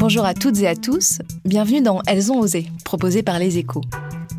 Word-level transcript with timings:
Bonjour 0.00 0.24
à 0.24 0.32
toutes 0.32 0.58
et 0.60 0.66
à 0.66 0.74
tous, 0.74 1.18
bienvenue 1.44 1.82
dans 1.82 2.00
Elles 2.06 2.32
ont 2.32 2.38
osé, 2.38 2.68
proposé 2.86 3.22
par 3.22 3.38
les 3.38 3.58
échos. 3.58 3.82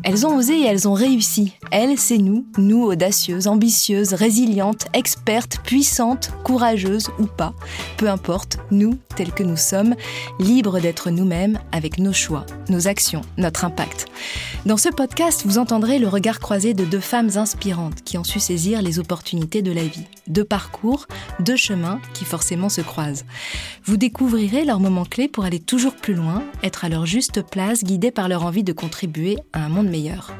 Elles 0.04 0.26
ont 0.26 0.36
osé 0.36 0.58
et 0.58 0.64
elles 0.64 0.88
ont 0.88 0.94
réussi. 0.94 1.52
Elles, 1.70 1.96
c'est 1.96 2.18
nous, 2.18 2.44
nous 2.58 2.82
audacieuses, 2.82 3.46
ambitieuses, 3.46 4.14
résilientes, 4.14 4.88
expertes, 4.92 5.60
puissantes, 5.62 6.32
courageuses 6.42 7.10
ou 7.20 7.26
pas. 7.26 7.54
Peu 7.96 8.08
importe, 8.08 8.58
nous, 8.72 8.98
tels 9.14 9.30
que 9.30 9.44
nous 9.44 9.56
sommes, 9.56 9.94
libres 10.40 10.80
d'être 10.80 11.10
nous-mêmes 11.10 11.60
avec 11.70 11.98
nos 11.98 12.12
choix, 12.12 12.44
nos 12.68 12.88
actions, 12.88 13.20
notre 13.38 13.64
impact. 13.64 14.06
Dans 14.66 14.76
ce 14.76 14.88
podcast, 14.88 15.42
vous 15.44 15.58
entendrez 15.58 16.00
le 16.00 16.08
regard 16.08 16.40
croisé 16.40 16.74
de 16.74 16.84
deux 16.84 17.00
femmes 17.00 17.30
inspirantes 17.36 18.02
qui 18.04 18.18
ont 18.18 18.24
su 18.24 18.40
saisir 18.40 18.82
les 18.82 18.98
opportunités 18.98 19.62
de 19.62 19.72
la 19.72 19.84
vie. 19.84 20.06
Deux 20.26 20.44
parcours, 20.44 21.06
deux 21.38 21.56
chemins 21.56 22.00
qui 22.12 22.24
forcément 22.24 22.68
se 22.68 22.80
croisent. 22.80 23.24
Vous 23.84 23.96
découvrirez 23.96 24.64
leurs 24.64 24.80
moments 24.80 25.04
clés 25.04 25.28
pour 25.28 25.44
aller 25.52 25.60
toujours 25.60 25.94
plus 25.94 26.14
loin, 26.14 26.42
être 26.62 26.86
à 26.86 26.88
leur 26.88 27.04
juste 27.04 27.42
place, 27.42 27.84
guidés 27.84 28.10
par 28.10 28.26
leur 28.26 28.46
envie 28.46 28.64
de 28.64 28.72
contribuer 28.72 29.36
à 29.52 29.62
un 29.62 29.68
monde 29.68 29.88
meilleur. 29.88 30.32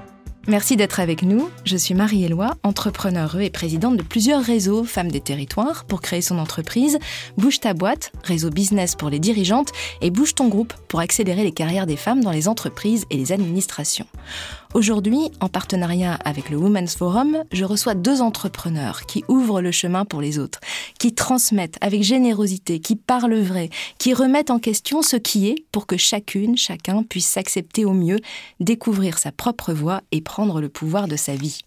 Merci 0.49 0.75
d'être 0.75 1.01
avec 1.01 1.23
nous. 1.23 1.51
Je 1.65 1.77
suis 1.77 1.95
Marie-Éloi, 1.95 2.57
entrepreneure 2.63 3.39
et 3.39 3.51
présidente 3.51 3.99
de 3.99 4.03
plusieurs 4.03 4.43
réseaux 4.43 4.85
Femmes 4.85 5.13
des 5.13 5.21
Territoires 5.21 5.85
pour 5.85 6.01
créer 6.01 6.23
son 6.23 6.39
entreprise, 6.39 6.99
Bouge 7.37 7.61
ta 7.61 7.75
boîte, 7.75 8.11
réseau 8.25 8.49
business 8.49 8.95
pour 8.97 9.11
les 9.11 9.21
dirigeantes, 9.21 9.71
et 10.01 10.11
Bouge 10.11 10.35
ton 10.35 10.49
groupe 10.49 10.73
pour 10.89 11.01
accélérer 11.01 11.45
les 11.45 11.53
carrières 11.53 11.87
des 11.87 11.97
femmes 11.97 12.25
dans 12.25 12.33
les 12.33 12.49
entreprises 12.49 13.05
et 13.11 13.19
les 13.19 13.33
administrations. 13.33 14.07
Aujourd'hui, 14.75 15.31
en 15.41 15.51
partenariat 15.51 16.15
avec 16.25 16.49
le 16.49 16.57
Women's 16.57 16.97
Forum, 16.97 17.45
je 17.53 17.67
reçois 17.67 17.93
deux 17.93 18.23
entrepreneurs 18.23 19.05
qui 19.05 19.23
ouvrent 19.29 19.61
le 19.61 19.71
chemin 19.71 20.07
pour 20.07 20.23
les 20.23 20.39
autres, 20.39 20.61
qui 20.99 21.15
transmettent 21.15 21.77
avec 21.83 22.03
générosité, 22.03 22.81
qui 22.81 22.97
parlent 22.97 23.39
vrai, 23.39 23.69
qui 23.99 24.15
remettent 24.15 24.51
en 24.51 24.59
question 24.59 25.03
ce 25.03 25.17
qui 25.17 25.49
est 25.49 25.67
pour 25.73 25.87
que 25.87 25.99
chacune, 25.99 26.57
chacun 26.57 27.03
puisse 27.03 27.27
s'accepter 27.27 27.85
au 27.85 27.93
mieux, 27.93 28.19
découvrir 28.61 29.19
sa 29.19 29.31
propre 29.31 29.75
voie 29.75 30.01
et 30.11 30.23
prendre 30.23 30.63
le 30.63 30.71
pouvoir 30.71 31.07
de 31.07 31.17
sa 31.17 31.35
vie. 31.35 31.61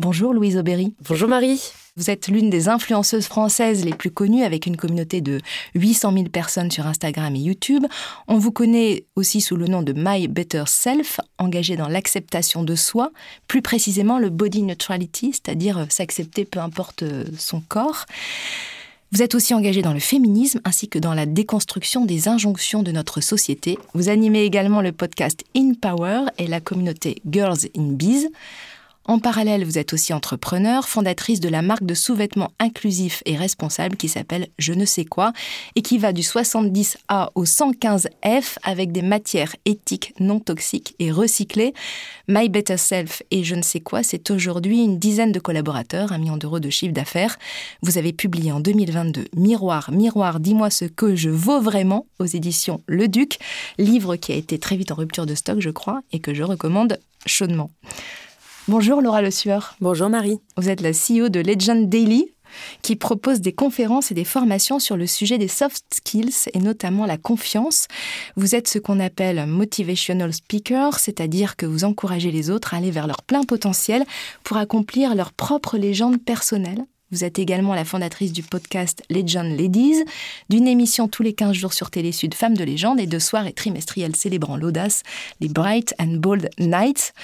Bonjour 0.00 0.32
Louise 0.32 0.56
Aubéry. 0.56 0.94
Bonjour 1.08 1.28
Marie. 1.28 1.60
Vous 1.96 2.08
êtes 2.08 2.28
l'une 2.28 2.50
des 2.50 2.68
influenceuses 2.68 3.26
françaises 3.26 3.84
les 3.84 3.94
plus 3.94 4.12
connues 4.12 4.44
avec 4.44 4.66
une 4.66 4.76
communauté 4.76 5.20
de 5.20 5.40
800 5.74 6.12
000 6.12 6.24
personnes 6.28 6.70
sur 6.70 6.86
Instagram 6.86 7.34
et 7.34 7.40
YouTube. 7.40 7.84
On 8.28 8.38
vous 8.38 8.52
connaît 8.52 9.06
aussi 9.16 9.40
sous 9.40 9.56
le 9.56 9.66
nom 9.66 9.82
de 9.82 9.92
My 9.96 10.28
Better 10.28 10.62
Self, 10.68 11.18
engagée 11.38 11.74
dans 11.74 11.88
l'acceptation 11.88 12.62
de 12.62 12.76
soi, 12.76 13.10
plus 13.48 13.60
précisément 13.60 14.20
le 14.20 14.30
body 14.30 14.62
neutrality, 14.62 15.32
c'est-à-dire 15.32 15.86
s'accepter 15.88 16.44
peu 16.44 16.60
importe 16.60 17.02
son 17.36 17.60
corps. 17.60 18.06
Vous 19.10 19.22
êtes 19.22 19.34
aussi 19.34 19.52
engagée 19.52 19.82
dans 19.82 19.94
le 19.94 19.98
féminisme 19.98 20.60
ainsi 20.64 20.88
que 20.88 21.00
dans 21.00 21.14
la 21.14 21.26
déconstruction 21.26 22.04
des 22.04 22.28
injonctions 22.28 22.84
de 22.84 22.92
notre 22.92 23.20
société. 23.20 23.80
Vous 23.94 24.10
animez 24.10 24.44
également 24.44 24.80
le 24.80 24.92
podcast 24.92 25.42
In 25.56 25.72
Power 25.74 26.26
et 26.38 26.46
la 26.46 26.60
communauté 26.60 27.20
Girls 27.28 27.66
in 27.76 27.94
Biz. 27.94 28.28
En 29.08 29.18
parallèle, 29.18 29.64
vous 29.64 29.78
êtes 29.78 29.94
aussi 29.94 30.12
entrepreneur, 30.12 30.86
fondatrice 30.86 31.40
de 31.40 31.48
la 31.48 31.62
marque 31.62 31.84
de 31.84 31.94
sous-vêtements 31.94 32.52
inclusifs 32.60 33.22
et 33.24 33.36
responsables 33.36 33.96
qui 33.96 34.06
s'appelle 34.06 34.48
Je 34.58 34.74
ne 34.74 34.84
sais 34.84 35.06
quoi 35.06 35.32
et 35.76 35.80
qui 35.80 35.96
va 35.96 36.12
du 36.12 36.20
70A 36.20 37.30
au 37.34 37.44
115F 37.46 38.58
avec 38.62 38.92
des 38.92 39.00
matières 39.00 39.56
éthiques 39.64 40.12
non 40.20 40.40
toxiques 40.40 40.94
et 40.98 41.10
recyclées. 41.10 41.72
My 42.28 42.50
Better 42.50 42.76
Self 42.76 43.22
et 43.30 43.44
Je 43.44 43.54
ne 43.54 43.62
sais 43.62 43.80
quoi, 43.80 44.02
c'est 44.02 44.30
aujourd'hui 44.30 44.84
une 44.84 44.98
dizaine 44.98 45.32
de 45.32 45.40
collaborateurs, 45.40 46.12
un 46.12 46.18
million 46.18 46.36
d'euros 46.36 46.60
de 46.60 46.68
chiffre 46.68 46.92
d'affaires. 46.92 47.38
Vous 47.80 47.96
avez 47.96 48.12
publié 48.12 48.52
en 48.52 48.60
2022 48.60 49.28
Miroir, 49.36 49.90
Miroir, 49.90 50.38
dis-moi 50.38 50.68
ce 50.68 50.84
que 50.84 51.16
je 51.16 51.30
vaux 51.30 51.62
vraiment 51.62 52.04
aux 52.18 52.26
éditions 52.26 52.82
Le 52.86 53.08
Duc, 53.08 53.38
livre 53.78 54.16
qui 54.16 54.32
a 54.32 54.36
été 54.36 54.58
très 54.58 54.76
vite 54.76 54.92
en 54.92 54.96
rupture 54.96 55.24
de 55.24 55.34
stock, 55.34 55.60
je 55.60 55.70
crois, 55.70 56.02
et 56.12 56.20
que 56.20 56.34
je 56.34 56.42
recommande 56.42 57.00
chaudement. 57.24 57.70
Bonjour 58.68 59.00
Laura 59.00 59.22
Le 59.22 59.30
Sueur. 59.30 59.76
Bonjour 59.80 60.10
Marie. 60.10 60.40
Vous 60.58 60.68
êtes 60.68 60.82
la 60.82 60.90
CEO 60.90 61.30
de 61.30 61.40
Legend 61.40 61.88
Daily 61.88 62.34
qui 62.82 62.96
propose 62.96 63.40
des 63.40 63.54
conférences 63.54 64.10
et 64.10 64.14
des 64.14 64.24
formations 64.24 64.78
sur 64.78 64.98
le 64.98 65.06
sujet 65.06 65.38
des 65.38 65.48
soft 65.48 65.82
skills 65.94 66.50
et 66.52 66.58
notamment 66.58 67.06
la 67.06 67.16
confiance. 67.16 67.88
Vous 68.36 68.54
êtes 68.54 68.68
ce 68.68 68.78
qu'on 68.78 69.00
appelle 69.00 69.46
motivational 69.46 70.34
speaker, 70.34 70.98
c'est-à-dire 70.98 71.56
que 71.56 71.64
vous 71.64 71.84
encouragez 71.84 72.30
les 72.30 72.50
autres 72.50 72.74
à 72.74 72.76
aller 72.76 72.90
vers 72.90 73.06
leur 73.06 73.22
plein 73.22 73.42
potentiel 73.42 74.04
pour 74.44 74.58
accomplir 74.58 75.14
leur 75.14 75.32
propre 75.32 75.78
légende 75.78 76.22
personnelle 76.22 76.84
vous 77.10 77.24
êtes 77.24 77.38
également 77.38 77.74
la 77.74 77.86
fondatrice 77.86 78.32
du 78.32 78.42
podcast 78.42 79.02
Legend 79.08 79.58
Ladies, 79.58 80.04
d'une 80.50 80.68
émission 80.68 81.08
tous 81.08 81.22
les 81.22 81.32
15 81.32 81.54
jours 81.54 81.72
sur 81.72 81.90
Télé 81.90 82.12
Sud 82.12 82.34
Femmes 82.34 82.56
de 82.56 82.64
légende 82.64 83.00
et 83.00 83.06
de 83.06 83.18
soirées 83.18 83.54
trimestrielles 83.54 84.14
célébrant 84.14 84.58
l'audace, 84.58 85.02
les 85.40 85.48
Bright 85.48 85.94
and 85.98 86.18
Bold 86.18 86.50
Nights. 86.58 87.14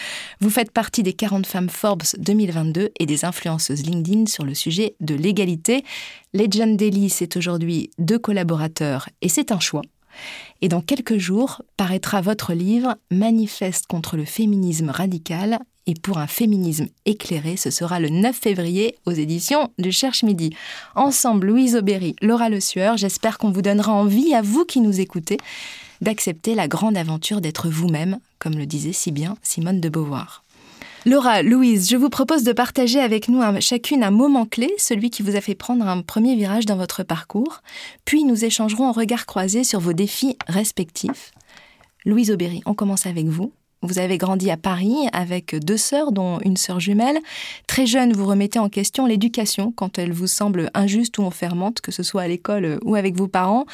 Vous 0.41 0.49
faites 0.49 0.71
partie 0.71 1.03
des 1.03 1.13
40 1.13 1.47
femmes 1.47 1.69
Forbes 1.69 2.05
2022 2.19 2.93
et 2.99 3.07
des 3.07 3.27
influenceuses 3.27 3.85
LinkedIn 3.85 4.25
sur 4.27 4.45
le 4.45 4.55
sujet 4.55 4.95
de 5.01 5.15
l'égalité. 5.15 5.85
Legend 6.33 6.77
Daily, 6.79 7.11
c'est 7.11 7.37
aujourd'hui 7.37 7.91
deux 7.99 8.19
collaborateurs 8.19 9.11
et 9.21 9.29
c'est 9.29 9.53
un 9.53 9.61
choix. 9.61 9.83
Et 10.63 10.69
dans 10.69 10.81
quelques 10.81 11.19
jours 11.19 11.61
paraîtra 11.77 12.23
votre 12.23 12.55
livre 12.55 12.97
Manifeste 13.11 13.87
contre 13.87 14.17
le 14.17 14.25
féminisme 14.25 14.89
radical 14.89 15.59
et 15.87 15.95
pour 15.95 16.19
un 16.19 16.27
féminisme 16.27 16.89
éclairé, 17.05 17.57
ce 17.57 17.71
sera 17.71 18.01
le 18.01 18.09
9 18.09 18.35
février 18.35 18.97
aux 19.07 19.13
éditions 19.13 19.71
du 19.79 19.93
Cherche 19.93 20.23
Midi. 20.23 20.51
Ensemble, 20.95 21.49
Louise 21.49 21.77
Aubéry, 21.77 22.17
Laura 22.23 22.49
Le 22.49 22.61
Sueur, 22.61 22.97
j'espère 22.97 23.39
qu'on 23.39 23.51
vous 23.51 23.63
donnera 23.63 23.93
envie, 23.93 24.35
à 24.35 24.43
vous 24.43 24.65
qui 24.65 24.81
nous 24.81 25.01
écoutez, 25.01 25.37
d'accepter 26.01 26.55
la 26.55 26.69
grande 26.69 26.97
aventure 26.97 27.41
d'être 27.41 27.69
vous-même, 27.69 28.19
comme 28.39 28.55
le 28.55 28.67
disait 28.67 28.93
si 28.93 29.13
bien 29.13 29.37
Simone 29.43 29.81
de 29.81 29.89
Beauvoir. 29.89 30.43
Laura, 31.07 31.43
Louise, 31.43 31.91
je 31.91 31.99
vous 31.99 32.09
propose 32.09 32.45
de 32.45 32.53
partager 32.53 32.99
avec 32.99 33.29
nous 33.29 33.43
chacune 33.61 34.03
un 34.03 34.11
moment 34.11 34.47
clé, 34.47 34.73
celui 34.79 35.11
qui 35.11 35.23
vous 35.23 35.37
a 35.37 35.43
fait 35.43 35.55
prendre 35.55 35.87
un 35.87 36.01
premier 36.01 36.35
virage 36.35 36.65
dans 36.65 36.79
votre 36.79 37.03
parcours, 37.03 37.61
puis 38.07 38.25
nous 38.25 38.47
échangerons 38.47 38.89
en 38.89 38.93
regard 38.93 39.27
croisé 39.27 39.65
sur 39.65 39.81
vos 39.81 39.93
défis 39.93 40.39
respectifs. 40.49 41.33
Louise 42.07 42.31
Aubéry, 42.31 42.63
on 42.65 42.73
commence 42.73 43.05
avec 43.05 43.27
vous. 43.27 43.53
Vous 43.85 43.99
avez 43.99 44.17
grandi 44.17 44.51
à 44.51 44.57
Paris 44.57 44.95
avec 45.13 45.55
deux 45.55 45.77
sœurs, 45.77 46.11
dont 46.11 46.39
une 46.41 46.57
sœur 46.57 46.81
jumelle. 46.81 47.19
Très 47.67 47.85
jeune, 47.85 48.15
vous 48.15 48.25
remettez 48.25 48.59
en 48.59 48.71
question 48.71 49.05
l'éducation 49.05 49.73
quand 49.77 49.99
elle 49.99 50.11
vous 50.11 50.27
semble 50.27 50.71
injuste 50.73 51.19
ou 51.19 51.23
enfermante, 51.23 51.83
que 51.83 51.93
ce 51.93 52.03
soit 52.03 52.23
à 52.23 52.29
l'école 52.29 52.79
ou 52.83 52.95
avec 52.95 53.15
vos 53.15 53.29
parents. 53.29 53.67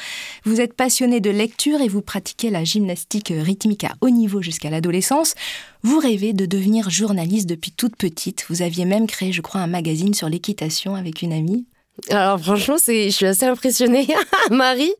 Vous 0.43 0.59
êtes 0.59 0.73
passionné 0.73 1.21
de 1.21 1.29
lecture 1.29 1.79
et 1.79 1.87
vous 1.87 2.01
pratiquez 2.01 2.49
la 2.49 2.65
gymnastique 2.65 3.31
rythmique 3.33 3.85
à 3.85 3.93
haut 4.01 4.09
niveau 4.09 4.41
jusqu'à 4.41 4.69
l'adolescence. 4.69 5.33
Vous 5.81 5.97
rêvez 5.97 6.33
de 6.33 6.45
devenir 6.45 6.89
journaliste 6.89 7.47
depuis 7.47 7.71
toute 7.71 7.95
petite. 7.95 8.45
Vous 8.49 8.61
aviez 8.61 8.83
même 8.83 9.07
créé, 9.07 9.31
je 9.31 9.41
crois, 9.41 9.61
un 9.61 9.67
magazine 9.67 10.13
sur 10.13 10.27
l'équitation 10.27 10.95
avec 10.95 11.21
une 11.21 11.31
amie. 11.31 11.65
Alors 12.09 12.39
franchement, 12.39 12.75
c'est, 12.77 13.05
je 13.05 13.15
suis 13.15 13.25
assez 13.25 13.45
impressionnée, 13.45 14.07
Marie. 14.51 14.93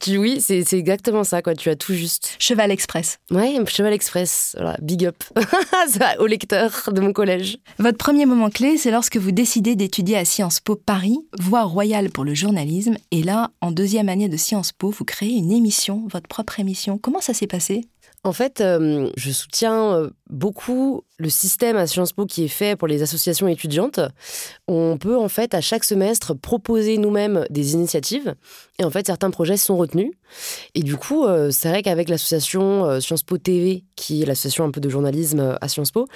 Tu, 0.00 0.18
oui, 0.18 0.40
c'est, 0.40 0.72
exactement 0.72 1.24
ça, 1.24 1.42
quoi. 1.42 1.54
Tu 1.54 1.68
as 1.68 1.76
tout 1.76 1.94
juste. 1.94 2.36
Cheval 2.38 2.70
Express. 2.70 3.18
Ouais, 3.30 3.56
Cheval 3.66 3.92
Express. 3.92 4.54
Voilà, 4.58 4.76
big 4.80 5.04
up 5.06 5.16
au 6.18 6.26
lecteur 6.26 6.90
de 6.92 7.00
mon 7.00 7.12
collège. 7.12 7.58
Votre 7.78 7.98
premier 7.98 8.26
moment 8.26 8.50
clé, 8.50 8.76
c'est 8.76 8.90
lorsque 8.90 9.16
vous 9.16 9.32
décidez 9.32 9.76
d'étudier 9.76 10.16
à 10.16 10.24
Sciences 10.24 10.60
Po 10.60 10.76
Paris, 10.76 11.18
voie 11.38 11.62
royale 11.62 12.10
pour 12.10 12.24
le 12.24 12.34
journalisme. 12.34 12.96
Et 13.10 13.22
là, 13.22 13.50
en 13.60 13.70
deuxième 13.70 14.08
année 14.08 14.28
de 14.28 14.36
Sciences 14.36 14.72
Po, 14.72 14.90
vous 14.90 15.04
créez 15.04 15.36
une 15.36 15.52
émission, 15.52 16.06
votre 16.10 16.28
propre 16.28 16.60
émission. 16.60 16.98
Comment 16.98 17.20
ça 17.20 17.34
s'est 17.34 17.46
passé? 17.46 17.82
En 18.26 18.32
fait, 18.32 18.60
euh, 18.60 19.08
je 19.16 19.30
soutiens 19.30 19.94
euh, 19.94 20.10
beaucoup 20.28 21.02
le 21.18 21.28
système 21.30 21.76
à 21.76 21.86
Sciences 21.86 22.12
Po 22.12 22.26
qui 22.26 22.44
est 22.44 22.48
fait 22.48 22.76
pour 22.76 22.88
les 22.88 23.02
associations 23.02 23.48
étudiantes. 23.48 24.00
On 24.68 24.98
peut 24.98 25.16
en 25.16 25.28
fait 25.28 25.54
à 25.54 25.60
chaque 25.60 25.84
semestre 25.84 26.34
proposer 26.34 26.98
nous-mêmes 26.98 27.46
des 27.48 27.72
initiatives 27.72 28.34
et 28.78 28.84
en 28.84 28.90
fait 28.90 29.06
certains 29.06 29.30
projets 29.30 29.56
sont 29.56 29.76
retenus. 29.76 30.12
Et 30.74 30.82
du 30.82 30.96
coup, 30.96 31.24
euh, 31.24 31.50
c'est 31.50 31.68
vrai 31.68 31.82
qu'avec 31.82 32.08
l'association 32.08 32.84
euh, 32.84 33.00
Sciences 33.00 33.22
Po 33.22 33.38
TV, 33.38 33.84
qui 33.94 34.22
est 34.22 34.26
l'association 34.26 34.64
un 34.64 34.70
peu 34.70 34.80
de 34.80 34.88
journalisme 34.88 35.40
euh, 35.40 35.54
à 35.60 35.68
Sciences 35.68 35.92
Po, 35.92 36.06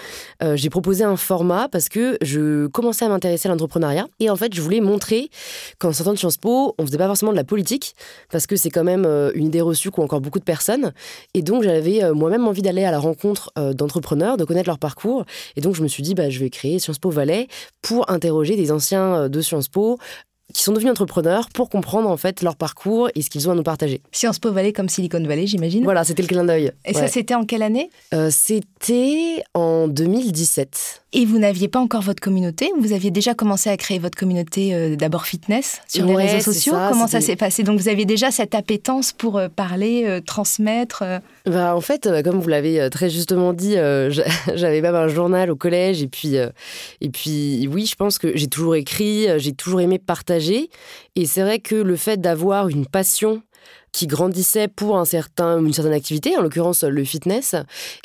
j'ai 0.55 0.71
proposé 0.71 1.05
un 1.05 1.17
format 1.17 1.69
parce 1.69 1.89
que 1.89 2.19
je 2.23 2.67
commençais 2.67 3.05
à 3.05 3.09
m'intéresser 3.09 3.49
à 3.49 3.53
l'entrepreneuriat 3.53 4.07
et 4.19 4.31
en 4.31 4.37
fait 4.37 4.55
je 4.55 4.61
voulais 4.61 4.81
montrer 4.81 5.31
qu'en 5.79 5.93
sortant 5.93 6.13
de 6.13 6.19
Sciences 6.19 6.37
Po, 6.37 6.75
on 6.79 6.87
faisait 6.87 6.99
pas 6.99 7.07
forcément 7.07 7.31
de 7.31 7.37
la 7.37 7.45
politique 7.45 7.95
parce 8.31 8.47
que 8.47 8.57
c'est 8.57 8.71
quand 8.71 8.85
même 8.85 9.07
une 9.35 9.47
idée 9.47 9.61
reçue 9.61 9.91
qu'ont 9.91 10.03
encore 10.03 10.21
beaucoup 10.21 10.39
de 10.39 10.45
personnes. 10.45 10.93
Et 11.35 11.43
donc 11.43 11.63
j'avais 11.63 12.13
moi-même 12.13 12.47
envie 12.47 12.63
d'aller 12.63 12.85
à 12.85 12.91
la 12.91 12.99
rencontre 12.99 13.53
d'entrepreneurs, 14.01 14.37
de 14.37 14.45
connaître 14.45 14.69
leur 14.69 14.79
parcours. 14.79 15.25
Et 15.57 15.61
donc, 15.61 15.75
je 15.75 15.83
me 15.83 15.89
suis 15.89 16.03
dit, 16.03 16.15
bah, 16.15 16.31
je 16.31 16.39
vais 16.41 16.51
créer 16.51 16.79
Sciences 16.79 16.99
Po 16.99 17.11
Valais 17.11 17.49
pour 17.83 18.11
interroger 18.11 18.57
des 18.57 18.73
anciens 18.73 19.15
euh, 19.15 19.29
de 19.29 19.41
Sciences 19.41 19.69
Po 19.69 19.99
qui 20.53 20.63
sont 20.63 20.73
devenus 20.73 20.91
entrepreneurs 20.91 21.49
pour 21.51 21.69
comprendre 21.69 22.09
en 22.09 22.17
fait 22.17 22.43
leur 22.43 22.57
parcours 22.57 23.09
et 23.15 23.23
ce 23.23 23.31
qu'ils 23.31 23.49
ont 23.49 23.53
à 23.53 23.55
nous 23.55 23.63
partager. 23.63 24.01
Sciences 24.13 24.39
Po 24.39 24.53
Valley 24.53 24.73
comme 24.73 24.89
Silicon 24.89 25.23
Valley, 25.23 25.47
j'imagine. 25.47 25.85
Voilà, 25.85 26.05
c'était 26.05 26.23
le 26.23 26.29
clin 26.29 26.45
d'œil. 26.45 26.73
Et 26.85 26.95
ça, 26.95 27.09
c'était 27.09 27.35
en 27.35 27.45
quelle 27.45 27.63
année? 27.63 27.91
Euh, 28.15 28.31
C'était 28.31 29.43
en 29.55 29.89
2017. 29.89 31.03
Et 31.13 31.25
vous 31.25 31.39
n'aviez 31.39 31.69
pas 31.69 31.81
encore 31.81 32.03
votre 32.03 32.21
communauté? 32.21 32.71
Vous 32.79 32.93
aviez 32.93 33.11
déjà 33.11 33.35
commencé 33.35 33.69
à 33.69 33.77
créer 33.77 33.99
votre 33.99 34.17
communauté 34.17 34.75
euh, 34.75 34.97
d'abord 34.97 35.27
fitness 35.27 35.81
sur 35.89 36.07
les 36.07 36.15
réseaux 36.15 36.53
sociaux? 36.53 36.75
Comment 36.91 37.09
ça 37.09 37.21
s'est 37.21 37.37
passé? 37.37 37.63
Donc 37.63 37.79
vous 37.79 37.89
aviez 37.89 38.05
déjà 38.05 38.31
cette 38.31 38.55
appétence 38.55 39.13
pour 39.13 39.39
euh, 39.39 39.49
parler, 39.49 40.21
transmettre 40.27 41.03
bah, 41.47 41.75
En 41.75 41.81
fait, 41.81 42.09
comme 42.23 42.41
vous 42.41 42.49
l'avez 42.49 42.89
très 42.91 43.11
justement 43.11 43.53
dit, 43.53 43.75
j'avais 44.55 44.81
même 44.81 44.95
un 44.95 45.09
journal 45.09 45.51
au 45.51 45.57
collège 45.57 46.03
et 46.03 46.09
puis, 46.09 46.37
et 47.01 47.11
puis 47.11 47.69
oui, 47.71 47.87
je 47.87 47.95
pense 47.95 48.19
que 48.19 48.37
j'ai 48.37 48.49
toujours 48.49 48.77
écrit, 48.77 49.27
j'ai 49.39 49.53
toujours 49.53 49.81
aimé 49.81 49.99
partager. 49.99 50.71
Et 51.17 51.27
c'est 51.27 51.43
vrai 51.43 51.59
que 51.59 51.75
le 51.75 51.97
fait 51.97 52.21
d'avoir 52.21 52.69
une 52.69 52.87
passion 52.87 53.43
qui 53.93 54.07
grandissait 54.07 54.69
pour 54.69 54.99
un 54.99 55.05
certain, 55.05 55.59
une 55.59 55.73
certaine 55.73 55.93
activité, 55.93 56.37
en 56.37 56.43
l'occurrence 56.43 56.85
le 56.85 57.05
fitness, 57.05 57.55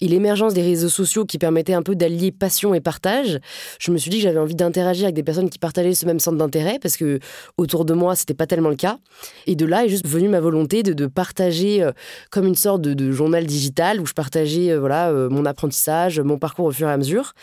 et 0.01 0.07
l'émergence 0.07 0.53
des 0.53 0.61
réseaux 0.61 0.89
sociaux 0.89 1.25
qui 1.25 1.37
permettaient 1.37 1.73
un 1.73 1.83
peu 1.83 1.95
d'allier 1.95 2.31
passion 2.31 2.73
et 2.73 2.81
partage, 2.81 3.39
je 3.79 3.91
me 3.91 3.97
suis 3.97 4.09
dit 4.09 4.17
que 4.17 4.23
j'avais 4.23 4.39
envie 4.39 4.55
d'interagir 4.55 5.05
avec 5.05 5.15
des 5.15 5.23
personnes 5.23 5.49
qui 5.49 5.59
partageaient 5.59 5.95
ce 5.95 6.05
même 6.05 6.19
centre 6.19 6.37
d'intérêt, 6.37 6.79
parce 6.81 6.97
que 6.97 7.19
autour 7.57 7.85
de 7.85 7.93
moi, 7.93 8.15
c'était 8.15 8.33
pas 8.33 8.47
tellement 8.47 8.69
le 8.69 8.75
cas. 8.75 8.97
Et 9.47 9.55
de 9.55 9.65
là 9.65 9.85
est 9.85 9.89
juste 9.89 10.07
venue 10.07 10.29
ma 10.29 10.39
volonté 10.39 10.83
de, 10.83 10.93
de 10.93 11.05
partager 11.07 11.81
euh, 11.81 11.91
comme 12.31 12.45
une 12.45 12.55
sorte 12.55 12.81
de, 12.81 13.11
journal 13.11 13.45
digital 13.45 14.01
où 14.01 14.05
je 14.05 14.13
partageais 14.13 14.71
euh, 14.71 14.79
voilà 14.79 15.09
euh, 15.09 15.29
mon 15.29 15.45
apprentissage, 15.45 16.19
mon 16.19 16.37
parcours 16.37 16.65
au 16.65 16.71
fur 16.71 16.87
et 16.87 16.91
à 16.91 16.97
mesure. 16.97 17.33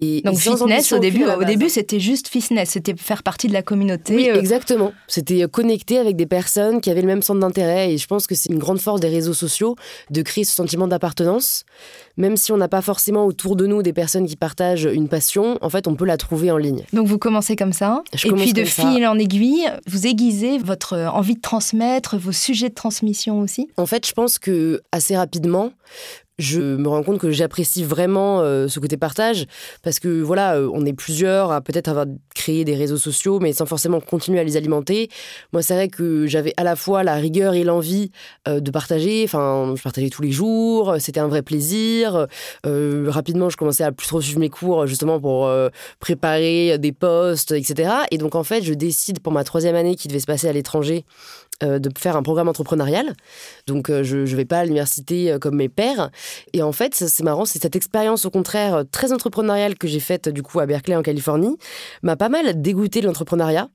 Et, 0.00 0.22
Donc 0.22 0.38
fitness 0.38 0.92
au 0.92 0.98
début, 0.98 1.24
au 1.24 1.44
début 1.44 1.68
c'était 1.68 2.00
juste 2.00 2.28
fitness, 2.28 2.70
c'était 2.70 2.94
faire 2.96 3.22
partie 3.22 3.48
de 3.48 3.52
la 3.52 3.62
communauté. 3.62 4.14
Oui, 4.14 4.28
exactement. 4.28 4.92
C'était 5.08 5.46
connecter 5.48 5.98
avec 5.98 6.16
des 6.16 6.26
personnes 6.26 6.80
qui 6.80 6.90
avaient 6.90 7.00
le 7.00 7.06
même 7.06 7.22
centre 7.22 7.40
d'intérêt 7.40 7.91
et 7.92 7.98
je 7.98 8.06
pense 8.06 8.26
que 8.26 8.34
c'est 8.34 8.50
une 8.50 8.58
grande 8.58 8.80
force 8.80 9.00
des 9.00 9.08
réseaux 9.08 9.34
sociaux 9.34 9.76
de 10.10 10.22
créer 10.22 10.44
ce 10.44 10.54
sentiment 10.54 10.88
d'appartenance. 10.88 11.64
Même 12.16 12.36
si 12.36 12.52
on 12.52 12.56
n'a 12.56 12.68
pas 12.68 12.82
forcément 12.82 13.24
autour 13.24 13.56
de 13.56 13.66
nous 13.66 13.82
des 13.82 13.92
personnes 13.92 14.26
qui 14.26 14.36
partagent 14.36 14.88
une 14.92 15.08
passion, 15.08 15.58
en 15.60 15.70
fait, 15.70 15.86
on 15.86 15.94
peut 15.94 16.04
la 16.04 16.16
trouver 16.16 16.50
en 16.50 16.58
ligne. 16.58 16.82
Donc 16.92 17.06
vous 17.06 17.18
commencez 17.18 17.56
comme 17.56 17.72
ça. 17.72 18.02
et 18.12 18.32
puis 18.32 18.52
de 18.52 18.64
fil 18.64 19.06
en 19.06 19.18
aiguille, 19.18 19.66
vous 19.86 20.06
aiguisez 20.06 20.58
votre 20.58 20.96
envie 20.96 21.36
de 21.36 21.40
transmettre, 21.40 22.16
vos 22.16 22.32
sujets 22.32 22.68
de 22.68 22.74
transmission 22.74 23.40
aussi. 23.40 23.68
En 23.76 23.86
fait, 23.86 24.06
je 24.06 24.12
pense 24.12 24.38
que 24.38 24.82
assez 24.92 25.16
rapidement, 25.16 25.72
je 26.38 26.60
me 26.60 26.88
rends 26.88 27.02
compte 27.02 27.18
que 27.18 27.30
j'apprécie 27.30 27.84
vraiment 27.84 28.40
euh, 28.40 28.66
ce 28.68 28.80
côté 28.80 28.96
partage 28.96 29.46
parce 29.82 30.00
que 30.00 30.22
voilà, 30.22 30.56
euh, 30.56 30.70
on 30.72 30.84
est 30.86 30.92
plusieurs 30.92 31.52
à 31.52 31.60
peut-être 31.60 31.88
avoir 31.88 32.06
créé 32.34 32.64
des 32.64 32.74
réseaux 32.74 32.96
sociaux, 32.96 33.38
mais 33.38 33.52
sans 33.52 33.66
forcément 33.66 34.00
continuer 34.00 34.40
à 34.40 34.44
les 34.44 34.56
alimenter. 34.56 35.08
Moi, 35.52 35.62
c'est 35.62 35.74
vrai 35.74 35.88
que 35.88 36.26
j'avais 36.26 36.54
à 36.56 36.64
la 36.64 36.74
fois 36.74 37.04
la 37.04 37.14
rigueur 37.14 37.54
et 37.54 37.64
l'envie 37.64 38.10
euh, 38.48 38.60
de 38.60 38.70
partager. 38.70 39.22
Enfin, 39.24 39.74
je 39.76 39.82
partageais 39.82 40.08
tous 40.08 40.22
les 40.22 40.32
jours, 40.32 40.96
c'était 40.98 41.20
un 41.20 41.28
vrai 41.28 41.42
plaisir. 41.42 42.26
rapidement, 42.64 43.50
je 43.50 43.56
commençais 43.56 43.84
à 43.84 43.92
plus 43.92 44.06
trop 44.06 44.20
suivre 44.20 44.40
mes 44.40 44.50
cours 44.50 44.86
justement 44.86 45.20
pour 45.20 45.50
préparer 46.00 46.78
des 46.78 46.92
postes, 46.92 47.52
etc. 47.52 47.90
Et 48.10 48.18
donc, 48.18 48.34
en 48.34 48.42
fait, 48.42 48.62
je 48.62 48.74
décide 48.74 49.20
pour 49.20 49.32
ma 49.32 49.44
troisième 49.44 49.74
année 49.74 49.96
qui 49.96 50.08
devait 50.08 50.20
se 50.20 50.26
passer 50.26 50.48
à 50.48 50.52
l'étranger 50.52 51.04
de 51.62 51.90
faire 51.98 52.16
un 52.16 52.22
programme 52.22 52.48
entrepreneurial. 52.48 53.14
Donc, 53.66 53.90
je 54.02 54.18
ne 54.18 54.36
vais 54.36 54.44
pas 54.44 54.58
à 54.58 54.64
l'université 54.64 55.36
comme 55.40 55.56
mes 55.56 55.68
pères. 55.68 56.10
Et 56.52 56.62
en 56.62 56.72
fait, 56.72 56.94
c'est 56.94 57.22
marrant, 57.22 57.44
c'est 57.44 57.60
cette 57.60 57.76
expérience 57.76 58.24
au 58.26 58.30
contraire 58.30 58.84
très 58.90 59.12
entrepreneuriale 59.12 59.76
que 59.76 59.88
j'ai 59.88 60.00
faite 60.00 60.28
du 60.28 60.42
coup 60.42 60.60
à 60.60 60.66
Berkeley 60.66 60.96
en 60.96 61.02
Californie, 61.02 61.56
m'a 62.02 62.16
pas 62.16 62.28
mal 62.28 62.60
dégoûté 62.60 63.00
de 63.00 63.06
l'entrepreneuriat 63.06 63.68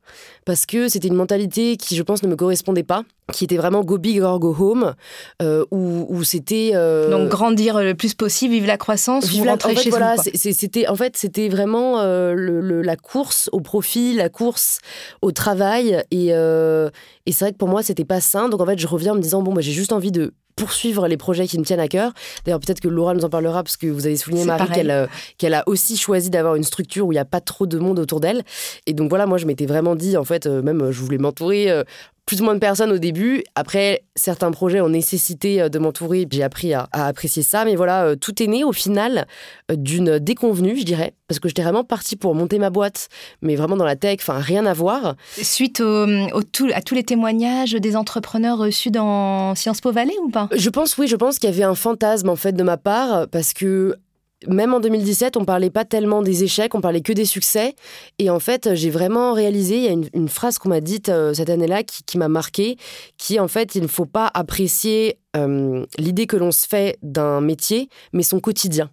parce 0.45 0.65
que 0.65 0.87
c'était 0.87 1.07
une 1.07 1.15
mentalité 1.15 1.77
qui, 1.77 1.95
je 1.95 2.03
pense, 2.03 2.23
ne 2.23 2.27
me 2.27 2.35
correspondait 2.35 2.83
pas 2.83 3.03
qui 3.33 3.43
était 3.43 3.57
vraiment 3.57 3.83
go 3.83 3.97
big 3.97 4.21
or 4.21 4.39
go 4.39 4.55
home, 4.57 4.95
euh, 5.41 5.65
où, 5.71 6.23
c'était 6.23 6.71
euh, 6.73 7.11
donc 7.11 7.29
grandir 7.29 7.81
le 7.81 7.93
plus 7.93 8.13
possible, 8.13 8.53
vivre 8.53 8.67
la 8.67 8.77
croissance, 8.77 9.27
vivre 9.27 9.45
la... 9.45 9.55
en 9.55 9.57
fait, 9.57 9.89
voilà, 9.89 10.15
C'était 10.33 10.87
en 10.87 10.95
fait 10.95 11.17
c'était 11.17 11.49
vraiment 11.49 11.99
euh, 11.99 12.33
le, 12.33 12.81
la 12.81 12.95
course 12.95 13.49
au 13.51 13.59
profit, 13.59 14.13
la 14.13 14.29
course 14.29 14.79
au 15.21 15.31
travail, 15.31 16.03
et, 16.11 16.27
et 16.27 17.31
c'est 17.31 17.45
vrai 17.45 17.51
que 17.51 17.57
pour 17.57 17.67
moi 17.67 17.76
c'était 17.83 18.05
pas 18.05 18.21
sain. 18.21 18.49
Donc 18.49 18.61
en 18.61 18.65
fait 18.65 18.79
je 18.79 18.87
reviens 18.87 19.13
en 19.13 19.15
me 19.15 19.21
disant 19.21 19.41
bon 19.41 19.53
moi 19.53 19.61
j'ai 19.61 19.71
juste 19.71 19.91
envie 19.91 20.11
de 20.11 20.33
poursuivre 20.55 21.07
les 21.07 21.17
projets 21.17 21.47
qui 21.47 21.57
me 21.59 21.63
tiennent 21.63 21.79
à 21.79 21.87
cœur. 21.87 22.11
D'ailleurs, 22.43 22.59
peut-être 22.59 22.81
que 22.81 22.87
Laura 22.87 23.13
nous 23.13 23.23
en 23.23 23.29
parlera 23.29 23.63
parce 23.63 23.77
que 23.77 23.85
vous 23.87 24.07
avez 24.07 24.17
souligné, 24.17 24.43
Marie, 24.43 24.67
qu'elle 24.69 25.07
qu'elle 25.37 25.53
a 25.53 25.63
aussi 25.67 25.95
choisi 25.95 26.31
d'avoir 26.31 26.55
une 26.55 26.63
structure 26.63 27.05
où 27.05 27.11
il 27.11 27.15
n'y 27.15 27.19
a 27.19 27.25
pas 27.25 27.41
trop 27.41 27.67
de 27.67 27.77
monde 27.77 27.99
autour 27.99 28.19
d'elle. 28.19 28.43
Et 28.87 28.93
donc 28.93 29.09
voilà, 29.09 29.27
moi, 29.27 29.37
je 29.37 29.45
m'étais 29.45 29.67
vraiment 29.67 29.95
dit, 29.95 30.17
en 30.17 30.23
fait, 30.23 30.47
même 30.47 30.89
je 30.89 30.99
voulais 30.99 31.19
m'entourer 31.19 31.83
plus 32.27 32.41
ou 32.41 32.43
moins 32.43 32.53
de 32.53 32.59
personnes 32.59 32.91
au 32.91 32.97
début. 32.97 33.43
Après, 33.55 34.03
certains 34.15 34.51
projets 34.51 34.81
ont 34.81 34.89
nécessité 34.89 35.61
euh, 35.61 35.69
de 35.69 35.79
m'entourer. 35.79 36.27
J'ai 36.29 36.43
appris 36.43 36.73
à, 36.73 36.87
apprécier 36.91 37.41
ça. 37.41 37.63
Mais 37.63 37.75
voilà, 37.75 38.03
euh, 38.03 38.15
tout 38.15 38.43
est 38.43 38.47
né 38.47 38.65
au 38.65 38.73
final 38.73 39.25
euh, 39.71 39.75
d'une 39.77 40.19
déconvenue, 40.19 40.77
je 40.77 40.83
dirais. 40.83 41.13
Parce 41.29 41.39
que 41.39 41.47
j'étais 41.47 41.63
vraiment 41.63 41.85
partie 41.85 42.17
pour 42.17 42.35
monter 42.35 42.59
ma 42.59 42.69
boîte, 42.69 43.07
mais 43.41 43.55
vraiment 43.55 43.77
dans 43.77 43.85
la 43.85 43.95
tech, 43.95 44.17
enfin 44.21 44.39
rien 44.39 44.65
à 44.65 44.73
voir. 44.73 45.15
Suite 45.41 45.81
au, 45.81 46.05
à 46.05 46.81
tous 46.81 46.95
les 46.95 47.03
témoignages 47.03 47.73
des 47.73 47.95
entrepreneurs 47.95 48.57
reçus 48.57 48.91
dans 48.91 49.55
Sciences 49.55 49.81
Po 49.81 49.91
Valley 49.91 50.13
ou 50.23 50.29
pas? 50.29 50.49
Je 50.53 50.69
pense, 50.69 50.97
oui, 50.97 51.07
je 51.07 51.15
pense 51.15 51.39
qu'il 51.39 51.49
y 51.49 51.53
avait 51.53 51.63
un 51.63 51.75
fantasme 51.75 52.29
en 52.29 52.35
fait 52.35 52.53
de 52.53 52.63
ma 52.63 52.77
part. 52.77 53.27
Parce 53.29 53.53
que 53.53 53.95
même 54.45 54.73
en 54.73 54.79
2017, 54.79 55.37
on 55.37 55.45
parlait 55.45 55.69
pas 55.69 55.85
tellement 55.85 56.21
des 56.21 56.43
échecs, 56.43 56.75
on 56.75 56.81
parlait 56.81 57.01
que 57.01 57.13
des 57.13 57.25
succès. 57.25 57.75
Et 58.19 58.29
en 58.29 58.39
fait, 58.39 58.75
j'ai 58.75 58.89
vraiment 58.89 59.33
réalisé, 59.33 59.77
il 59.77 59.83
y 59.83 59.87
a 59.87 59.95
une, 60.13 60.29
phrase 60.29 60.59
qu'on 60.59 60.69
m'a 60.69 60.81
dite 60.81 61.09
euh, 61.09 61.33
cette 61.33 61.49
année-là 61.49 61.83
qui, 61.83 62.17
m'a 62.17 62.27
marqué, 62.27 62.77
qui 63.17 63.39
en 63.39 63.47
fait, 63.47 63.75
il 63.75 63.81
ne 63.81 63.87
faut 63.87 64.05
pas 64.05 64.29
apprécier 64.33 65.19
euh, 65.35 65.85
l'idée 65.97 66.27
que 66.27 66.37
l'on 66.37 66.51
se 66.51 66.67
fait 66.67 66.97
d'un 67.01 67.41
métier, 67.41 67.89
mais 68.13 68.23
son 68.23 68.39
quotidien. 68.39 68.91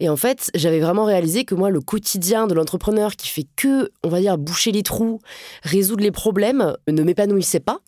Et 0.00 0.08
en 0.08 0.16
fait, 0.16 0.50
j'avais 0.54 0.80
vraiment 0.80 1.04
réalisé 1.04 1.44
que 1.44 1.54
moi, 1.54 1.70
le 1.70 1.80
quotidien 1.80 2.46
de 2.46 2.54
l'entrepreneur 2.54 3.16
qui 3.16 3.28
fait 3.28 3.46
que, 3.56 3.90
on 4.04 4.08
va 4.08 4.20
dire, 4.20 4.38
boucher 4.38 4.72
les 4.72 4.82
trous, 4.82 5.20
résoudre 5.62 6.02
les 6.02 6.10
problèmes, 6.10 6.74
ne 6.88 7.02
m'épanouissait 7.02 7.60
pas. 7.60 7.80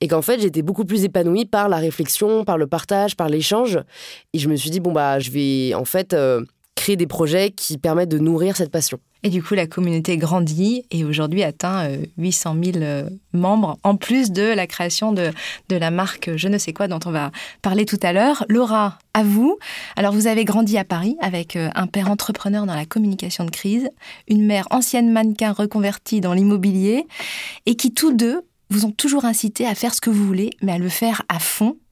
Et 0.00 0.08
qu'en 0.08 0.22
fait, 0.22 0.40
j'étais 0.40 0.62
beaucoup 0.62 0.84
plus 0.84 1.04
épanouie 1.04 1.46
par 1.46 1.68
la 1.68 1.76
réflexion, 1.76 2.44
par 2.44 2.58
le 2.58 2.66
partage, 2.66 3.16
par 3.16 3.28
l'échange. 3.28 3.78
Et 4.32 4.38
je 4.38 4.48
me 4.48 4.56
suis 4.56 4.70
dit, 4.70 4.80
bon, 4.80 4.92
bah, 4.92 5.18
je 5.18 5.30
vais 5.30 5.74
en 5.74 5.84
fait 5.84 6.12
euh, 6.12 6.42
créer 6.74 6.96
des 6.96 7.06
projets 7.06 7.50
qui 7.50 7.78
permettent 7.78 8.08
de 8.10 8.18
nourrir 8.18 8.56
cette 8.56 8.70
passion. 8.70 8.98
Et 9.22 9.30
du 9.30 9.42
coup, 9.42 9.54
la 9.54 9.66
communauté 9.66 10.18
grandit 10.18 10.84
et 10.90 11.02
aujourd'hui 11.02 11.42
atteint 11.42 11.88
800 12.18 12.56
euh, 12.56 12.72
000 12.72 12.84
euh, 12.84 13.08
membres, 13.32 13.78
en 13.82 13.96
plus 13.96 14.30
de 14.30 14.42
la 14.42 14.66
création 14.66 15.12
de, 15.12 15.30
de 15.70 15.76
la 15.76 15.90
marque 15.90 16.30
Je 16.36 16.46
ne 16.46 16.58
sais 16.58 16.74
quoi 16.74 16.88
dont 16.88 17.00
on 17.06 17.10
va 17.10 17.30
parler 17.62 17.86
tout 17.86 17.98
à 18.02 18.12
l'heure. 18.12 18.44
Laura, 18.50 18.98
à 19.14 19.24
vous. 19.24 19.58
Alors, 19.96 20.12
vous 20.12 20.26
avez 20.26 20.44
grandi 20.44 20.76
à 20.76 20.84
Paris 20.84 21.16
avec 21.22 21.56
euh, 21.56 21.70
un 21.74 21.86
père 21.86 22.10
entrepreneur 22.10 22.66
dans 22.66 22.74
la 22.74 22.84
communication 22.84 23.46
de 23.46 23.50
crise, 23.50 23.88
une 24.28 24.44
mère 24.44 24.68
ancienne 24.70 25.10
mannequin 25.10 25.52
reconvertie 25.52 26.20
dans 26.20 26.34
l'immobilier 26.34 27.06
et 27.64 27.76
qui 27.76 27.94
tous 27.94 28.12
deux 28.12 28.42
vous 28.68 28.84
ont 28.84 28.92
toujours 28.92 29.24
incité 29.24 29.66
à 29.66 29.74
faire 29.74 29.94
ce 29.94 30.02
que 30.02 30.10
vous 30.10 30.26
voulez, 30.26 30.50
mais 30.60 30.72
à 30.72 30.78
le 30.78 30.90
faire 30.90 31.22
à 31.28 31.38
fond 31.38 31.76
euh, 31.76 31.83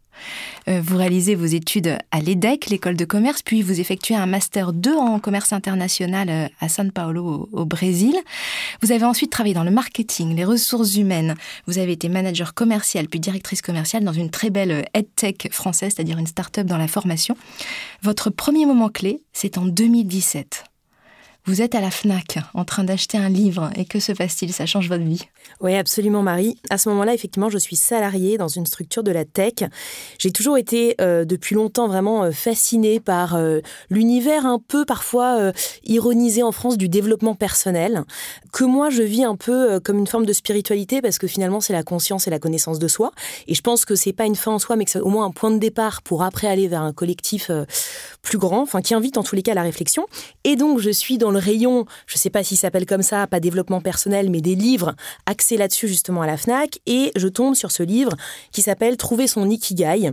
vous 0.67 0.97
réalisez 0.97 1.35
vos 1.35 1.47
études 1.47 1.99
à 2.11 2.21
l'EDEC, 2.21 2.71
l'école 2.71 2.97
de 2.97 3.05
commerce, 3.05 3.43
puis 3.43 3.63
vous 3.63 3.81
effectuez 3.81 4.15
un 4.15 4.27
master 4.27 4.73
2 4.73 4.97
en 4.97 5.19
commerce 5.19 5.53
international 5.53 6.29
euh, 6.29 6.49
à 6.61 6.69
São 6.69 6.91
Paulo, 6.91 7.49
au, 7.53 7.65
Brésil. 7.65 8.15
Vous 8.83 8.93
avez 8.93 9.05
ensuite 9.05 9.31
travaillé 9.31 9.55
dans 9.55 9.65
le 9.65 9.71
marketing, 9.71 10.35
les 10.37 10.45
ressources 10.45 10.97
humaines. 10.97 11.35
Vous 11.67 11.79
avez 11.79 11.93
été 11.93 12.09
manager 12.09 12.55
commercial, 12.55 13.09
puis 13.09 13.21
directrice 13.21 13.63
commerciale 13.63 14.05
dans 14.05 14.13
une 14.13 14.31
très 14.31 14.51
belle 14.51 14.85
EdTech 14.95 15.49
française, 15.53 15.93
c'est-à-dire 15.95 16.19
une 16.19 16.27
start-up 16.27 16.67
dans 16.67 16.79
la 16.79 16.89
formation. 16.89 17.37
Votre 18.03 18.31
premier 18.31 18.67
moment 18.67 18.89
clé, 18.89 19.23
c'est 19.33 19.59
en 19.59 19.65
2017. 19.65 20.72
Vous 21.45 21.61
êtes 21.61 21.75
à 21.75 21.81
la 21.81 21.91
FNAC 21.91 22.39
en 22.55 22.65
train 22.65 22.85
d'acheter 22.85 23.19
un 23.19 23.29
livre 23.29 23.71
et 23.75 23.85
que 23.85 23.99
se 23.99 24.13
passe-t-il? 24.13 24.53
Ça 24.53 24.65
change 24.65 24.89
votre 24.89 25.03
vie? 25.03 25.27
Oui, 25.61 25.75
absolument 25.75 26.23
Marie. 26.23 26.57
À 26.71 26.79
ce 26.79 26.89
moment-là, 26.91 27.15
effectivement, 27.15 27.51
je 27.51 27.59
suis 27.59 27.75
salariée 27.75 28.39
dans 28.39 28.47
une 28.47 28.65
structure 28.65 29.03
de 29.03 29.11
la 29.11 29.25
tech. 29.25 29.55
J'ai 30.21 30.31
toujours 30.31 30.57
été 30.57 30.95
euh, 31.01 31.25
depuis 31.25 31.57
longtemps 31.57 31.89
vraiment 31.89 32.23
euh, 32.23 32.31
fascinée 32.31 33.01
par 33.01 33.35
euh, 33.35 33.59
l'univers 33.91 34.47
un 34.47 34.61
peu 34.61 34.85
parfois 34.85 35.53
ironisé 35.83 36.45
en 36.45 36.53
France 36.53 36.79
du 36.79 36.89
développement 36.89 37.35
personnel, 37.35 38.05
que 38.53 38.63
moi 38.63 38.91
je 38.91 39.03
vis 39.03 39.25
un 39.25 39.35
peu 39.35 39.81
comme 39.81 39.99
une 39.99 40.07
forme 40.07 40.27
de 40.27 40.33
spiritualité 40.33 41.03
parce 41.03 41.19
que 41.19 41.27
finalement 41.27 41.61
c'est 41.61 41.73
la 41.73 41.83
conscience 41.83 42.29
et 42.29 42.31
la 42.31 42.39
connaissance 42.39 42.79
de 42.79 42.87
soi. 42.87 43.11
Et 43.49 43.55
je 43.55 43.63
pense 43.63 43.85
que 43.85 43.97
c'est 43.97 44.13
pas 44.13 44.27
une 44.27 44.37
fin 44.37 44.53
en 44.53 44.59
soi, 44.61 44.77
mais 44.77 44.85
que 44.85 44.93
c'est 44.93 45.01
au 45.01 45.09
moins 45.09 45.25
un 45.25 45.31
point 45.33 45.51
de 45.51 45.59
départ 45.59 46.03
pour 46.03 46.23
après 46.23 46.47
aller 46.47 46.69
vers 46.69 46.83
un 46.83 46.93
collectif 46.93 47.51
plus 48.23 48.39
grand, 48.39 48.63
enfin 48.63 48.81
qui 48.81 48.95
invite 48.95 49.19
en 49.19 49.25
tous 49.25 49.35
les 49.35 49.43
cas 49.43 49.53
à 49.53 49.57
la 49.57 49.63
réflexion. 49.63 50.07
Et 50.45 50.55
donc 50.55 50.79
je 50.79 50.91
suis 50.91 51.19
dans 51.19 51.32
le 51.33 51.39
rayon, 51.39 51.87
je 52.07 52.15
ne 52.17 52.19
sais 52.19 52.31
pas 52.31 52.45
s'il 52.45 52.57
s'appelle 52.57 52.87
comme 52.87 53.03
ça, 53.03 53.27
pas 53.27 53.41
développement 53.41 53.81
personnel, 53.81 54.31
mais 54.31 54.41
des 54.41 54.55
livres 54.55 54.95
axés 55.27 55.57
là-dessus 55.57 55.89
justement 55.89 56.23
à 56.23 56.27
la 56.27 56.37
FNAC, 56.37 56.81
et 56.87 57.13
je 57.17 57.29
tombe 57.29 57.55
sur 57.55 57.71
ce 57.71 57.83
livre 57.83 58.13
qui 58.53 58.63
s'appelle 58.63 58.97
Trouver 58.97 59.27
son 59.27 59.49
Ikigai. 59.49 60.13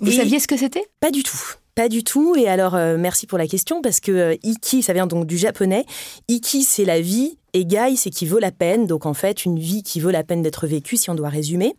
Vous 0.00 0.12
saviez 0.12 0.40
ce 0.40 0.46
que 0.46 0.56
c'était? 0.56 0.84
Pas 1.00 1.10
du 1.10 1.22
tout. 1.22 1.40
Pas 1.74 1.88
du 1.88 2.02
tout. 2.02 2.34
Et 2.36 2.48
alors, 2.48 2.74
euh, 2.74 2.96
merci 2.98 3.28
pour 3.28 3.38
la 3.38 3.46
question, 3.46 3.82
parce 3.82 4.00
que 4.00 4.10
euh, 4.10 4.36
Iki, 4.42 4.82
ça 4.82 4.92
vient 4.92 5.06
donc 5.06 5.26
du 5.26 5.38
japonais. 5.38 5.84
Iki, 6.26 6.64
c'est 6.64 6.84
la 6.84 7.00
vie, 7.00 7.38
et 7.52 7.64
Gai, 7.64 7.94
c'est 7.96 8.10
qui 8.10 8.26
vaut 8.26 8.40
la 8.40 8.50
peine. 8.50 8.86
Donc, 8.86 9.06
en 9.06 9.14
fait, 9.14 9.44
une 9.44 9.60
vie 9.60 9.84
qui 9.84 10.00
vaut 10.00 10.10
la 10.10 10.24
peine 10.24 10.42
d'être 10.42 10.66
vécue, 10.66 10.96
si 10.96 11.08
on 11.08 11.14
doit 11.14 11.28
résumer. 11.28 11.76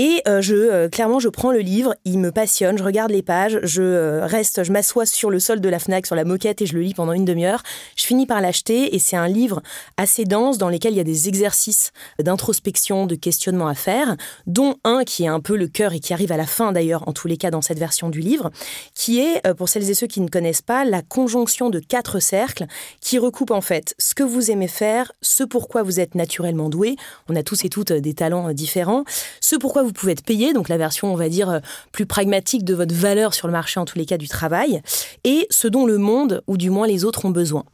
Et 0.00 0.22
euh, 0.28 0.40
je, 0.40 0.54
euh, 0.54 0.88
clairement, 0.88 1.18
je 1.18 1.28
prends 1.28 1.50
le 1.50 1.58
livre, 1.58 1.92
il 2.04 2.20
me 2.20 2.30
passionne, 2.30 2.78
je 2.78 2.84
regarde 2.84 3.10
les 3.10 3.22
pages, 3.22 3.58
je 3.64 3.82
euh, 3.82 4.26
reste, 4.26 4.62
je 4.62 4.70
m'assois 4.70 5.06
sur 5.06 5.28
le 5.28 5.40
sol 5.40 5.60
de 5.60 5.68
la 5.68 5.80
Fnac, 5.80 6.06
sur 6.06 6.14
la 6.14 6.24
moquette, 6.24 6.62
et 6.62 6.66
je 6.66 6.74
le 6.74 6.82
lis 6.82 6.94
pendant 6.94 7.12
une 7.12 7.24
demi-heure. 7.24 7.64
Je 7.96 8.06
finis 8.06 8.24
par 8.24 8.40
l'acheter, 8.40 8.94
et 8.94 9.00
c'est 9.00 9.16
un 9.16 9.26
livre 9.26 9.60
assez 9.96 10.24
dense 10.24 10.56
dans 10.56 10.68
lequel 10.68 10.92
il 10.92 10.98
y 10.98 11.00
a 11.00 11.04
des 11.04 11.26
exercices 11.26 11.90
d'introspection, 12.20 13.06
de 13.06 13.16
questionnement 13.16 13.66
à 13.66 13.74
faire, 13.74 14.16
dont 14.46 14.76
un 14.84 15.02
qui 15.02 15.24
est 15.24 15.28
un 15.28 15.40
peu 15.40 15.56
le 15.56 15.66
cœur 15.66 15.92
et 15.92 15.98
qui 15.98 16.12
arrive 16.12 16.30
à 16.30 16.36
la 16.36 16.46
fin 16.46 16.70
d'ailleurs, 16.70 17.02
en 17.08 17.12
tous 17.12 17.26
les 17.26 17.36
cas 17.36 17.50
dans 17.50 17.62
cette 17.62 17.80
version 17.80 18.08
du 18.08 18.20
livre, 18.20 18.52
qui 18.94 19.18
est, 19.18 19.52
pour 19.54 19.68
celles 19.68 19.90
et 19.90 19.94
ceux 19.94 20.06
qui 20.06 20.20
ne 20.20 20.28
connaissent 20.28 20.62
pas, 20.62 20.84
la 20.84 21.02
conjonction 21.02 21.70
de 21.70 21.80
quatre 21.80 22.20
cercles 22.20 22.66
qui 23.00 23.18
recoupent 23.18 23.50
en 23.50 23.62
fait 23.62 23.96
ce 23.98 24.14
que 24.14 24.22
vous 24.22 24.52
aimez 24.52 24.68
faire, 24.68 25.10
ce 25.22 25.42
pourquoi 25.42 25.82
vous 25.82 25.98
êtes 25.98 26.14
naturellement 26.14 26.68
doué. 26.68 26.94
On 27.28 27.34
a 27.34 27.42
tous 27.42 27.64
et 27.64 27.68
toutes 27.68 27.92
des 27.92 28.14
talents 28.14 28.52
différents. 28.52 29.02
Ce 29.40 29.56
pourquoi 29.56 29.82
vous 29.82 29.87
pouvez 29.92 30.12
être 30.12 30.24
payé, 30.24 30.52
donc 30.52 30.68
la 30.68 30.76
version, 30.76 31.12
on 31.12 31.16
va 31.16 31.28
dire, 31.28 31.50
euh, 31.50 31.58
plus 31.92 32.06
pragmatique 32.06 32.64
de 32.64 32.74
votre 32.74 32.94
valeur 32.94 33.34
sur 33.34 33.46
le 33.46 33.52
marché, 33.52 33.80
en 33.80 33.84
tous 33.84 33.98
les 33.98 34.06
cas, 34.06 34.16
du 34.16 34.28
travail, 34.28 34.80
et 35.24 35.46
ce 35.50 35.68
dont 35.68 35.86
le 35.86 35.98
monde, 35.98 36.42
ou 36.46 36.56
du 36.56 36.70
moins 36.70 36.86
les 36.86 37.04
autres, 37.04 37.24
ont 37.24 37.30
besoin. 37.30 37.64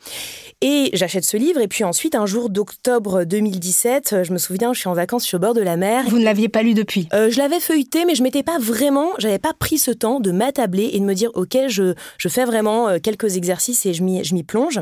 Et 0.61 0.91
j'achète 0.93 1.25
ce 1.25 1.37
livre, 1.37 1.61
et 1.61 1.69
puis 1.69 1.85
ensuite, 1.85 2.15
un 2.15 2.27
jour 2.27 2.51
d'octobre 2.51 3.25
2017, 3.25 4.13
euh, 4.13 4.25
je 4.25 4.33
me 4.33 4.39
souviens, 4.39 4.73
je 4.73 4.81
suis 4.81 4.89
en 4.89 4.95
vacances, 4.95 5.23
je 5.23 5.29
suis 5.29 5.37
au 5.37 5.41
bord 5.41 5.55
de 5.55 5.61
la 5.61 5.77
mer. 5.77 6.05
Vous 6.09 6.19
ne 6.19 6.25
l'aviez 6.25 6.49
pas 6.49 6.63
lu 6.63 6.75
depuis? 6.75 7.09
Euh, 7.13 7.31
Je 7.31 7.39
l'avais 7.39 7.61
feuilleté, 7.61 8.05
mais 8.05 8.15
je 8.15 8.23
m'étais 8.23 8.43
pas 8.43 8.59
vraiment, 8.59 9.11
j'avais 9.19 9.39
pas 9.39 9.53
pris 9.53 9.79
ce 9.79 9.91
temps 9.91 10.21
de 10.21 10.31
m'attabler 10.31 10.91
et 10.93 11.01
de 11.01 11.05
me 11.05 11.15
dire, 11.15 11.31
ok, 11.35 11.57
je, 11.69 11.95
je 12.19 12.29
fais 12.29 12.45
vraiment 12.45 12.99
quelques 13.01 13.37
exercices 13.37 13.87
et 13.87 13.95
je 13.95 14.03
m'y 14.03 14.43
plonge. 14.43 14.81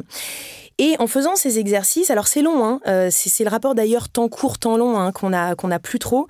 Et 0.78 0.96
en 0.98 1.06
faisant 1.06 1.36
ces 1.36 1.58
exercices, 1.58 2.10
alors 2.10 2.26
c'est 2.26 2.42
long, 2.42 2.64
hein, 2.64 2.80
euh, 2.86 3.08
c'est 3.10 3.44
le 3.44 3.50
rapport 3.50 3.74
d'ailleurs 3.74 4.08
temps 4.08 4.28
court, 4.28 4.58
temps 4.58 4.76
long 4.76 4.98
hein, 4.98 5.12
qu'on 5.12 5.32
a, 5.32 5.54
qu'on 5.54 5.70
a 5.70 5.78
plus 5.78 5.98
trop, 5.98 6.26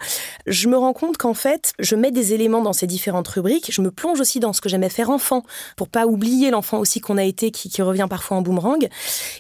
je 0.47 0.69
me 0.69 0.77
rends 0.77 0.93
compte 0.93 1.17
qu'en 1.17 1.35
fait, 1.35 1.73
je 1.79 1.97
mets 1.97 2.11
des 2.11 2.33
éléments 2.33 2.63
dans 2.63 2.73
ces 2.73 2.87
différentes 2.87 3.29
rubriques, 3.29 3.71
je 3.73 3.81
me 3.83 3.91
plonge 3.91 4.21
aussi 4.21 4.41
dans 4.41 4.53
ce 4.53 4.61
que 4.61 4.69
j'aimais 4.69 4.89
faire 4.89 5.11
enfant, 5.11 5.45
pour 5.77 5.89
pas 5.89 6.07
oublier 6.07 6.51
l'enfant 6.51 6.79
aussi 6.79 7.01
qu'on 7.01 7.19
a 7.19 7.25
été, 7.25 7.51
qui, 7.51 7.83
revient 7.83 8.07
parfois 8.09 8.37
en 8.37 8.43
boomerang. 8.43 8.89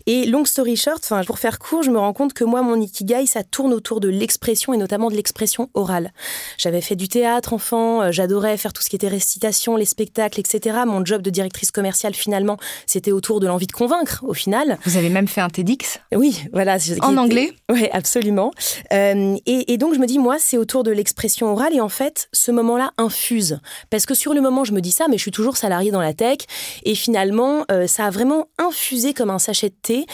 Et 0.06 0.26
long 0.26 0.44
story 0.44 0.76
short, 0.76 1.12
pour 1.26 1.38
faire 1.38 1.58
court, 1.58 1.82
je 1.82 1.90
me 1.90 1.98
rends 1.98 2.12
compte 2.12 2.32
que 2.32 2.44
moi, 2.44 2.62
mon 2.62 2.80
ikigai, 2.80 3.26
ça 3.26 3.44
tourne 3.44 3.72
autour 3.72 4.00
de 4.00 4.08
l'expression 4.08 4.72
et 4.72 4.76
notamment 4.76 5.10
de 5.10 5.14
l'expression 5.14 5.70
orale. 5.74 6.12
J'avais 6.58 6.80
fait 6.80 6.96
du 6.96 7.08
théâtre 7.08 7.52
enfant, 7.52 8.02
euh, 8.02 8.10
j'adorais 8.10 8.56
faire 8.56 8.72
tout 8.72 8.82
ce 8.82 8.88
qui 8.88 8.96
était 8.96 9.08
récitation, 9.08 9.76
les 9.76 9.84
spectacles, 9.84 10.40
etc. 10.40 10.78
Mon 10.86 11.04
job 11.04 11.22
de 11.22 11.30
directrice 11.30 11.70
commerciale, 11.70 12.14
finalement, 12.14 12.56
c'était 12.86 13.12
autour 13.12 13.38
de 13.38 13.46
l'envie 13.46 13.66
de 13.66 13.72
convaincre, 13.72 14.24
au 14.26 14.34
final. 14.34 14.78
Avez 14.96 15.08
même 15.08 15.28
fait 15.28 15.40
un 15.40 15.48
TEDx 15.48 16.00
Oui, 16.14 16.44
voilà. 16.52 16.78
En 17.00 17.16
anglais 17.16 17.52
Oui, 17.70 17.88
absolument. 17.92 18.50
Euh, 18.92 19.36
et, 19.46 19.78
donc, 19.78 19.94
je 19.94 19.98
me 19.98 20.06
dis, 20.06 20.18
moi, 20.18 20.36
c'est 20.38 20.58
autour 20.58 20.82
de 20.82 20.90
l'expression 20.90 21.52
orale. 21.52 21.74
Et 21.74 21.80
en 21.80 21.88
fait, 21.88 22.28
ce 22.32 22.50
moment-là 22.50 22.92
infuse. 22.98 23.60
Parce 23.90 24.06
que 24.06 24.14
sur 24.14 24.34
le 24.34 24.40
moment, 24.40 24.64
je 24.64 24.72
me 24.72 24.80
dis 24.80 24.92
ça, 24.92 25.06
mais 25.08 25.16
je 25.16 25.22
suis 25.22 25.30
toujours 25.30 25.56
salariée 25.56 25.90
dans 25.90 26.00
la 26.00 26.14
tech. 26.14 26.38
Et 26.84 26.94
finalement, 26.94 27.64
euh, 27.70 27.86
ça 27.86 28.06
a 28.06 28.10
vraiment 28.10 28.48
infusé 28.58 29.14
comme 29.14 29.30
un 29.30 29.38
sachet 29.38 29.68
de 29.68 29.74
thé. 29.80 30.06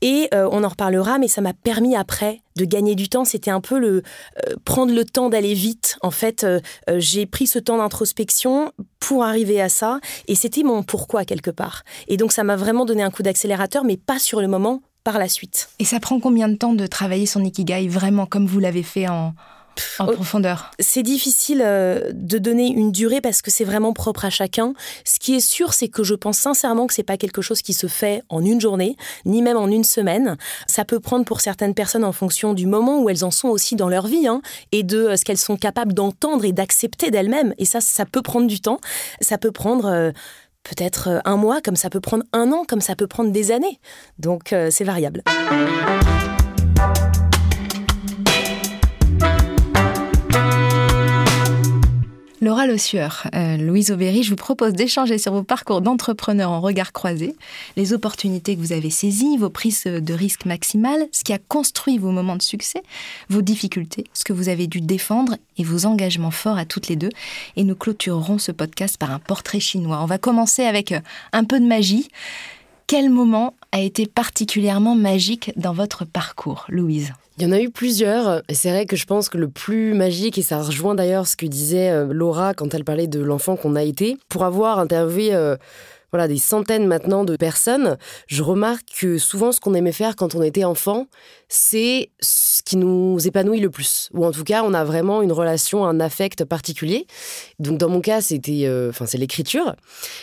Et 0.00 0.28
euh, 0.34 0.48
on 0.50 0.64
en 0.64 0.68
reparlera, 0.68 1.18
mais 1.18 1.28
ça 1.28 1.40
m'a 1.40 1.52
permis 1.52 1.96
après 1.96 2.40
de 2.56 2.64
gagner 2.64 2.94
du 2.94 3.08
temps. 3.08 3.24
C'était 3.24 3.50
un 3.50 3.60
peu 3.60 3.78
le 3.78 4.02
prendre 4.64 4.94
le 4.94 5.04
temps 5.04 5.28
d'aller 5.28 5.54
vite. 5.54 5.96
En 6.02 6.10
fait, 6.10 6.46
j'ai 6.96 7.26
pris 7.26 7.46
ce 7.46 7.58
temps 7.58 7.78
d'introspection 7.78 8.72
pour 8.98 9.24
arriver 9.24 9.60
à 9.60 9.68
ça. 9.68 10.00
Et 10.28 10.34
c'était 10.34 10.62
mon 10.62 10.82
pourquoi 10.82 11.24
quelque 11.24 11.50
part. 11.50 11.84
Et 12.08 12.16
donc, 12.16 12.32
ça 12.32 12.44
m'a 12.44 12.56
vraiment 12.56 12.84
donné 12.84 13.02
un 13.02 13.10
coup 13.10 13.22
d'accélérateur, 13.22 13.84
mais 13.84 13.96
pas 13.96 14.18
sur 14.18 14.40
le 14.40 14.48
moment, 14.48 14.82
par 15.04 15.18
la 15.18 15.28
suite. 15.28 15.70
Et 15.78 15.84
ça 15.84 16.00
prend 16.00 16.20
combien 16.20 16.48
de 16.48 16.56
temps 16.56 16.74
de 16.74 16.86
travailler 16.86 17.26
son 17.26 17.44
ikigai 17.44 17.88
vraiment 17.88 18.26
comme 18.26 18.46
vous 18.46 18.60
l'avez 18.60 18.82
fait 18.82 19.08
en, 19.08 19.34
en 19.98 20.06
oh, 20.08 20.12
profondeur 20.12 20.70
C'est 20.78 21.02
difficile 21.02 21.62
euh, 21.64 22.10
de 22.12 22.38
donner 22.38 22.68
une 22.68 22.92
durée 22.92 23.20
parce 23.20 23.42
que 23.42 23.50
c'est 23.50 23.64
vraiment 23.64 23.92
propre 23.92 24.24
à 24.24 24.30
chacun. 24.30 24.74
Ce 25.04 25.18
qui 25.18 25.34
est 25.34 25.40
sûr, 25.40 25.72
c'est 25.74 25.88
que 25.88 26.02
je 26.02 26.14
pense 26.14 26.38
sincèrement 26.38 26.86
que 26.86 26.94
c'est 26.94 27.02
pas 27.02 27.16
quelque 27.16 27.42
chose 27.42 27.62
qui 27.62 27.72
se 27.72 27.86
fait 27.86 28.22
en 28.28 28.44
une 28.44 28.60
journée, 28.60 28.96
ni 29.24 29.42
même 29.42 29.56
en 29.56 29.68
une 29.68 29.84
semaine. 29.84 30.36
Ça 30.66 30.84
peut 30.84 31.00
prendre 31.00 31.24
pour 31.24 31.40
certaines 31.40 31.74
personnes 31.74 32.04
en 32.04 32.12
fonction 32.12 32.54
du 32.54 32.66
moment 32.66 33.00
où 33.00 33.08
elles 33.08 33.24
en 33.24 33.30
sont 33.30 33.48
aussi 33.48 33.76
dans 33.76 33.88
leur 33.88 34.06
vie 34.06 34.26
hein, 34.26 34.42
et 34.72 34.82
de 34.82 34.98
euh, 34.98 35.16
ce 35.16 35.24
qu'elles 35.24 35.38
sont 35.38 35.56
capables 35.56 35.92
d'entendre 35.92 36.44
et 36.44 36.52
d'accepter 36.52 37.10
d'elles-mêmes. 37.10 37.54
Et 37.58 37.64
ça, 37.64 37.80
ça 37.80 38.06
peut 38.06 38.22
prendre 38.22 38.46
du 38.46 38.60
temps. 38.60 38.80
Ça 39.20 39.38
peut 39.38 39.52
prendre 39.52 39.86
euh, 39.86 40.10
peut-être 40.62 41.20
un 41.24 41.36
mois, 41.36 41.60
comme 41.60 41.76
ça 41.76 41.90
peut 41.90 42.00
prendre 42.00 42.24
un 42.32 42.52
an, 42.52 42.64
comme 42.66 42.80
ça 42.80 42.96
peut 42.96 43.06
prendre 43.06 43.30
des 43.30 43.50
années. 43.50 43.80
Donc 44.18 44.54
c'est 44.70 44.84
variable. 44.84 45.22
Laura 52.42 52.66
Le 52.66 52.76
euh, 53.34 53.56
Louise 53.58 53.90
Aubéry, 53.90 54.22
je 54.22 54.30
vous 54.30 54.36
propose 54.36 54.72
d'échanger 54.72 55.18
sur 55.18 55.34
vos 55.34 55.42
parcours 55.42 55.82
d'entrepreneur 55.82 56.50
en 56.50 56.62
regard 56.62 56.92
croisé, 56.92 57.36
les 57.76 57.92
opportunités 57.92 58.56
que 58.56 58.60
vous 58.60 58.72
avez 58.72 58.88
saisies, 58.88 59.36
vos 59.36 59.50
prises 59.50 59.84
de 59.84 60.14
risque 60.14 60.46
maximales, 60.46 61.06
ce 61.12 61.22
qui 61.22 61.34
a 61.34 61.38
construit 61.38 61.98
vos 61.98 62.12
moments 62.12 62.36
de 62.36 62.42
succès, 62.42 62.82
vos 63.28 63.42
difficultés, 63.42 64.04
ce 64.14 64.24
que 64.24 64.32
vous 64.32 64.48
avez 64.48 64.68
dû 64.68 64.80
défendre 64.80 65.36
et 65.58 65.64
vos 65.64 65.84
engagements 65.84 66.30
forts 66.30 66.56
à 66.56 66.64
toutes 66.64 66.88
les 66.88 66.96
deux. 66.96 67.10
Et 67.56 67.64
nous 67.64 67.76
clôturerons 67.76 68.38
ce 68.38 68.52
podcast 68.52 68.96
par 68.96 69.10
un 69.10 69.18
portrait 69.18 69.60
chinois. 69.60 70.00
On 70.02 70.06
va 70.06 70.16
commencer 70.16 70.62
avec 70.62 70.94
un 71.34 71.44
peu 71.44 71.60
de 71.60 71.66
magie. 71.66 72.08
Quel 72.90 73.08
moment 73.08 73.54
a 73.70 73.78
été 73.78 74.04
particulièrement 74.06 74.96
magique 74.96 75.52
dans 75.54 75.72
votre 75.72 76.04
parcours, 76.04 76.66
Louise? 76.68 77.12
Il 77.38 77.44
y 77.44 77.46
en 77.46 77.52
a 77.52 77.60
eu 77.60 77.70
plusieurs. 77.70 78.42
C'est 78.52 78.68
vrai 78.70 78.84
que 78.84 78.96
je 78.96 79.06
pense 79.06 79.28
que 79.28 79.38
le 79.38 79.48
plus 79.48 79.94
magique, 79.94 80.38
et 80.38 80.42
ça 80.42 80.60
rejoint 80.60 80.96
d'ailleurs 80.96 81.28
ce 81.28 81.36
que 81.36 81.46
disait 81.46 81.90
euh, 81.90 82.12
Laura 82.12 82.52
quand 82.52 82.74
elle 82.74 82.82
parlait 82.82 83.06
de 83.06 83.20
l'enfant 83.20 83.54
qu'on 83.54 83.76
a 83.76 83.84
été, 83.84 84.18
pour 84.28 84.42
avoir 84.42 84.80
interviewé 84.80 85.32
euh, 85.36 85.54
voilà, 86.10 86.26
des 86.26 86.38
centaines 86.38 86.88
maintenant 86.88 87.22
de 87.22 87.36
personnes, 87.36 87.96
je 88.26 88.42
remarque 88.42 88.86
que 89.00 89.18
souvent 89.18 89.52
ce 89.52 89.60
qu'on 89.60 89.74
aimait 89.74 89.92
faire 89.92 90.16
quand 90.16 90.34
on 90.34 90.42
était 90.42 90.64
enfant, 90.64 91.06
c'est 91.52 92.10
ce 92.20 92.62
qui 92.62 92.76
nous 92.76 93.18
épanouit 93.26 93.58
le 93.58 93.70
plus. 93.70 94.08
Ou 94.14 94.24
en 94.24 94.30
tout 94.30 94.44
cas, 94.44 94.62
on 94.64 94.72
a 94.72 94.84
vraiment 94.84 95.20
une 95.20 95.32
relation, 95.32 95.84
un 95.84 95.98
affect 95.98 96.44
particulier. 96.44 97.08
Donc 97.58 97.76
dans 97.76 97.88
mon 97.88 98.00
cas, 98.00 98.20
c'était, 98.20 98.66
euh, 98.66 98.90
enfin, 98.90 99.04
c'est 99.04 99.18
l'écriture. 99.18 99.74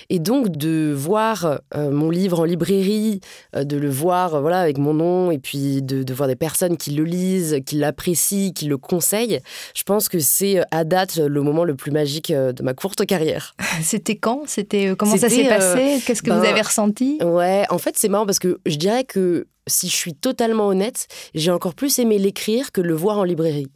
Et 0.10 0.19
donc 0.19 0.50
de 0.55 0.93
voir 0.96 1.60
euh, 1.75 1.91
mon 1.91 2.10
livre 2.10 2.39
en 2.39 2.43
librairie, 2.46 3.19
euh, 3.57 3.65
de 3.65 3.75
le 3.75 3.89
voir, 3.89 4.39
voilà, 4.39 4.62
avec 4.62 4.77
mon 4.77 4.93
nom, 4.93 5.29
et 5.29 5.38
puis 5.38 5.81
de, 5.81 6.01
de, 6.01 6.13
voir 6.13 6.29
des 6.29 6.38
personnes 6.38 6.77
qui 6.77 6.91
le 6.91 7.03
lisent, 7.03 7.57
qui 7.65 7.75
l'apprécient, 7.75 8.53
qui 8.53 8.65
le 8.65 8.77
conseillent, 8.77 9.41
je 9.75 9.84
pense 9.84 10.07
que 10.07 10.19
c'est 10.19 10.62
à 10.72 10.86
date 10.86 11.17
le 11.17 11.41
moment 11.41 11.65
le 11.65 11.75
plus 11.75 11.91
magique 11.91 12.31
de 12.31 12.63
ma 12.63 12.74
courte 12.74 13.05
carrière. 13.05 13.53
C'était 13.81 14.15
quand? 14.15 14.43
C'était 14.48 14.96
comment 14.98 15.17
ça 15.17 15.27
s'est 15.27 15.50
passé? 15.50 16.01
Qu'est-ce 16.05 16.22
que 16.22 16.31
vous 16.31 16.39
ben, 16.39 16.51
avez 16.51 16.62
ressenti? 16.62 17.17
Ouais, 17.22 17.65
en 17.69 17.79
fait, 17.79 17.98
c'est 17.98 18.07
marrant 18.07 18.25
parce 18.25 18.39
que 18.39 18.60
je 18.65 18.77
dirais 18.77 19.03
que 19.03 19.46
si 19.67 19.88
je 19.89 19.95
suis 19.95 20.13
totalement 20.13 20.67
honnête, 20.67 21.07
j'ai 21.36 21.51
encore 21.51 21.75
plus 21.75 22.00
aimé 22.00 22.17
l'écrire 22.17 22.71
que 22.71 22.81
le 22.81 22.93
voir 22.93 23.19
en 23.19 23.24
librairie. 23.24 23.67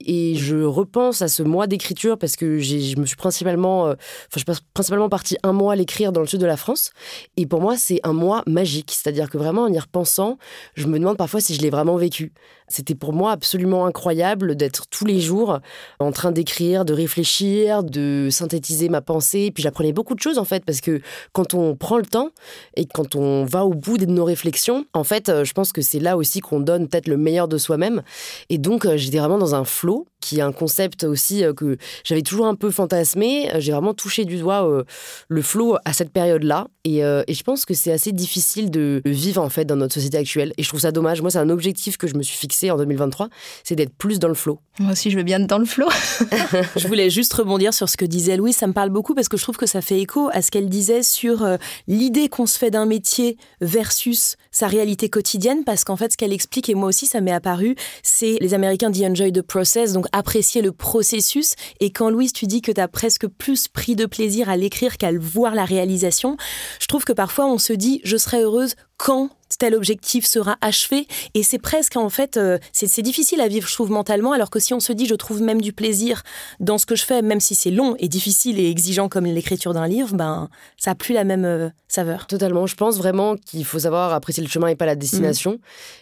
Et 0.00 0.34
je 0.36 0.62
repense 0.62 1.22
à 1.22 1.28
ce 1.28 1.42
mois 1.42 1.66
d'écriture 1.66 2.18
parce 2.18 2.36
que 2.36 2.58
je 2.58 2.98
me 2.98 3.06
suis 3.06 3.16
principalement, 3.16 3.86
euh, 3.86 3.92
enfin, 3.92 4.36
je 4.36 4.38
suis 4.40 4.62
principalement 4.72 5.08
partie 5.08 5.36
un 5.42 5.52
mois 5.52 5.72
à 5.72 5.76
l'écrire 5.76 6.12
dans 6.12 6.20
le 6.20 6.26
sud 6.26 6.40
de 6.40 6.46
la 6.46 6.56
France. 6.56 6.90
Et 7.36 7.46
pour 7.46 7.60
moi, 7.60 7.76
c'est 7.76 8.00
un 8.04 8.12
mois 8.12 8.42
magique. 8.46 8.90
C'est-à-dire 8.90 9.30
que 9.30 9.38
vraiment, 9.38 9.62
en 9.62 9.72
y 9.72 9.78
repensant, 9.78 10.38
je 10.74 10.86
me 10.86 10.98
demande 10.98 11.16
parfois 11.16 11.40
si 11.40 11.54
je 11.54 11.60
l'ai 11.60 11.70
vraiment 11.70 11.96
vécu. 11.96 12.32
C'était 12.68 12.94
pour 12.94 13.12
moi 13.12 13.32
absolument 13.32 13.84
incroyable 13.84 14.56
d'être 14.56 14.86
tous 14.88 15.04
les 15.04 15.20
jours 15.20 15.60
en 16.00 16.12
train 16.12 16.32
d'écrire, 16.32 16.84
de 16.84 16.94
réfléchir, 16.94 17.84
de 17.84 18.28
synthétiser 18.30 18.88
ma 18.88 19.02
pensée. 19.02 19.50
Puis 19.52 19.62
j'apprenais 19.62 19.92
beaucoup 19.92 20.14
de 20.14 20.20
choses 20.20 20.38
en 20.38 20.44
fait, 20.44 20.64
parce 20.64 20.80
que 20.80 21.00
quand 21.32 21.52
on 21.52 21.76
prend 21.76 21.98
le 21.98 22.06
temps 22.06 22.30
et 22.76 22.86
quand 22.86 23.16
on 23.16 23.44
va 23.44 23.66
au 23.66 23.74
bout 23.74 23.98
de 23.98 24.06
nos 24.06 24.24
réflexions, 24.24 24.86
en 24.94 25.04
fait, 25.04 25.28
euh, 25.28 25.44
je 25.44 25.52
pense 25.52 25.72
que 25.72 25.82
c'est 25.82 25.98
là 25.98 26.16
aussi 26.16 26.40
qu'on 26.40 26.60
donne 26.60 26.88
peut-être 26.88 27.08
le 27.08 27.18
meilleur 27.18 27.48
de 27.48 27.58
soi-même. 27.58 28.02
Et 28.48 28.58
donc, 28.58 28.86
euh, 28.86 28.96
j'étais 28.96 29.18
vraiment 29.18 29.38
dans 29.38 29.43
un 29.52 29.64
flot 29.64 30.06
qui 30.20 30.38
est 30.38 30.42
un 30.42 30.52
concept 30.52 31.04
aussi 31.04 31.44
euh, 31.44 31.52
que 31.52 31.76
j'avais 32.04 32.22
toujours 32.22 32.46
un 32.46 32.54
peu 32.54 32.70
fantasmé. 32.70 33.50
J'ai 33.58 33.72
vraiment 33.72 33.92
touché 33.92 34.24
du 34.24 34.38
doigt 34.38 34.84
le 35.28 35.42
flow 35.42 35.76
à 35.84 35.92
cette 35.92 36.10
période-là. 36.10 36.68
Et, 36.84 36.98
et, 36.98 37.34
je 37.34 37.42
pense 37.42 37.64
que 37.64 37.74
c'est 37.74 37.92
assez 37.92 38.12
difficile 38.12 38.70
de 38.70 39.02
vivre 39.04 39.42
en 39.42 39.48
fait 39.48 39.64
dans 39.64 39.76
notre 39.76 39.94
société 39.94 40.16
actuelle. 40.16 40.52
Et 40.56 40.62
je 40.62 40.68
trouve 40.68 40.80
ça 40.80 40.92
dommage. 40.92 41.20
Moi, 41.20 41.30
c'est 41.30 41.38
un 41.38 41.50
objectif 41.50 41.96
que 41.96 42.06
je 42.06 42.14
me 42.14 42.22
suis 42.22 42.38
fixé 42.38 42.70
en 42.70 42.76
2023, 42.76 43.28
c'est 43.64 43.74
d'être 43.74 43.94
plus 43.94 44.18
dans 44.18 44.28
le 44.28 44.34
flow. 44.34 44.60
Moi 44.78 44.92
aussi, 44.92 45.10
je 45.10 45.16
veux 45.16 45.22
bien 45.22 45.40
être 45.40 45.46
dans 45.46 45.58
le 45.58 45.64
flow. 45.64 45.88
je 46.76 46.86
voulais 46.86 47.10
juste 47.10 47.32
rebondir 47.32 47.74
sur 47.74 47.88
ce 47.88 47.96
que 47.96 48.04
disait 48.04 48.36
Louise. 48.36 48.56
Ça 48.56 48.66
me 48.66 48.72
parle 48.72 48.90
beaucoup 48.90 49.14
parce 49.14 49.28
que 49.28 49.36
je 49.36 49.42
trouve 49.42 49.56
que 49.56 49.66
ça 49.66 49.80
fait 49.80 50.00
écho 50.00 50.28
à 50.32 50.42
ce 50.42 50.50
qu'elle 50.50 50.68
disait 50.68 51.02
sur 51.02 51.42
euh, 51.42 51.56
l'idée 51.86 52.28
qu'on 52.28 52.46
se 52.46 52.58
fait 52.58 52.70
d'un 52.70 52.86
métier 52.86 53.36
versus 53.60 54.36
sa 54.54 54.68
réalité 54.68 55.10
quotidienne. 55.10 55.64
Parce 55.64 55.84
qu'en 55.84 55.96
fait, 55.96 56.12
ce 56.12 56.16
qu'elle 56.16 56.32
explique, 56.32 56.70
et 56.70 56.74
moi 56.74 56.88
aussi, 56.88 57.04
ça 57.04 57.20
m'est 57.20 57.32
apparu, 57.32 57.76
c'est 58.02 58.38
les 58.40 58.54
Américains 58.54 58.88
disent 58.88 59.04
enjoy 59.04 59.32
the 59.32 59.42
process, 59.42 59.92
donc 59.92 60.06
apprécier 60.12 60.62
le 60.62 60.72
processus. 60.72 61.54
Et 61.80 61.90
quand 61.90 62.08
Louise, 62.08 62.32
tu 62.32 62.46
dis 62.46 62.62
que 62.62 62.72
tu 62.72 62.80
as 62.80 62.88
presque 62.88 63.26
plus 63.26 63.68
pris 63.68 63.96
de 63.96 64.06
plaisir 64.06 64.48
à 64.48 64.56
l'écrire 64.56 64.96
qu'à 64.96 65.10
voir 65.12 65.54
la 65.54 65.64
réalisation, 65.64 66.36
je 66.80 66.86
trouve 66.86 67.04
que 67.04 67.12
parfois 67.12 67.46
on 67.46 67.58
se 67.58 67.72
dit 67.72 68.00
je 68.04 68.16
serais 68.16 68.42
heureuse 68.42 68.76
quand 68.96 69.30
tel 69.58 69.74
objectif 69.74 70.24
sera 70.24 70.56
achevé. 70.60 71.06
Et 71.34 71.42
c'est 71.42 71.58
presque, 71.58 71.96
en 71.96 72.08
fait, 72.08 72.36
euh, 72.36 72.58
c'est 72.72 73.02
difficile 73.02 73.40
à 73.40 73.48
vivre, 73.48 73.68
je 73.68 73.74
trouve, 73.74 73.90
mentalement, 73.90 74.32
alors 74.32 74.50
que 74.50 74.58
si 74.58 74.74
on 74.74 74.80
se 74.80 74.92
dit, 74.92 75.06
je 75.06 75.14
trouve 75.14 75.42
même 75.42 75.60
du 75.60 75.72
plaisir 75.72 76.22
dans 76.60 76.78
ce 76.78 76.86
que 76.86 76.96
je 76.96 77.04
fais, 77.04 77.22
même 77.22 77.40
si 77.40 77.54
c'est 77.54 77.70
long 77.70 77.96
et 77.98 78.08
difficile 78.08 78.58
et 78.58 78.68
exigeant 78.68 79.08
comme 79.08 79.26
l'écriture 79.26 79.74
d'un 79.74 79.86
livre, 79.86 80.14
ben, 80.14 80.48
ça 80.76 80.90
n'a 80.90 80.94
plus 80.94 81.14
la 81.14 81.24
même 81.24 81.44
euh, 81.44 81.68
saveur. 81.88 82.26
Totalement. 82.26 82.66
Je 82.66 82.74
pense 82.74 82.96
vraiment 82.98 83.36
qu'il 83.36 83.64
faut 83.64 83.80
savoir 83.80 84.12
apprécier 84.12 84.42
le 84.42 84.48
chemin 84.48 84.68
et 84.68 84.76
pas 84.76 84.86
la 84.86 84.96
destination. 84.96 85.52
Mm. 85.52 85.58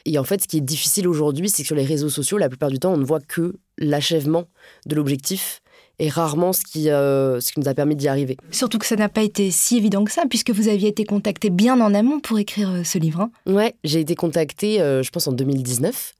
Et 0.06 0.18
en 0.18 0.24
fait, 0.24 0.42
ce 0.42 0.48
qui 0.48 0.58
est 0.58 0.62
difficile 0.62 1.08
aujourd'hui, 1.08 1.48
c'est 1.48 1.62
que 1.62 1.66
sur 1.66 1.76
les 1.76 1.84
réseaux 1.84 2.10
sociaux, 2.10 2.38
la 2.38 2.48
plupart 2.48 2.70
du 2.70 2.78
temps, 2.78 2.92
on 2.92 2.98
ne 2.98 3.04
voit 3.04 3.20
que 3.20 3.56
l'achèvement 3.78 4.44
de 4.86 4.94
l'objectif 4.94 5.60
et 6.02 6.08
rarement 6.08 6.52
ce 6.52 6.64
qui, 6.64 6.90
euh, 6.90 7.40
ce 7.40 7.52
qui 7.52 7.60
nous 7.60 7.68
a 7.68 7.74
permis 7.74 7.94
d'y 7.94 8.08
arriver. 8.08 8.36
Surtout 8.50 8.78
que 8.78 8.86
ça 8.86 8.96
n'a 8.96 9.08
pas 9.08 9.22
été 9.22 9.52
si 9.52 9.76
évident 9.76 10.02
que 10.02 10.10
ça, 10.10 10.24
puisque 10.28 10.50
vous 10.50 10.66
aviez 10.66 10.88
été 10.88 11.04
contacté 11.04 11.48
bien 11.48 11.80
en 11.80 11.94
amont 11.94 12.18
pour 12.18 12.40
écrire 12.40 12.70
euh, 12.70 12.82
ce 12.82 12.98
livre. 12.98 13.20
Hein. 13.20 13.30
Ouais, 13.46 13.76
j'ai 13.84 14.00
été 14.00 14.16
contacté, 14.16 14.80
euh, 14.80 15.04
je 15.04 15.10
pense, 15.10 15.28
en 15.28 15.32
2019. 15.32 16.14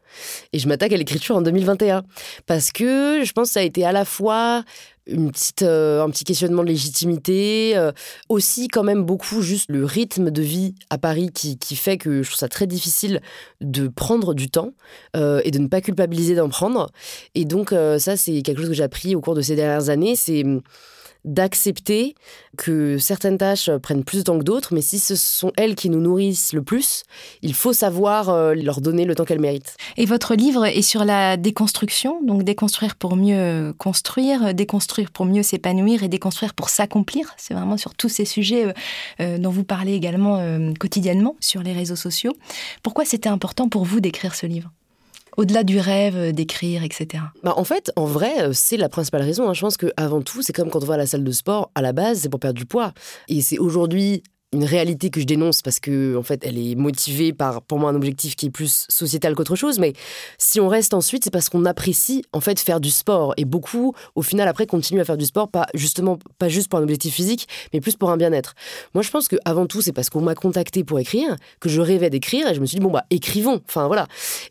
Et 0.53 0.61
je 0.61 0.69
m'attaque 0.69 0.93
à 0.93 0.97
l'écriture 0.97 1.35
en 1.35 1.43
2021. 1.43 2.05
Parce 2.47 2.71
que 2.71 3.25
je 3.25 3.33
pense 3.33 3.49
que 3.49 3.55
ça 3.55 3.61
a 3.61 3.65
été 3.65 3.85
à 3.85 3.91
la 3.91 4.05
fois 4.05 4.63
une 5.07 5.31
petite, 5.31 5.63
euh, 5.63 6.03
un 6.03 6.11
petit 6.11 6.25
questionnement 6.25 6.63
de 6.63 6.69
légitimité, 6.69 7.73
euh, 7.77 7.93
aussi 8.29 8.69
quand 8.69 8.85
même 8.85 9.05
beaucoup 9.05 9.43
juste 9.43 9.71
le 9.71 9.85
rythme 9.85 10.31
de 10.31 10.43
vie 10.43 10.75
à 10.91 10.99
Paris 10.99 11.31
qui, 11.33 11.59
qui 11.59 11.77
fait 11.77 11.99
que 11.99 12.23
je 12.23 12.29
trouve 12.29 12.39
ça 12.39 12.49
très 12.49 12.67
difficile 12.67 13.21
de 13.61 13.89
prendre 13.89 14.35
du 14.35 14.49
temps 14.49 14.73
euh, 15.17 15.41
et 15.45 15.51
de 15.51 15.59
ne 15.59 15.67
pas 15.67 15.81
culpabiliser 15.81 16.35
d'en 16.35 16.49
prendre. 16.49 16.91
Et 17.35 17.45
donc 17.45 17.71
ça, 17.99 18.17
c'est 18.17 18.43
quelque 18.43 18.61
chose 18.61 18.69
que 18.69 18.75
j'ai 18.75 18.83
appris 18.83 19.15
au 19.15 19.21
cours 19.21 19.35
de 19.35 19.43
ces 19.43 19.57
dernières 19.57 19.89
années. 19.89 20.17
C'est 20.17 20.45
d'accepter 21.25 22.15
que 22.57 22.99
certaines 22.99 23.39
tâches 23.39 23.71
prennent 23.83 24.05
plus 24.05 24.19
de 24.19 24.23
temps 24.23 24.39
que 24.39 24.45
d'autres, 24.45 24.75
mais 24.75 24.83
si 24.83 24.99
ce 24.99 25.15
sont 25.15 25.53
elles 25.57 25.75
qui 25.75 25.89
nous 25.89 26.01
nourrissent 26.01 26.53
le 26.53 26.63
plus, 26.63 27.05
il 27.43 27.55
faut 27.55 27.73
savoir 27.73 28.29
euh, 28.29 28.55
leur 28.55 28.81
donner 28.81 29.05
le 29.05 29.15
temps 29.15 29.25
qu'elles 29.25 29.41
méritent. 29.41 29.77
Et 29.97 30.07
votre 30.07 30.35
livre 30.35 30.67
est 30.67 30.83
sur 30.83 31.05
la 31.05 31.37
déconstruction, 31.37 32.23
donc 32.23 32.43
déconstruire 32.43 32.97
pour 32.97 33.17
mieux 33.17 33.73
construire, 33.79 34.55
déconstruire 34.55 35.11
pour 35.11 35.27
mieux 35.27 35.43
s'épanouir 35.43 36.03
et 36.03 36.09
déconstruire 36.09 36.55
pour 36.55 36.69
s'accomplir. 36.69 37.35
C'est 37.37 37.55
vraiment 37.55 37.77
sur 37.77 37.95
tous 37.95 38.09
ces 38.09 38.25
sujets 38.25 38.67
euh, 38.67 38.73
euh, 39.21 39.39
dont 39.39 39.51
vous 39.51 39.65
parlez 39.65 39.95
également 39.95 40.43
quotidiennement 40.79 41.37
sur 41.41 41.63
les 41.63 41.73
réseaux 41.73 41.97
sociaux. 41.97 42.33
Pourquoi 42.83 43.05
c'était 43.05 43.29
important 43.29 43.69
pour 43.69 43.85
vous 43.85 44.01
d'écrire 44.01 44.35
ce 44.35 44.47
livre? 44.47 44.71
Au-delà 45.37 45.65
du 45.65 45.79
rêve 45.79 46.17
euh, 46.17 46.33
d'écrire, 46.33 46.83
etc. 46.83 47.25
Bah 47.43 47.55
en 47.57 47.65
fait, 47.65 47.93
en 47.97 48.05
vrai, 48.05 48.43
euh, 48.43 48.51
c'est 48.53 48.77
la 48.77 48.89
principale 48.89 49.23
raison. 49.23 49.49
Hein. 49.49 49.55
Je 49.55 49.61
pense 49.61 49.77
qu'avant 49.77 50.23
tout, 50.23 50.43
c'est 50.43 50.53
comme 50.53 50.71
quand 50.71 50.83
on 50.83 50.87
va 50.87 50.95
à 50.95 50.99
la 50.99 51.07
salle 51.07 51.25
de 51.25 51.33
sport, 51.33 51.71
à 51.75 51.83
la 51.83 51.93
base, 51.93 52.21
c'est 52.21 52.29
pour 52.29 52.41
perdre 52.41 52.59
du 52.59 52.67
poids. 52.67 52.93
Et 53.29 53.41
c'est 53.41 53.59
aujourd'hui 53.59 54.23
une 54.53 54.65
réalité 54.65 55.11
que 55.11 55.21
je 55.21 55.27
dénonce 55.27 55.63
parce 55.63 55.81
que 55.81 56.17
en 56.17 56.23
fait 56.23 56.45
elle 56.45 56.59
est 56.59 56.75
motivée 56.75 57.33
par 57.33 57.63
pour 57.63 57.79
moi 57.79 57.91
un 57.91 57.95
objectif 57.95 58.37
qui 58.37 58.47
est 58.47 58.51
plus 58.51 58.87
sociétal 58.89 59.35
qu'autre 59.35 59.57
chose. 59.57 59.79
Mais 59.79 59.95
si 60.39 60.61
on 60.61 60.69
reste 60.69 60.95
ensuite 60.95 61.25
c'est 61.25 61.31
parce 61.31 61.49
qu'on 61.49 61.65
apprécie 61.65 62.25
en 62.33 62.41
fait 62.41 62.61
faire 62.61 62.81
du 62.81 62.91
sport. 62.91 63.35
Et 63.37 63.45
beaucoup 63.45 63.95
au 64.15 64.23
final 64.23 64.49
après 64.49 64.67
continuent 64.67 65.01
à 65.01 65.05
faire 65.05 65.17
du 65.17 65.25
sport 65.25 65.49
pas 65.49 65.67
justement 65.75 66.19
pas 66.39 66.49
juste 66.49 66.69
pour 66.69 66.79
un 66.79 66.83
objectif 66.83 67.15
physique 67.15 67.49
mais 67.73 67.81
plus 67.81 67.97
pour 67.97 68.11
un 68.11 68.17
bien-être. 68.17 68.55
Moi 68.95 69.03
je 69.03 69.11
pense 69.11 69.29
que 69.29 69.37
avant 69.45 69.67
tout 69.67 69.81
c'est 69.81 69.93
parce 69.93 70.11
qu'on 70.11 70.21
m'a 70.21 70.35
contacté 70.35 70.85
pour 70.85 70.99
écrire 70.99 71.37
que 71.61 71.69
je 71.69 71.81
rêvais 71.81 72.11
d'écrire 72.11 72.49
et 72.49 72.55
je 72.55 72.61
me 72.61 72.67
suis 72.67 72.79
dit 72.79 72.85
bon 72.85 72.91
bah 72.91 73.05
écrivons. 73.11 73.61
Enfin 73.69 73.87
voilà. 73.87 74.07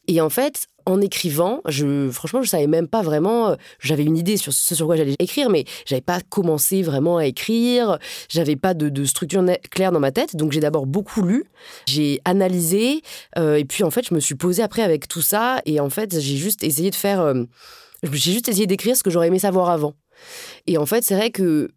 Et 0.08 0.20
en 0.20 0.29
fait 0.29 0.67
en 0.85 1.01
écrivant, 1.01 1.61
je, 1.67 2.09
franchement, 2.11 2.41
je 2.41 2.50
savais 2.50 2.67
même 2.67 2.88
pas 2.88 3.01
vraiment. 3.01 3.50
Euh, 3.50 3.55
j'avais 3.79 4.03
une 4.03 4.17
idée 4.17 4.38
sur 4.38 4.53
ce 4.53 4.75
sur 4.75 4.85
quoi 4.85 4.95
j'allais 4.95 5.15
écrire, 5.19 5.50
mais 5.50 5.65
j'avais 5.85 6.01
pas 6.01 6.19
commencé 6.21 6.81
vraiment 6.81 7.17
à 7.17 7.25
écrire. 7.25 7.98
J'avais 8.29 8.55
pas 8.55 8.74
de, 8.74 9.05
structure 9.05 9.44
claire 9.70 9.91
dans 9.91 10.00
ma 10.00 10.11
tête. 10.11 10.35
Donc 10.35 10.51
j'ai 10.51 10.59
d'abord 10.59 10.85
beaucoup 10.85 11.22
lu, 11.22 11.46
j'ai 11.87 12.22
analysé, 12.25 13.01
euh, 13.37 13.55
et 13.55 13.65
puis 13.65 13.83
en 13.83 13.91
fait, 13.91 14.07
je 14.07 14.13
me 14.13 14.20
suis 14.20 14.35
posée 14.35 14.63
après 14.63 14.81
avec 14.81 15.07
tout 15.07 15.22
ça, 15.22 15.61
et 15.65 15.79
en 15.79 15.89
fait, 15.89 16.20
j'ai 16.20 16.37
juste 16.37 16.63
essayé 16.63 16.89
de 16.89 16.96
faire. 16.96 17.22
Euh, 17.22 17.44
j'ai 18.03 18.31
juste 18.31 18.50
essayé 18.50 18.67
d'écrire 18.67 18.96
ce 18.96 19.03
que 19.03 19.09
j'aurais 19.09 19.27
aimé 19.27 19.39
savoir 19.39 19.70
avant. 19.70 19.94
Et 20.67 20.77
en 20.77 20.85
fait, 20.85 21.03
c'est 21.03 21.15
vrai 21.15 21.31
que 21.31 21.70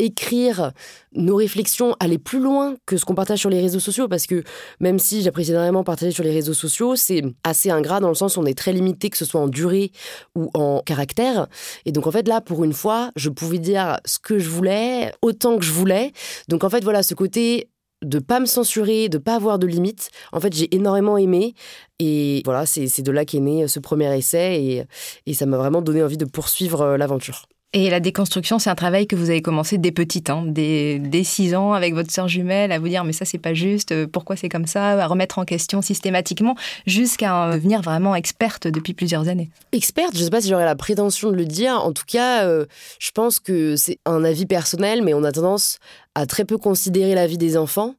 écrire 0.00 0.72
nos 1.12 1.36
réflexions, 1.36 1.94
aller 2.00 2.18
plus 2.18 2.40
loin 2.40 2.74
que 2.86 2.96
ce 2.96 3.04
qu'on 3.04 3.14
partage 3.14 3.40
sur 3.40 3.50
les 3.50 3.60
réseaux 3.60 3.80
sociaux, 3.80 4.08
parce 4.08 4.26
que 4.26 4.42
même 4.80 4.98
si 4.98 5.22
j'apprécie 5.22 5.50
énormément 5.50 5.84
partager 5.84 6.12
sur 6.12 6.24
les 6.24 6.32
réseaux 6.32 6.54
sociaux, 6.54 6.96
c'est 6.96 7.22
assez 7.44 7.70
ingrat 7.70 8.00
dans 8.00 8.08
le 8.08 8.14
sens 8.14 8.36
où 8.36 8.40
on 8.40 8.46
est 8.46 8.56
très 8.56 8.72
limité, 8.72 9.10
que 9.10 9.16
ce 9.16 9.24
soit 9.24 9.40
en 9.40 9.48
durée 9.48 9.92
ou 10.34 10.50
en 10.54 10.80
caractère. 10.84 11.46
Et 11.84 11.92
donc 11.92 12.06
en 12.06 12.10
fait 12.10 12.26
là, 12.26 12.40
pour 12.40 12.64
une 12.64 12.72
fois, 12.72 13.10
je 13.16 13.28
pouvais 13.28 13.58
dire 13.58 13.98
ce 14.04 14.18
que 14.18 14.38
je 14.38 14.48
voulais, 14.48 15.12
autant 15.22 15.58
que 15.58 15.64
je 15.64 15.72
voulais. 15.72 16.12
Donc 16.48 16.64
en 16.64 16.70
fait 16.70 16.82
voilà, 16.82 17.02
ce 17.02 17.14
côté 17.14 17.68
de 18.02 18.18
pas 18.18 18.40
me 18.40 18.46
censurer, 18.46 19.08
de 19.08 19.18
pas 19.18 19.34
avoir 19.34 19.58
de 19.58 19.66
limites. 19.66 20.10
En 20.32 20.40
fait, 20.40 20.54
j'ai 20.54 20.74
énormément 20.74 21.18
aimé 21.18 21.54
et 21.98 22.42
voilà, 22.44 22.64
c'est 22.66 23.02
de 23.02 23.12
là 23.12 23.24
qu'est 23.24 23.40
né 23.40 23.68
ce 23.68 23.78
premier 23.78 24.16
essai 24.16 24.86
et, 25.26 25.34
ça 25.34 25.46
m'a 25.46 25.58
vraiment 25.58 25.82
donné 25.82 26.02
envie 26.02 26.16
de 26.16 26.24
poursuivre 26.24 26.80
euh, 26.82 26.96
l'aventure. 26.96 27.46
Et 27.72 27.88
la 27.88 28.00
déconstruction, 28.00 28.58
c'est 28.58 28.68
un 28.68 28.74
travail 28.74 29.06
que 29.06 29.14
vous 29.14 29.30
avez 29.30 29.42
commencé 29.42 29.78
dès 29.78 29.92
petite, 29.92 30.28
hein, 30.28 30.42
dès, 30.44 31.22
6 31.22 31.54
ans, 31.54 31.72
avec 31.72 31.94
votre 31.94 32.10
sœur 32.10 32.26
jumelle, 32.26 32.72
à 32.72 32.80
vous 32.80 32.88
dire 32.88 33.04
mais 33.04 33.12
ça 33.12 33.24
c'est 33.24 33.38
pas 33.38 33.54
juste, 33.54 33.92
euh, 33.92 34.08
pourquoi 34.08 34.34
c'est 34.34 34.48
comme 34.48 34.66
ça, 34.66 35.00
à 35.00 35.06
remettre 35.06 35.38
en 35.38 35.44
question 35.44 35.80
systématiquement, 35.80 36.56
jusqu'à 36.86 37.52
devenir 37.52 37.80
vraiment 37.80 38.16
experte 38.16 38.66
depuis 38.66 38.92
plusieurs 38.92 39.28
années. 39.28 39.50
Experte, 39.70 40.16
je 40.16 40.24
sais 40.24 40.30
pas 40.30 40.40
si 40.40 40.48
j'aurais 40.48 40.64
la 40.64 40.74
prétention 40.74 41.30
de 41.30 41.36
le 41.36 41.44
dire. 41.44 41.74
En 41.74 41.92
tout 41.92 42.02
cas, 42.08 42.44
euh, 42.44 42.66
je 42.98 43.12
pense 43.12 43.38
que 43.38 43.76
c'est 43.76 43.98
un 44.04 44.24
avis 44.24 44.46
personnel, 44.46 45.02
mais 45.02 45.14
on 45.14 45.22
a 45.22 45.30
tendance 45.30 45.78
à 46.16 46.26
très 46.26 46.44
peu 46.44 46.58
considérer 46.58 47.14
la 47.14 47.28
vie 47.28 47.38
des 47.38 47.56
enfants. 47.56 47.94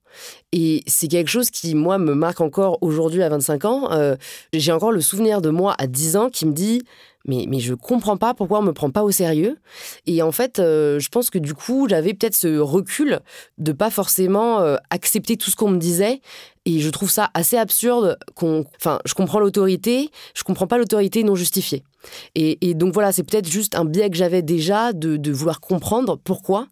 Et 0.51 0.83
c'est 0.85 1.07
quelque 1.07 1.29
chose 1.29 1.49
qui, 1.49 1.75
moi, 1.75 1.97
me 1.97 2.13
marque 2.13 2.41
encore 2.41 2.77
aujourd'hui 2.81 3.23
à 3.23 3.29
25 3.29 3.63
ans. 3.63 3.91
Euh, 3.93 4.17
j'ai 4.51 4.73
encore 4.73 4.91
le 4.91 4.99
souvenir 4.99 5.41
de 5.41 5.49
moi 5.49 5.75
à 5.77 5.87
10 5.87 6.17
ans 6.17 6.29
qui 6.29 6.45
me 6.45 6.51
dit 6.51 6.81
mais, 7.25 7.45
mais 7.47 7.59
je 7.59 7.73
comprends 7.73 8.17
pas 8.17 8.33
pourquoi 8.33 8.59
on 8.59 8.63
me 8.63 8.73
prend 8.73 8.89
pas 8.89 9.03
au 9.03 9.11
sérieux. 9.11 9.57
Et 10.05 10.21
en 10.21 10.31
fait, 10.31 10.59
euh, 10.59 10.99
je 10.99 11.09
pense 11.09 11.29
que 11.29 11.37
du 11.37 11.53
coup, 11.53 11.87
j'avais 11.89 12.13
peut-être 12.13 12.35
ce 12.35 12.57
recul 12.57 13.19
de 13.57 13.71
pas 13.71 13.89
forcément 13.89 14.59
euh, 14.59 14.77
accepter 14.89 15.37
tout 15.37 15.49
ce 15.49 15.55
qu'on 15.55 15.69
me 15.69 15.77
disait. 15.77 16.21
Et 16.65 16.79
je 16.79 16.89
trouve 16.89 17.09
ça 17.09 17.31
assez 17.33 17.57
absurde 17.57 18.17
qu'on. 18.35 18.65
Enfin, 18.77 18.99
je 19.05 19.13
comprends 19.13 19.39
l'autorité, 19.39 20.11
je 20.35 20.43
comprends 20.43 20.67
pas 20.67 20.77
l'autorité 20.77 21.23
non 21.23 21.35
justifiée. 21.35 21.83
Et, 22.35 22.73
donc 22.73 22.93
voilà, 22.93 23.11
c'est 23.11 23.23
peut-être 23.23 23.47
juste 23.47 23.75
un 23.75 23.85
biais 23.85 24.09
que 24.09 24.17
j'avais 24.17 24.41
déjà 24.41 24.91
de, 24.91 25.31
vouloir 25.31 25.59
comprendre 25.59 26.17
pourquoi. 26.23 26.67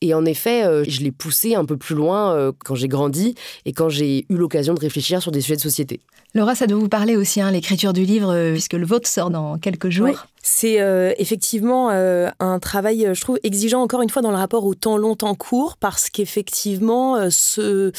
Et 0.00 0.14
en 0.14 0.24
effet, 0.24 0.64
euh, 0.64 0.84
je 0.86 1.00
l'ai 1.00 1.10
poussé 1.10 1.56
un 1.56 1.64
peu 1.64 1.76
plus 1.76 1.96
loin 1.96 2.52
quand 2.64 2.76
j'ai 2.76 2.86
grandi 2.86 3.34
et 3.64 3.72
quand 3.72 3.88
j'ai 3.88 4.24
eu 4.28 4.36
l'occasion 4.36 4.74
de 4.74 4.80
réfléchir 4.80 5.20
sur 5.20 5.32
des 5.32 5.40
sujets 5.40 5.56
de 5.56 5.60
société. 5.60 6.00
Laura, 6.34 6.54
ça 6.54 6.66
doit 6.66 6.78
vous 6.78 6.88
parler 6.88 7.16
aussi, 7.16 7.40
hein, 7.40 7.50
l'écriture 7.50 7.94
du 7.94 8.04
livre, 8.04 8.30
euh, 8.32 8.52
puisque 8.52 8.74
le 8.74 8.84
vôtre 8.84 9.08
sort 9.08 9.30
dans 9.30 9.58
quelques 9.58 9.88
jours. 9.88 10.26
C'est 10.50 10.80
euh, 10.80 11.12
effectivement 11.18 11.90
euh, 11.90 12.30
un 12.40 12.58
travail, 12.58 13.10
je 13.12 13.20
trouve, 13.20 13.38
exigeant 13.42 13.82
encore 13.82 14.00
une 14.00 14.08
fois 14.08 14.22
dans 14.22 14.30
le 14.30 14.36
rapport 14.38 14.64
au 14.64 14.74
temps 14.74 14.96
long, 14.96 15.14
temps 15.14 15.34
court, 15.34 15.76
parce 15.76 16.08
qu'effectivement, 16.08 17.30
ce... 17.30 17.92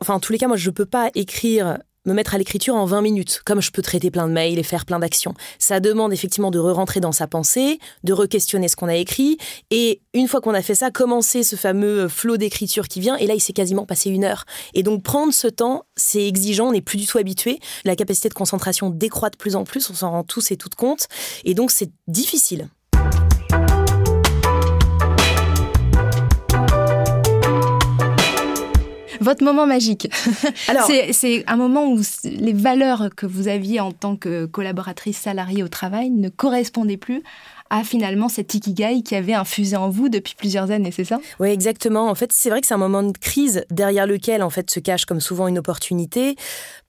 enfin, 0.00 0.14
en 0.14 0.20
tous 0.20 0.30
les 0.30 0.38
cas, 0.38 0.46
moi, 0.46 0.56
je 0.56 0.70
ne 0.70 0.74
peux 0.74 0.86
pas 0.86 1.10
écrire 1.16 1.78
me 2.08 2.14
mettre 2.14 2.34
à 2.34 2.38
l'écriture 2.38 2.74
en 2.74 2.86
20 2.86 3.02
minutes, 3.02 3.42
comme 3.44 3.60
je 3.60 3.70
peux 3.70 3.82
traiter 3.82 4.10
plein 4.10 4.26
de 4.26 4.32
mails 4.32 4.58
et 4.58 4.62
faire 4.62 4.84
plein 4.84 4.98
d'actions. 4.98 5.34
Ça 5.58 5.78
demande 5.78 6.12
effectivement 6.12 6.50
de 6.50 6.58
re-rentrer 6.58 7.00
dans 7.00 7.12
sa 7.12 7.26
pensée, 7.26 7.78
de 8.02 8.12
re-questionner 8.12 8.68
ce 8.68 8.76
qu'on 8.76 8.88
a 8.88 8.96
écrit, 8.96 9.38
et 9.70 10.00
une 10.14 10.26
fois 10.26 10.40
qu'on 10.40 10.54
a 10.54 10.62
fait 10.62 10.74
ça, 10.74 10.90
commencer 10.90 11.42
ce 11.42 11.56
fameux 11.56 12.08
flot 12.08 12.36
d'écriture 12.36 12.88
qui 12.88 13.00
vient, 13.00 13.16
et 13.16 13.26
là, 13.26 13.34
il 13.34 13.40
s'est 13.40 13.52
quasiment 13.52 13.86
passé 13.86 14.10
une 14.10 14.24
heure. 14.24 14.44
Et 14.74 14.82
donc, 14.82 15.02
prendre 15.02 15.32
ce 15.32 15.48
temps, 15.48 15.84
c'est 15.96 16.26
exigeant, 16.26 16.68
on 16.68 16.72
n'est 16.72 16.80
plus 16.80 16.98
du 16.98 17.06
tout 17.06 17.18
habitué. 17.18 17.60
La 17.84 17.94
capacité 17.94 18.28
de 18.28 18.34
concentration 18.34 18.90
décroît 18.90 19.30
de 19.30 19.36
plus 19.36 19.54
en 19.54 19.64
plus, 19.64 19.90
on 19.90 19.94
s'en 19.94 20.10
rend 20.10 20.24
tous 20.24 20.50
et 20.50 20.56
toutes 20.56 20.74
compte, 20.74 21.08
et 21.44 21.54
donc 21.54 21.70
c'est 21.70 21.90
difficile. 22.06 22.68
Votre 29.20 29.44
moment 29.44 29.66
magique. 29.66 30.08
c'est 31.12 31.44
un 31.46 31.56
moment 31.56 31.86
où 31.86 32.00
les 32.24 32.52
valeurs 32.52 33.08
que 33.16 33.26
vous 33.26 33.48
aviez 33.48 33.80
en 33.80 33.92
tant 33.92 34.16
que 34.16 34.46
collaboratrice 34.46 35.18
salariée 35.18 35.62
au 35.62 35.68
travail 35.68 36.10
ne 36.10 36.28
correspondaient 36.28 36.96
plus 36.96 37.22
à 37.70 37.84
finalement 37.84 38.28
cet 38.28 38.54
ikigai 38.54 39.02
qui 39.02 39.14
avait 39.14 39.34
infusé 39.34 39.76
en 39.76 39.90
vous 39.90 40.08
depuis 40.08 40.34
plusieurs 40.34 40.70
années, 40.70 40.90
c'est 40.90 41.04
ça? 41.04 41.20
Oui, 41.38 41.48
exactement. 41.48 42.08
En 42.08 42.14
fait, 42.14 42.30
c'est 42.32 42.50
vrai 42.50 42.60
que 42.60 42.66
c'est 42.66 42.74
un 42.74 42.78
moment 42.78 43.02
de 43.02 43.16
crise 43.16 43.64
derrière 43.70 44.06
lequel 44.06 44.42
en 44.42 44.50
fait 44.50 44.70
se 44.70 44.80
cache 44.80 45.04
comme 45.04 45.20
souvent 45.20 45.48
une 45.48 45.58
opportunité 45.58 46.36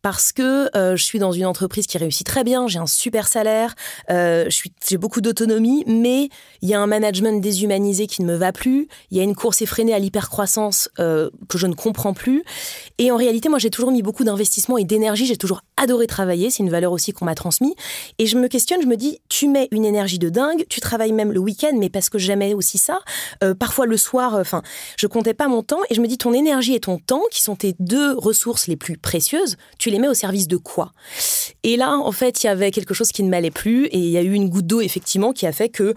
parce 0.01 0.31
que 0.31 0.75
euh, 0.77 0.95
je 0.95 1.03
suis 1.03 1.19
dans 1.19 1.31
une 1.31 1.45
entreprise 1.45 1.85
qui 1.85 1.97
réussit 1.97 2.25
très 2.25 2.43
bien, 2.43 2.67
j'ai 2.67 2.79
un 2.79 2.87
super 2.87 3.27
salaire, 3.27 3.75
euh, 4.09 4.49
j'ai 4.87 4.97
beaucoup 4.97 5.19
d'autonomie, 5.19 5.83
mais 5.87 6.29
il 6.61 6.69
y 6.69 6.73
a 6.73 6.79
un 6.79 6.87
management 6.87 7.41
déshumanisé 7.41 8.07
qui 8.07 8.21
ne 8.21 8.27
me 8.27 8.35
va 8.35 8.53
plus, 8.53 8.87
il 9.11 9.17
y 9.17 9.19
a 9.19 9.23
une 9.23 9.35
course 9.35 9.61
effrénée 9.61 9.93
à 9.93 9.99
l'hypercroissance 9.99 10.89
euh, 10.99 11.29
que 11.49 11.57
je 11.57 11.67
ne 11.67 11.73
comprends 11.73 12.13
plus. 12.13 12.43
Et 12.97 13.11
en 13.11 13.17
réalité, 13.17 13.49
moi, 13.49 13.59
j'ai 13.59 13.69
toujours 13.69 13.91
mis 13.91 14.01
beaucoup 14.01 14.23
d'investissement 14.23 14.77
et 14.77 14.85
d'énergie, 14.85 15.25
j'ai 15.25 15.37
toujours 15.37 15.61
adoré 15.75 16.07
travailler, 16.07 16.49
c'est 16.49 16.63
une 16.63 16.69
valeur 16.69 16.93
aussi 16.93 17.11
qu'on 17.11 17.25
m'a 17.25 17.35
transmise. 17.35 17.73
Et 18.19 18.25
je 18.25 18.37
me 18.37 18.47
questionne, 18.47 18.81
je 18.81 18.87
me 18.87 18.95
dis, 18.95 19.19
tu 19.27 19.49
mets 19.49 19.67
une 19.71 19.85
énergie 19.85 20.19
de 20.19 20.29
dingue, 20.29 20.65
tu 20.69 20.79
travailles 20.79 21.11
même 21.11 21.33
le 21.33 21.39
week-end, 21.39 21.75
mais 21.77 21.89
parce 21.89 22.09
que 22.09 22.17
j'aimais 22.17 22.53
aussi 22.53 22.77
ça. 22.77 22.99
Parfois 23.59 23.85
le 23.85 23.97
soir, 23.97 24.35
enfin, 24.35 24.61
je 24.97 25.07
comptais 25.07 25.33
pas 25.33 25.47
mon 25.47 25.63
temps 25.63 25.79
et 25.89 25.95
je 25.95 26.01
me 26.01 26.07
dis, 26.07 26.17
ton 26.17 26.33
énergie 26.33 26.73
et 26.73 26.79
ton 26.79 26.97
temps, 26.97 27.23
qui 27.31 27.41
sont 27.41 27.55
tes 27.55 27.75
deux 27.79 28.13
ressources 28.17 28.67
les 28.67 28.75
plus 28.75 28.97
précieuses, 28.97 29.57
tu 29.77 29.88
les 29.89 29.99
mets 29.99 30.07
au 30.07 30.13
service 30.13 30.47
de 30.47 30.57
quoi? 30.57 30.91
Et 31.63 31.75
là, 31.75 31.97
en 31.97 32.11
fait, 32.11 32.43
il 32.43 32.47
y 32.47 32.49
avait 32.49 32.71
quelque 32.71 32.93
chose 32.93 33.11
qui 33.11 33.23
ne 33.23 33.29
m'allait 33.29 33.51
plus 33.51 33.85
et 33.87 33.97
il 33.97 34.09
y 34.09 34.17
a 34.17 34.21
eu 34.21 34.33
une 34.33 34.49
goutte 34.49 34.67
d'eau, 34.67 34.81
effectivement, 34.81 35.33
qui 35.33 35.45
a 35.45 35.51
fait 35.51 35.69
que, 35.69 35.93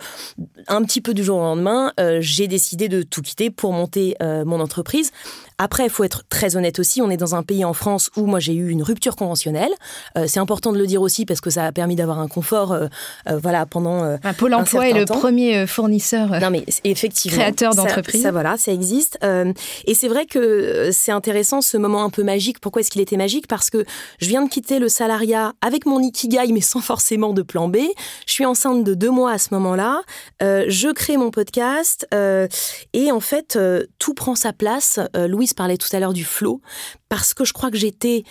un 0.68 0.82
petit 0.82 1.00
peu 1.00 1.14
du 1.14 1.22
jour 1.22 1.38
au 1.38 1.42
lendemain, 1.42 1.92
euh, 2.00 2.18
j'ai 2.20 2.48
décidé 2.48 2.88
de 2.88 3.02
tout 3.02 3.22
quitter 3.22 3.50
pour 3.50 3.72
monter 3.72 4.16
euh, 4.22 4.44
mon 4.44 4.60
entreprise. 4.60 5.12
Après, 5.62 5.84
il 5.84 5.90
faut 5.90 6.04
être 6.04 6.22
très 6.28 6.56
honnête 6.56 6.78
aussi, 6.78 7.00
on 7.02 7.10
est 7.10 7.16
dans 7.16 7.34
un 7.34 7.42
pays 7.42 7.64
en 7.64 7.72
France 7.72 8.10
où 8.16 8.26
moi 8.26 8.40
j'ai 8.40 8.54
eu 8.54 8.68
une 8.68 8.82
rupture 8.82 9.16
conventionnelle. 9.16 9.72
Euh, 10.16 10.26
c'est 10.28 10.40
important 10.40 10.72
de 10.72 10.78
le 10.78 10.86
dire 10.86 11.02
aussi 11.02 11.24
parce 11.24 11.40
que 11.40 11.50
ça 11.50 11.64
a 11.64 11.72
permis 11.72 11.96
d'avoir 11.96 12.18
un 12.18 12.28
confort 12.28 12.76
voilà, 13.26 13.66
pendant 13.66 14.02
un 14.02 14.32
Pôle 14.32 14.54
emploi 14.54 14.88
est 14.88 14.92
le 14.92 15.04
premier 15.04 15.66
fournisseur 15.66 16.30
non, 16.40 16.50
mais 16.50 16.64
effectivement, 16.84 17.38
créateur 17.38 17.74
d'entreprise. 17.74 18.22
Ça, 18.22 18.28
ça, 18.28 18.32
voilà, 18.32 18.56
ça 18.56 18.72
existe. 18.72 19.18
et 19.22 19.94
c'est 19.94 20.08
vrai 20.08 20.26
que 20.26 20.90
c'est 20.92 21.12
intéressant 21.12 21.60
ce 21.60 21.76
moment 21.76 22.04
un 22.04 22.10
peu 22.10 22.22
magique. 22.22 22.58
Pourquoi 22.60 22.80
est-ce 22.80 22.90
qu'il 22.90 23.00
était 23.00 23.16
magique? 23.16 23.46
Parce 23.46 23.70
que 23.70 23.84
je 24.18 24.28
viens 24.28 24.42
de 24.42 24.48
quitter 24.48 24.78
le 24.78 24.88
salariat 24.88 25.52
avec 25.60 25.86
mon 25.86 26.00
ikigai, 26.00 26.52
mais 26.52 26.60
sans 26.60 26.80
forcément 26.80 27.32
de 27.32 27.42
plan 27.42 27.68
B. 27.68 27.78
Je 28.26 28.32
suis 28.32 28.46
enceinte 28.46 28.84
de 28.84 28.94
deux 28.94 29.10
mois 29.10 29.32
à 29.32 29.38
ce 29.38 29.48
moment-là. 29.52 30.02
Euh, 30.42 30.64
je 30.68 30.88
crée 30.88 31.16
mon 31.16 31.30
podcast 31.30 32.06
euh, 32.14 32.48
et 32.92 33.12
en 33.12 33.20
fait, 33.20 33.56
euh, 33.56 33.84
tout 33.98 34.14
prend 34.14 34.34
sa 34.34 34.52
place. 34.52 34.98
Louise 35.14 35.51
parlait 35.54 35.76
tout 35.76 35.88
à 35.92 36.00
l'heure 36.00 36.12
du 36.12 36.24
flow 36.24 36.60
parce 37.08 37.34
que 37.34 37.44
je 37.44 37.52
crois 37.52 37.70
que 37.70 37.76
j'étais 37.76 38.24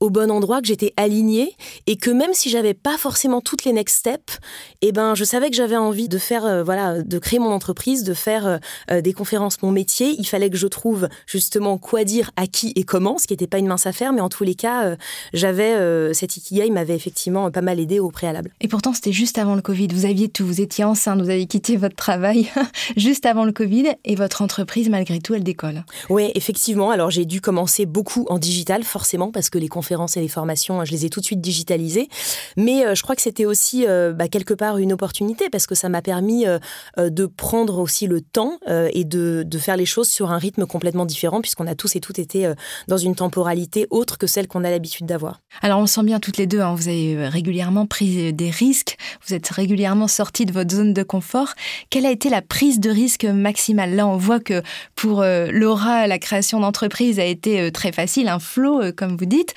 au 0.00 0.10
bon 0.10 0.30
endroit, 0.30 0.60
que 0.60 0.68
j'étais 0.68 0.92
alignée 0.96 1.56
et 1.86 1.96
que 1.96 2.10
même 2.10 2.32
si 2.32 2.50
j'avais 2.50 2.74
pas 2.74 2.96
forcément 2.96 3.40
toutes 3.40 3.64
les 3.64 3.72
next 3.72 3.96
steps, 3.96 4.38
eh 4.80 4.92
ben 4.92 5.14
je 5.14 5.24
savais 5.24 5.50
que 5.50 5.56
j'avais 5.56 5.76
envie 5.76 6.08
de 6.08 6.18
faire 6.18 6.46
euh, 6.46 6.62
voilà, 6.62 7.02
de 7.02 7.18
créer 7.18 7.38
mon 7.38 7.50
entreprise, 7.50 8.04
de 8.04 8.14
faire 8.14 8.46
euh, 8.46 8.58
euh, 8.90 9.00
des 9.00 9.12
conférences 9.12 9.60
mon 9.62 9.72
métier, 9.72 10.14
il 10.18 10.24
fallait 10.24 10.50
que 10.50 10.56
je 10.56 10.68
trouve 10.68 11.08
justement 11.26 11.78
quoi 11.78 12.04
dire 12.04 12.30
à 12.36 12.46
qui 12.46 12.72
et 12.76 12.84
comment, 12.84 13.18
ce 13.18 13.26
qui 13.26 13.32
n'était 13.32 13.48
pas 13.48 13.58
une 13.58 13.66
mince 13.66 13.86
affaire 13.86 14.12
mais 14.12 14.20
en 14.20 14.28
tous 14.28 14.44
les 14.44 14.54
cas, 14.54 14.96
j'avais 15.32 16.14
cet 16.14 16.36
ikigai 16.36 16.70
m'avait 16.70 16.94
effectivement 16.94 17.50
pas 17.50 17.60
mal 17.60 17.80
aidé 17.80 17.98
au 17.98 18.10
préalable. 18.10 18.52
Et 18.60 18.68
pourtant, 18.68 18.94
c'était 18.94 19.12
juste 19.12 19.38
avant 19.38 19.54
le 19.54 19.62
Covid, 19.62 19.88
vous 19.88 20.04
aviez 20.04 20.28
tout, 20.28 20.46
vous 20.46 20.60
étiez 20.60 20.84
enceinte, 20.84 21.20
vous 21.20 21.30
aviez 21.30 21.46
quitté 21.46 21.76
votre 21.76 21.96
travail 21.96 22.50
juste 22.96 23.26
avant 23.26 23.44
le 23.44 23.52
Covid 23.52 23.88
et 24.04 24.14
votre 24.14 24.42
entreprise 24.42 24.88
malgré 24.88 25.18
tout, 25.18 25.34
elle 25.34 25.44
décolle. 25.44 25.84
Oui, 26.08 26.30
effectivement, 26.34 26.90
alors 26.90 27.10
j'ai 27.10 27.24
dû 27.24 27.40
commencer 27.40 27.86
beaucoup 27.86 28.26
en 28.28 28.38
digital 28.38 28.84
forcément 28.84 29.30
parce 29.30 29.50
que 29.50 29.58
les 29.58 29.68
conférences 29.68 29.87
et 30.16 30.20
les 30.20 30.28
formations, 30.28 30.84
je 30.84 30.92
les 30.92 31.06
ai 31.06 31.10
tout 31.10 31.20
de 31.20 31.24
suite 31.24 31.40
digitalisées. 31.40 32.08
Mais 32.56 32.84
euh, 32.84 32.94
je 32.94 33.02
crois 33.02 33.14
que 33.14 33.22
c'était 33.22 33.44
aussi 33.44 33.86
euh, 33.86 34.12
bah, 34.12 34.28
quelque 34.28 34.54
part 34.54 34.78
une 34.78 34.92
opportunité 34.92 35.48
parce 35.50 35.66
que 35.66 35.74
ça 35.74 35.88
m'a 35.88 36.02
permis 36.02 36.46
euh, 36.46 36.58
de 36.98 37.26
prendre 37.26 37.78
aussi 37.78 38.06
le 38.06 38.20
temps 38.20 38.58
et 38.68 39.04
de, 39.04 39.46
faire 39.58 39.76
les 39.76 39.86
choses 39.86 40.08
sur 40.08 40.30
un 40.30 40.38
rythme 40.38 40.66
complètement 40.66 41.04
différent 41.04 41.40
puisqu'on 41.40 41.66
a 41.66 41.74
tous 41.74 41.96
et 41.96 42.00
toutes 42.00 42.18
été 42.18 42.52
dans 42.86 42.96
une 42.96 43.16
temporalité 43.16 43.86
autre 43.90 44.18
que 44.18 44.26
celle 44.26 44.46
qu'on 44.46 44.62
a 44.62 44.70
l'habitude 44.70 45.06
d'avoir. 45.06 45.40
Alors 45.62 45.80
on 45.80 45.86
sent 45.86 46.04
bien 46.04 46.20
toutes 46.20 46.36
les 46.36 46.46
deux, 46.46 46.60
hein, 46.60 46.74
vous 46.76 46.88
avez 46.88 47.26
régulièrement 47.28 47.86
pris 47.86 48.32
des 48.32 48.50
risques, 48.50 48.96
vous 49.26 49.34
êtes 49.34 49.48
régulièrement 49.48 50.06
sorti 50.06 50.46
de 50.46 50.52
votre 50.52 50.74
zone 50.74 50.94
de 50.94 51.02
confort. 51.02 51.54
Quelle 51.90 52.06
a 52.06 52.10
été 52.10 52.30
la 52.30 52.40
prise 52.40 52.78
de 52.78 52.90
risque 52.90 53.24
maximale? 53.24 53.94
Là 53.94 54.06
on 54.06 54.16
voit 54.16 54.40
que 54.40 54.62
pour 54.94 55.24
Laura, 55.24 56.06
la 56.06 56.18
création 56.18 56.60
d'entreprise 56.60 57.18
a 57.18 57.24
été 57.24 57.72
très 57.72 57.90
facile, 57.90 58.28
un 58.28 58.38
flow 58.38 58.92
comme 58.96 59.16
vous 59.16 59.26
dites. 59.26 59.54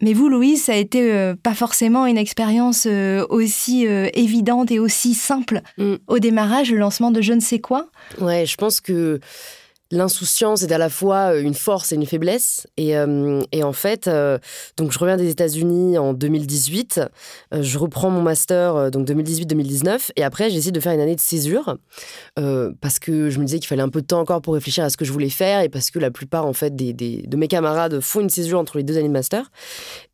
Mais 0.00 0.14
vous, 0.14 0.28
Louise, 0.28 0.64
ça 0.64 0.72
a 0.72 0.76
été 0.76 1.12
euh, 1.12 1.34
pas 1.40 1.54
forcément 1.54 2.06
une 2.06 2.16
expérience 2.16 2.86
euh, 2.86 3.26
aussi 3.28 3.86
euh, 3.86 4.08
évidente 4.14 4.70
et 4.70 4.78
aussi 4.78 5.14
simple 5.14 5.60
mm. 5.78 5.96
au 6.06 6.18
démarrage, 6.18 6.72
le 6.72 6.78
lancement 6.78 7.10
de 7.10 7.20
je 7.20 7.32
ne 7.32 7.40
sais 7.40 7.58
quoi? 7.58 7.88
Ouais, 8.20 8.46
je 8.46 8.56
pense 8.56 8.80
que 8.80 9.20
l'insouciance 9.90 10.62
est 10.62 10.72
à 10.72 10.78
la 10.78 10.88
fois 10.88 11.34
euh, 11.34 11.42
une 11.42 11.54
force 11.54 11.92
et 11.92 11.96
une 11.96 12.06
faiblesse. 12.06 12.66
Et, 12.76 12.96
euh, 12.96 13.42
et 13.52 13.62
en 13.62 13.72
fait, 13.72 14.06
euh, 14.06 14.38
donc 14.76 14.92
je 14.92 14.98
reviens 14.98 15.16
des 15.16 15.28
États-Unis 15.28 15.98
en 15.98 16.12
2018. 16.12 17.00
je 17.52 17.78
reprends 17.78 18.10
mon 18.10 18.22
master 18.22 18.90
donc 18.90 19.06
2018-2019. 19.08 20.10
Et 20.16 20.22
après, 20.22 20.50
j'essaie 20.50 20.70
de 20.70 20.80
faire 20.80 20.92
une 20.92 21.00
année 21.00 21.16
de 21.16 21.20
césure 21.20 21.76
parce 22.80 22.98
que 22.98 23.30
je 23.30 23.38
me 23.38 23.44
disais 23.44 23.58
qu'il 23.58 23.66
fallait 23.66 23.82
un 23.82 23.88
peu 23.88 24.00
de 24.00 24.06
temps 24.06 24.20
encore 24.20 24.40
pour 24.40 24.54
réfléchir 24.54 24.84
à 24.84 24.90
ce 24.90 24.96
que 24.96 25.04
je 25.04 25.12
voulais 25.12 25.30
faire 25.30 25.60
et 25.60 25.68
parce 25.68 25.90
que 25.90 25.98
la 25.98 26.10
plupart 26.10 26.46
en 26.46 26.52
fait 26.52 26.74
des, 26.74 26.92
de 26.92 27.36
mes 27.36 27.48
camarades 27.48 28.00
font 28.00 28.20
une 28.20 28.30
césure 28.30 28.58
entre 28.58 28.78
les 28.78 28.84
deux 28.84 28.96
années 28.96 29.08
de 29.08 29.12
master. 29.12 29.50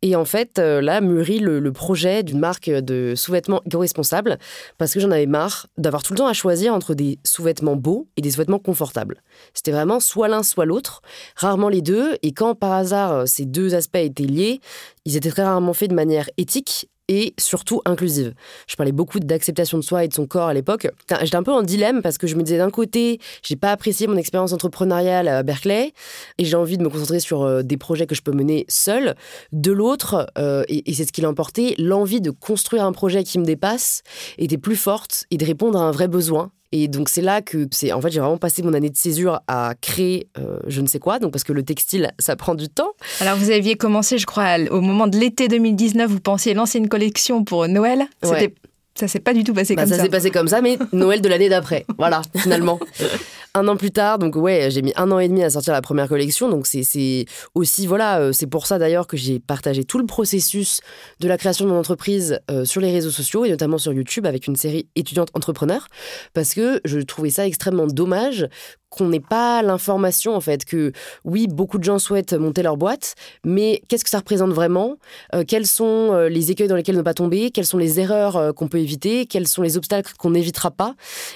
Et 0.03 0.17
en 0.17 0.25
fait, 0.25 0.59
là 0.59 1.01
mûrit 1.01 1.39
le, 1.39 1.61
le 1.61 1.73
projet 1.73 2.23
d'une 2.23 2.39
marque 2.39 2.71
de 2.71 3.15
sous-vêtements 3.17 3.63
éco-responsables 3.67 4.39
parce 4.79 4.93
que 4.93 5.01
j'en 5.01 5.11
avais 5.11 5.27
marre 5.27 5.67
d'avoir 5.77 6.03
tout 6.03 6.13
le 6.13 6.19
temps 6.19 6.27
à 6.27 6.33
choisir 6.33 6.75
entre 6.75 6.95
des 6.95 7.19
sous-vêtements 7.25 7.77
beaux 7.77 8.09
et 8.17 8.23
des 8.23 8.31
sous-vêtements 8.31 8.59
confortables. 8.59 9.23
C'était 9.67 9.79
vraiment 9.79 9.99
soit 9.99 10.29
l'un, 10.29 10.45
soit 10.45 10.65
l'autre, 10.65 11.03
rarement 11.35 11.69
les 11.69 11.83
deux. 11.83 12.19
Et 12.23 12.31
quand 12.31 12.55
par 12.55 12.71
hasard 12.71 13.13
euh, 13.13 13.27
ces 13.27 13.47
deux 13.47 13.75
aspects 13.75 13.97
étaient 13.97 14.23
liés, 14.23 14.61
ils 15.07 15.17
étaient 15.17 15.33
très 15.33 15.43
rarement 15.43 15.73
faits 15.73 15.91
de 15.91 15.95
manière 15.97 16.31
éthique 16.37 16.89
et 17.09 17.35
surtout 17.37 17.83
inclusive. 17.85 18.33
Je 18.69 18.77
parlais 18.77 18.93
beaucoup 18.93 19.19
d'acceptation 19.19 19.79
de 19.79 19.83
soi 19.83 20.05
et 20.05 20.09
de 20.09 20.15
son 20.15 20.29
corps 20.29 20.47
à 20.47 20.55
l'époque. 20.55 20.87
J'étais 21.21 21.35
un 21.35 21.43
peu 21.43 21.51
en 21.51 21.63
dilemme 21.63 22.01
parce 22.01 22.17
que 22.17 22.29
je 22.29 22.37
me 22.37 22.45
disais 22.45 22.59
d'un 22.59 22.71
côté, 22.71 23.19
j'ai 23.43 23.57
pas 23.57 23.73
apprécié 23.73 24.07
mon 24.07 24.17
expérience 24.17 24.53
entrepreneuriale 24.53 25.27
à 25.27 25.43
Berkeley 25.43 25.93
et 26.39 26.45
j'ai 26.45 26.57
envie 26.57 26.79
de 26.79 26.85
me 26.85 26.89
concentrer 26.89 27.19
sur 27.19 27.43
euh, 27.43 27.63
des 27.63 27.77
projets 27.77 28.07
que 28.07 28.15
je 28.15 28.23
peux 28.23 28.31
mener 28.31 28.67
seul. 28.69 29.17
De 29.51 29.73
l'autre, 29.73 30.29
euh, 30.39 30.63
et, 30.69 30.95
c'est 30.95 31.07
ce 31.07 31.13
qui 31.13 31.23
l'a 31.23 31.29
emporté, 31.29 31.75
l'envie 31.79 32.21
de 32.21 32.31
construire 32.31 32.85
un 32.85 32.93
projet 32.93 33.25
qui 33.25 33.41
me 33.41 33.45
dépasse 33.45 34.03
était 34.39 34.59
plus 34.59 34.77
forte 34.77 35.25
et 35.33 35.39
de 35.39 35.45
répondre 35.45 35.81
à 35.81 35.83
un 35.83 35.91
vrai 35.91 36.07
besoin 36.07 36.53
et 36.73 36.89
donc 36.89 37.09
c'est 37.09 37.23
là 37.23 37.43
que 37.43 37.67
c'est 37.71 37.93
en 37.93 38.01
fait 38.01 38.11
j'ai 38.11 38.21
vraiment 38.21 38.39
passé 38.39 38.63
mon 38.63 38.75
année 38.75 38.91
de 38.91 38.97
césure 38.97 39.41
à 39.47 39.75
créer 39.81 40.29
euh, 40.39 40.59
je 40.67 40.81
ne 40.81 40.87
sais 40.87 40.99
quoi 40.99 41.19
donc 41.19 41.33
parce 41.33 41.45
que 41.45 41.53
le 41.53 41.63
textile 41.63 42.13
ça 42.19 42.37
prend 42.37 42.55
du 42.55 42.69
temps. 42.69 42.93
Alors 43.21 43.37
vous 43.37 43.51
aviez 43.51 43.77
commencé 43.77 44.19
je 44.19 44.27
crois 44.27 44.57
au 44.71 44.81
moment 44.81 45.07
de 45.07 45.19
l'été 45.19 45.49
2019 45.49 46.11
vous 46.11 46.21
pensiez 46.21 46.55
lancer 46.55 46.79
une 46.79 46.89
collection 46.89 47.45
pour 47.45 47.69
Noël. 47.69 48.07
C'était 48.23 48.55
Ça 48.95 49.09
s'est 49.09 49.21
pas 49.21 49.35
du 49.35 49.45
tout 49.45 49.55
passé 49.55 49.75
bah, 49.75 49.83
comme 49.83 49.91
ça. 49.91 49.97
Ça 49.97 50.03
s'est 50.03 50.09
passé 50.09 50.31
comme 50.31 50.49
ça, 50.49 50.61
mais 50.61 50.79
Noël 50.93 51.21
de 51.21 51.29
l'année 51.29 51.49
d'après. 51.49 51.85
Voilà, 51.99 52.23
finalement. 52.35 52.81
un 53.57 53.69
an 53.69 53.77
plus 53.77 53.91
tard, 53.91 54.19
donc 54.19 54.37
ouais, 54.37 54.69
j'ai 54.71 54.83
mis 54.83 54.93
un 54.97 55.11
an 55.11 55.19
et 55.19 55.29
demi 55.29 55.43
à 55.43 55.49
sortir 55.49 55.73
la 55.73 55.81
première 55.81 56.09
collection. 56.09 56.51
Donc 56.51 56.67
c'est 56.67 57.25
aussi, 57.55 57.87
voilà, 57.87 58.21
euh, 58.21 58.33
c'est 58.33 58.47
pour 58.47 58.67
ça 58.67 58.79
d'ailleurs 58.79 59.07
que 59.07 59.17
j'ai 59.17 59.41
partagé 59.41 59.85
tout 59.85 59.99
le 59.99 60.05
processus 60.05 60.81
de 61.21 61.29
la 61.29 61.39
création 61.39 61.65
de 61.65 61.71
mon 61.71 61.79
entreprise 61.79 62.39
euh, 62.51 62.67
sur 62.67 62.83
les 62.83 62.93
réseaux 62.93 63.11
sociaux 63.11 63.45
et 63.45 63.51
notamment 63.51 63.79
sur 63.79 63.93
YouTube 63.93 64.27
avec 64.27 64.47
une 64.47 64.57
série 64.57 64.89
étudiante 64.95 65.31
entrepreneur 65.35 65.89
parce 66.35 66.53
que 66.53 66.81
je 66.85 67.01
trouvais 67.01 67.31
ça 67.31 67.47
extrêmement 67.47 67.87
dommage 67.87 68.47
qu'on 68.89 69.09
n'ait 69.09 69.21
pas 69.21 69.63
l'information 69.63 70.37
en 70.37 70.41
fait 70.41 70.65
que 70.65 70.93
oui 71.25 71.49
beaucoup 71.49 71.79
de 71.79 71.85
gens 71.85 71.99
souhaitent 71.99 72.35
monter 72.35 72.63
leur 72.63 72.77
boîte 72.77 73.15
mais 73.45 73.83
qu'est-ce 73.89 74.05
que 74.05 74.11
ça 74.11 74.19
représente 74.19 74.53
vraiment? 74.53 74.97
Euh, 75.35 75.45
quels 75.47 75.67
sont 75.67 76.13
euh, 76.13 76.29
les 76.29 76.51
écueils 76.51 76.69
dans 76.69 76.77
lesquels 76.77 76.97
ne 76.97 77.03
pas 77.03 77.15
tomber? 77.15 77.51
Quelles 77.51 77.67
sont 77.67 77.79
les 77.79 78.01
erreurs 78.01 78.55
qu'on 78.55 78.69
peut 78.69 78.79
éviter? 78.79 79.27
Quels 79.27 79.49
sont 79.49 79.63
les 79.63 79.77
obstacles 79.77 80.13
qu'on 80.19 80.31
n'évitera 80.31 80.71
pas? 80.71 80.95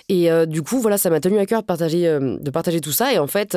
Et 0.08 0.28
du 0.46 0.62
coup 0.62 0.80
voilà 0.80 0.98
ça 0.98 1.10
m'a 1.10 1.20
tenu 1.20 1.38
à 1.38 1.46
cœur 1.46 1.62
de 1.62 1.66
partager 1.66 2.09
de 2.18 2.50
partager 2.50 2.80
tout 2.80 2.92
ça 2.92 3.12
et 3.12 3.18
en 3.18 3.26
fait 3.26 3.56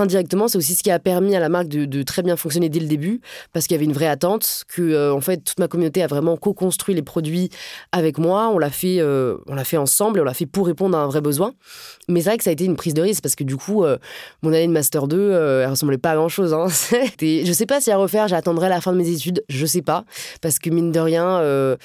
indirectement, 0.00 0.48
c'est 0.48 0.58
aussi 0.58 0.74
ce 0.74 0.82
qui 0.82 0.90
a 0.90 0.98
permis 0.98 1.36
à 1.36 1.40
la 1.40 1.48
marque 1.48 1.68
de, 1.68 2.02
très 2.02 2.22
bien 2.22 2.36
fonctionner 2.36 2.68
dès 2.68 2.80
le 2.80 2.86
début, 2.86 3.20
parce 3.52 3.66
qu'il 3.66 3.74
y 3.74 3.78
avait 3.78 3.84
une 3.84 3.92
vraie 3.92 4.06
attente, 4.06 4.64
que 4.68 4.82
euh, 4.82 5.12
en 5.12 5.20
fait 5.20 5.38
toute 5.38 5.58
ma 5.58 5.68
communauté 5.68 6.02
a 6.02 6.06
vraiment 6.06 6.36
co-construit 6.36 6.94
les 6.94 7.02
produits 7.02 7.50
avec 7.92 8.18
moi. 8.18 8.50
On 8.52 8.58
l'a 8.58 8.70
fait, 8.70 8.96
euh, 9.00 9.36
on 9.46 9.54
l'a 9.54 9.64
fait 9.64 9.76
ensemble 9.76 10.18
et 10.18 10.22
on 10.22 10.24
l'a 10.24 10.34
fait 10.34 10.46
pour 10.46 10.66
répondre 10.66 10.96
à 10.96 11.02
un 11.02 11.06
vrai 11.06 11.20
besoin. 11.20 11.52
Mais 12.08 12.20
c'est 12.20 12.30
vrai 12.30 12.38
que 12.38 12.44
ça 12.44 12.50
a 12.50 12.52
été 12.52 12.64
une 12.64 12.76
prise 12.76 12.94
de 12.94 13.02
risque 13.02 13.22
parce 13.22 13.34
que 13.34 13.44
du 13.44 13.56
coup, 13.56 13.84
euh, 13.84 13.98
mon 14.42 14.52
année 14.52 14.66
de 14.66 14.72
master 14.72 15.06
2, 15.06 15.32
elle 15.62 15.70
ressemblait 15.70 15.98
pas 15.98 16.12
à 16.12 16.16
grand 16.16 16.28
chose. 16.28 16.54
Hein. 16.54 16.66
je 17.20 17.52
sais 17.52 17.66
pas 17.66 17.80
si 17.80 17.90
à 17.90 17.96
refaire, 17.96 18.28
j'attendrai 18.28 18.68
la 18.68 18.80
fin 18.80 18.92
de 18.92 18.96
mes 18.96 19.08
études, 19.10 19.44
je 19.48 19.66
sais 19.66 19.82
pas, 19.82 20.04
parce 20.40 20.58
que 20.58 20.70
mine 20.70 20.92
de 20.92 21.00
rien, 21.00 21.76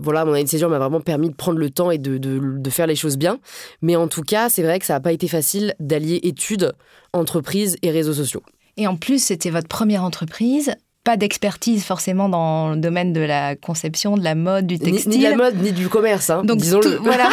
voilà, 0.00 0.24
mon 0.24 0.32
année 0.32 0.44
de 0.44 0.48
césure 0.48 0.68
m'a 0.68 0.78
vraiment 0.78 1.00
permis 1.00 1.30
de 1.30 1.34
prendre 1.34 1.58
le 1.58 1.70
temps 1.70 1.90
et 1.90 1.98
de, 1.98 2.18
de 2.18 2.70
faire 2.70 2.86
les 2.86 2.96
choses 2.96 3.18
bien. 3.18 3.38
Mais 3.82 3.96
en 3.96 4.08
tout 4.08 4.22
cas, 4.22 4.48
c'est 4.48 4.62
vrai 4.62 4.78
que 4.78 4.86
ça 4.86 4.94
n'a 4.94 5.00
pas 5.00 5.12
été 5.12 5.28
facile 5.28 5.74
d'allier 5.80 6.20
études, 6.22 6.72
entreprises 7.12 7.76
et 7.82 7.90
réseaux 7.90 8.14
sociaux. 8.14 8.42
Et 8.76 8.86
en 8.86 8.96
plus, 8.96 9.22
c'était 9.22 9.50
votre 9.50 9.68
première 9.68 10.04
entreprise 10.04 10.74
pas 11.08 11.16
d'expertise 11.16 11.84
forcément 11.84 12.28
dans 12.28 12.72
le 12.72 12.76
domaine 12.76 13.14
de 13.14 13.22
la 13.22 13.56
conception, 13.56 14.18
de 14.18 14.22
la 14.22 14.34
mode, 14.34 14.66
du 14.66 14.78
textile. 14.78 15.10
Ni, 15.10 15.18
de 15.18 15.22
la 15.22 15.36
mode, 15.36 15.56
ni 15.56 15.72
du 15.72 15.88
commerce, 15.88 16.28
hein, 16.28 16.42
disons-le. 16.44 16.96
Voilà. 16.96 17.30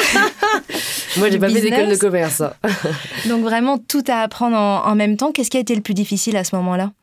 Moi, 1.17 1.29
j'ai 1.29 1.39
pas 1.39 1.49
fait 1.49 1.59
d'école 1.59 1.89
de 1.89 1.97
commerce. 1.97 2.41
Donc 3.27 3.43
vraiment 3.43 3.77
tout 3.77 4.03
à 4.07 4.21
apprendre 4.21 4.55
en 4.55 4.95
même 4.95 5.17
temps. 5.17 5.33
Qu'est-ce 5.33 5.49
qui 5.49 5.57
a 5.57 5.59
été 5.59 5.75
le 5.75 5.81
plus 5.81 5.93
difficile 5.93 6.37
à 6.37 6.45
ce 6.45 6.55
moment-là? 6.55 6.93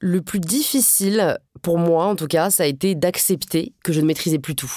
Le 0.00 0.22
plus 0.22 0.40
difficile, 0.40 1.36
pour 1.62 1.78
moi 1.78 2.06
en 2.06 2.16
tout 2.16 2.26
cas, 2.26 2.50
ça 2.50 2.64
a 2.64 2.66
été 2.66 2.94
d'accepter 2.94 3.72
que 3.84 3.92
je 3.92 4.00
ne 4.00 4.06
maîtrisais 4.06 4.38
plus 4.38 4.54
tout. 4.54 4.72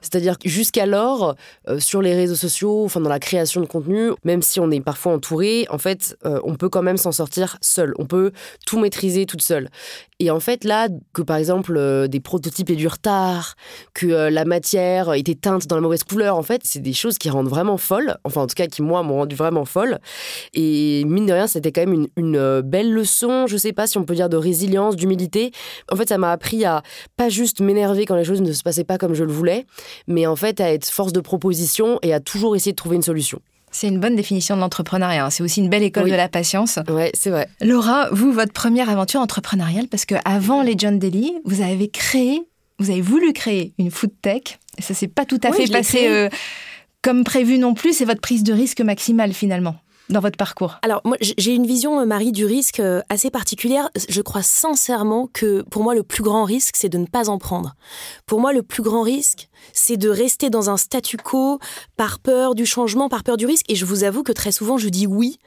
C'est-à-dire 0.00 0.38
que 0.38 0.48
jusqu'alors, 0.48 1.34
euh, 1.68 1.78
sur 1.78 2.02
les 2.02 2.14
réseaux 2.14 2.34
sociaux, 2.34 2.84
enfin 2.84 3.00
dans 3.00 3.10
la 3.10 3.18
création 3.18 3.60
de 3.60 3.66
contenu, 3.66 4.10
même 4.24 4.42
si 4.42 4.60
on 4.60 4.70
est 4.70 4.80
parfois 4.80 5.12
entouré, 5.12 5.66
en 5.70 5.78
fait, 5.78 6.16
euh, 6.24 6.40
on 6.44 6.54
peut 6.54 6.68
quand 6.68 6.82
même 6.82 6.96
s'en 6.96 7.12
sortir 7.12 7.58
seul. 7.60 7.94
On 7.98 8.06
peut 8.06 8.32
tout 8.66 8.78
maîtriser 8.78 9.26
toute 9.26 9.42
seule. 9.42 9.68
Et 10.18 10.30
en 10.30 10.40
fait, 10.40 10.64
là, 10.64 10.88
que 11.12 11.22
par 11.22 11.36
exemple 11.36 11.74
euh, 11.76 12.06
des 12.06 12.20
prototypes 12.20 12.70
aient 12.70 12.76
du 12.76 12.88
retard, 12.88 13.54
que 13.94 14.06
la 14.06 14.44
matière 14.44 15.12
était 15.14 15.34
teinte 15.34 15.66
dans 15.66 15.76
la 15.76 15.82
mauvaise 15.82 16.04
couleur, 16.04 16.36
en 16.36 16.42
fait, 16.42 16.62
c'est 16.64 16.80
des 16.80 16.92
choses 16.92 17.18
qui 17.18 17.30
rendent 17.30 17.48
vraiment 17.48 17.76
folle. 17.76 18.16
Enfin, 18.24 18.42
en 18.42 18.46
tout 18.46 18.54
cas, 18.54 18.66
qui 18.66 18.82
moi 18.82 19.02
m'ont 19.02 19.16
rendu 19.16 19.36
vraiment 19.36 19.64
folle. 19.64 19.98
Et 20.54 21.04
mine 21.06 21.26
de 21.26 21.32
rien, 21.32 21.46
c'était 21.46 21.72
quand 21.72 21.82
même 21.82 21.94
une, 21.94 22.08
une 22.16 22.60
belle 22.62 22.92
leçon. 22.92 23.46
Je 23.46 23.56
sais 23.56 23.72
pas 23.72 23.86
si 23.86 23.98
on 23.98 24.04
peut 24.04 24.14
dire 24.14 24.28
de 24.28 24.36
résilience, 24.36 24.96
d'humilité. 24.96 25.52
En 25.90 25.96
fait, 25.96 26.09
ça 26.10 26.18
m'a 26.18 26.32
appris 26.32 26.64
à 26.64 26.82
pas 27.16 27.28
juste 27.28 27.60
m'énerver 27.60 28.04
quand 28.04 28.16
les 28.16 28.24
choses 28.24 28.42
ne 28.42 28.52
se 28.52 28.62
passaient 28.62 28.84
pas 28.84 28.98
comme 28.98 29.14
je 29.14 29.24
le 29.24 29.32
voulais, 29.32 29.64
mais 30.08 30.26
en 30.26 30.36
fait 30.36 30.60
à 30.60 30.72
être 30.72 30.86
force 30.86 31.12
de 31.12 31.20
proposition 31.20 31.98
et 32.02 32.12
à 32.12 32.20
toujours 32.20 32.56
essayer 32.56 32.72
de 32.72 32.76
trouver 32.76 32.96
une 32.96 33.02
solution. 33.02 33.40
C'est 33.70 33.86
une 33.86 34.00
bonne 34.00 34.16
définition 34.16 34.56
de 34.56 34.60
l'entrepreneuriat. 34.60 35.26
Hein. 35.26 35.30
C'est 35.30 35.44
aussi 35.44 35.60
une 35.60 35.68
belle 35.68 35.84
école 35.84 36.10
de 36.10 36.16
la 36.16 36.28
patience. 36.28 36.80
Ouais, 36.88 37.12
c'est 37.14 37.30
vrai. 37.30 37.46
Laura, 37.60 38.08
vous, 38.10 38.32
votre 38.32 38.52
première 38.52 38.90
aventure 38.90 39.20
entrepreneuriale, 39.20 39.86
parce 39.86 40.04
que 40.04 40.16
avant 40.24 40.62
les 40.62 40.74
John 40.76 40.98
Daly, 40.98 41.34
vous 41.44 41.62
avez 41.62 41.88
créé, 41.88 42.42
vous 42.80 42.90
avez 42.90 43.00
voulu 43.00 43.32
créer 43.32 43.72
une 43.78 43.92
food 43.92 44.10
tech. 44.20 44.58
Et 44.76 44.82
ça 44.82 44.92
s'est 44.92 45.06
pas 45.06 45.24
tout 45.24 45.38
à 45.44 45.52
fait 45.52 45.70
passé 45.70 46.08
euh, 46.08 46.28
comme 47.02 47.22
prévu 47.22 47.58
non 47.58 47.74
plus. 47.74 47.92
C'est 47.92 48.04
votre 48.04 48.20
prise 48.20 48.42
de 48.42 48.52
risque 48.52 48.80
maximale 48.80 49.32
finalement 49.32 49.76
dans 50.10 50.20
votre 50.20 50.36
parcours 50.36 50.78
Alors, 50.82 51.00
moi, 51.04 51.16
j'ai 51.20 51.54
une 51.54 51.66
vision, 51.66 52.00
euh, 52.00 52.04
Marie, 52.04 52.32
du 52.32 52.44
risque 52.44 52.80
euh, 52.80 53.00
assez 53.08 53.30
particulière. 53.30 53.90
Je 54.08 54.20
crois 54.20 54.42
sincèrement 54.42 55.28
que 55.32 55.62
pour 55.70 55.82
moi, 55.82 55.94
le 55.94 56.02
plus 56.02 56.22
grand 56.22 56.44
risque, 56.44 56.76
c'est 56.76 56.88
de 56.88 56.98
ne 56.98 57.06
pas 57.06 57.28
en 57.28 57.38
prendre. 57.38 57.74
Pour 58.26 58.40
moi, 58.40 58.52
le 58.52 58.62
plus 58.62 58.82
grand 58.82 59.02
risque, 59.02 59.48
c'est 59.72 59.96
de 59.96 60.08
rester 60.08 60.50
dans 60.50 60.70
un 60.70 60.76
statu 60.76 61.16
quo 61.16 61.58
par 61.96 62.18
peur 62.18 62.54
du 62.54 62.66
changement, 62.66 63.08
par 63.08 63.22
peur 63.22 63.36
du 63.36 63.46
risque. 63.46 63.66
Et 63.68 63.74
je 63.74 63.84
vous 63.84 64.04
avoue 64.04 64.22
que 64.22 64.32
très 64.32 64.52
souvent, 64.52 64.78
je 64.78 64.88
dis 64.88 65.06
oui. 65.06 65.38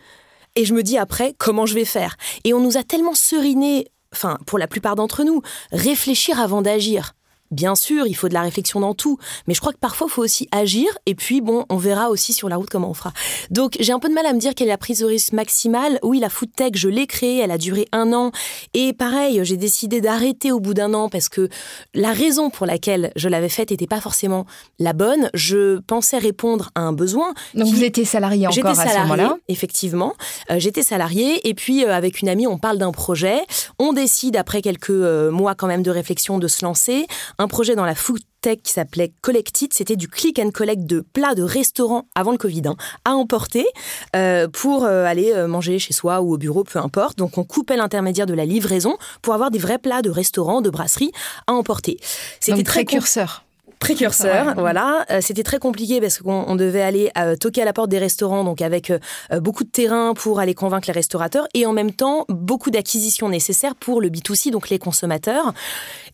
Et 0.56 0.66
je 0.66 0.74
me 0.74 0.84
dis 0.84 0.98
après, 0.98 1.36
comment 1.38 1.66
je 1.66 1.74
vais 1.74 1.86
faire? 1.86 2.16
Et 2.44 2.54
on 2.54 2.60
nous 2.60 2.78
a 2.78 2.84
tellement 2.84 3.16
seriné, 3.16 3.88
enfin, 4.14 4.38
pour 4.46 4.60
la 4.60 4.68
plupart 4.68 4.96
d'entre 4.96 5.24
nous, 5.24 5.42
réfléchir 5.72 6.40
avant 6.40 6.62
d'agir. 6.62 7.14
Bien 7.54 7.76
sûr, 7.76 8.08
il 8.08 8.16
faut 8.16 8.28
de 8.28 8.34
la 8.34 8.42
réflexion 8.42 8.80
dans 8.80 8.94
tout, 8.94 9.18
mais 9.48 9.54
je 9.54 9.60
crois 9.60 9.74
que 9.74 9.78
parfois 9.78 10.08
il 10.10 10.14
faut 10.14 10.24
aussi 10.24 10.48
agir 10.52 10.88
et 11.06 11.16
puis 11.16 11.42
bon, 11.42 11.66
on 11.70 11.78
verra 11.78 12.10
aussi 12.10 12.34
sur 12.34 12.50
la 12.50 12.56
route 12.56 12.70
comment 12.70 12.90
on 12.90 12.94
fera. 12.94 13.14
Donc 13.52 13.78
j'ai 13.80 13.94
un 13.94 14.00
peu 14.00 14.10
de 14.10 14.14
mal 14.14 14.26
à 14.26 14.34
me 14.34 14.40
dire 14.40 14.56
quelle 14.56 14.68
est 14.68 14.72
la 14.72 14.78
prise 14.78 15.00
de 15.00 15.06
risque 15.06 15.34
maximale. 15.34 16.00
Oui, 16.04 16.20
la 16.20 16.30
food 16.30 16.50
tech, 16.56 16.72
je 16.76 16.90
l'ai 16.90 17.08
créée, 17.08 17.40
elle 17.40 17.52
a 17.52 17.58
duré 17.58 17.88
un 17.92 18.12
an 18.14 18.32
et 18.74 18.94
pareil, 18.94 19.40
j'ai 19.44 19.58
décidé 19.58 20.02
d'arrêter 20.02 20.52
au 20.52 20.60
bout 20.60 20.74
d'un 20.74 20.94
an 20.94 21.10
parce 21.10 21.30
que 21.30 21.50
la 21.94 22.12
raison 22.12 22.50
pour 22.50 22.66
laquelle 22.66 23.12
je 23.16 23.30
l'avais 23.30 23.50
faite 23.50 23.72
n'était 23.72 23.88
pas 23.88 24.02
forcément 24.02 24.46
la 24.80 24.94
bonne. 24.94 25.30
Je 25.34 25.80
pensais 25.80 26.18
répondre 26.18 26.72
à 26.76 26.82
un 26.82 26.94
besoin. 26.94 27.34
Donc 27.54 27.68
vous 27.68 27.84
étiez 27.84 28.06
salarié 28.06 28.48
encore 28.48 28.80
à 28.80 28.88
ce 28.88 28.98
moment-là 29.00 29.38
Effectivement, 29.48 30.14
euh, 30.50 30.60
j'étais 30.60 30.84
salarié 30.84 31.48
et 31.48 31.54
puis 31.54 31.86
euh, 31.86 31.94
avec 31.94 32.22
une 32.22 32.30
amie, 32.30 32.48
on 32.48 32.58
parle 32.58 32.78
d'un 32.78 32.92
projet. 32.92 33.42
On 33.80 33.94
décide 33.94 34.36
après 34.36 34.62
quelques 34.62 34.90
euh, 34.90 35.32
mois 35.32 35.56
quand 35.56 35.68
même 35.68 35.84
de 35.84 35.92
réflexion 35.92 36.40
de 36.40 36.48
se 36.48 36.66
lancer 36.66 37.08
un 37.38 37.43
projet 37.48 37.76
dans 37.76 37.86
la 37.86 37.96
food 37.96 38.22
tech 38.44 38.60
qui 38.64 38.72
s'appelait 38.72 39.14
Collected. 39.22 39.74
C'était 39.74 39.96
du 39.96 40.08
click 40.08 40.38
and 40.38 40.52
collect 40.52 40.86
de 40.86 41.00
plats 41.02 41.34
de 41.34 41.42
restaurants 41.42 42.08
avant 42.14 42.32
le 42.32 42.38
Covid 42.38 42.64
hein, 42.66 42.76
à 43.06 43.14
emporter 43.14 43.66
euh, 44.16 44.48
pour 44.48 44.84
euh, 44.84 45.06
aller 45.06 45.32
euh, 45.34 45.48
manger 45.48 45.80
chez 45.80 45.94
soi 45.94 46.22
ou 46.22 46.34
au 46.34 46.38
bureau, 46.38 46.64
peu 46.64 46.80
importe. 46.80 47.18
Donc 47.18 47.38
on 47.38 47.44
coupait 47.44 47.78
l'intermédiaire 47.78 48.26
de 48.26 48.34
la 48.34 48.46
livraison 48.46 48.98
pour 49.22 49.34
avoir 49.34 49.50
des 49.50 49.60
vrais 49.60 49.80
plats 49.80 50.02
de 50.02 50.10
restaurants, 50.10 50.62
de 50.62 50.70
brasseries 50.70 51.12
à 51.48 51.54
emporter. 51.54 51.98
C'était 52.40 52.64
très 52.64 52.86
curseur 52.86 53.46
précurseur, 53.80 54.54
voilà. 54.56 55.06
C'était 55.20 55.44
très 55.44 55.60
compliqué 55.60 56.00
parce 56.00 56.20
qu'on 56.20 56.56
devait 56.56 56.82
aller 56.82 57.12
toquer 57.42 57.64
à 57.64 57.66
la 57.66 57.74
porte 57.74 57.90
des 57.90 58.00
restaurants, 58.00 58.46
donc 58.46 58.62
avec 58.62 58.94
beaucoup 59.42 59.66
de 59.66 59.70
terrain 59.70 60.14
pour 60.14 60.40
aller 60.40 60.54
convaincre 60.54 60.88
les 60.88 60.94
restaurateurs 60.94 61.50
et 61.54 61.66
en 61.66 61.74
même 61.74 61.92
temps 61.92 62.24
beaucoup 62.30 62.72
d'acquisitions 62.72 63.28
nécessaires 63.28 63.76
pour 63.76 64.00
le 64.00 64.08
B2C, 64.08 64.52
donc 64.52 64.70
les 64.70 64.80
consommateurs. 64.80 65.54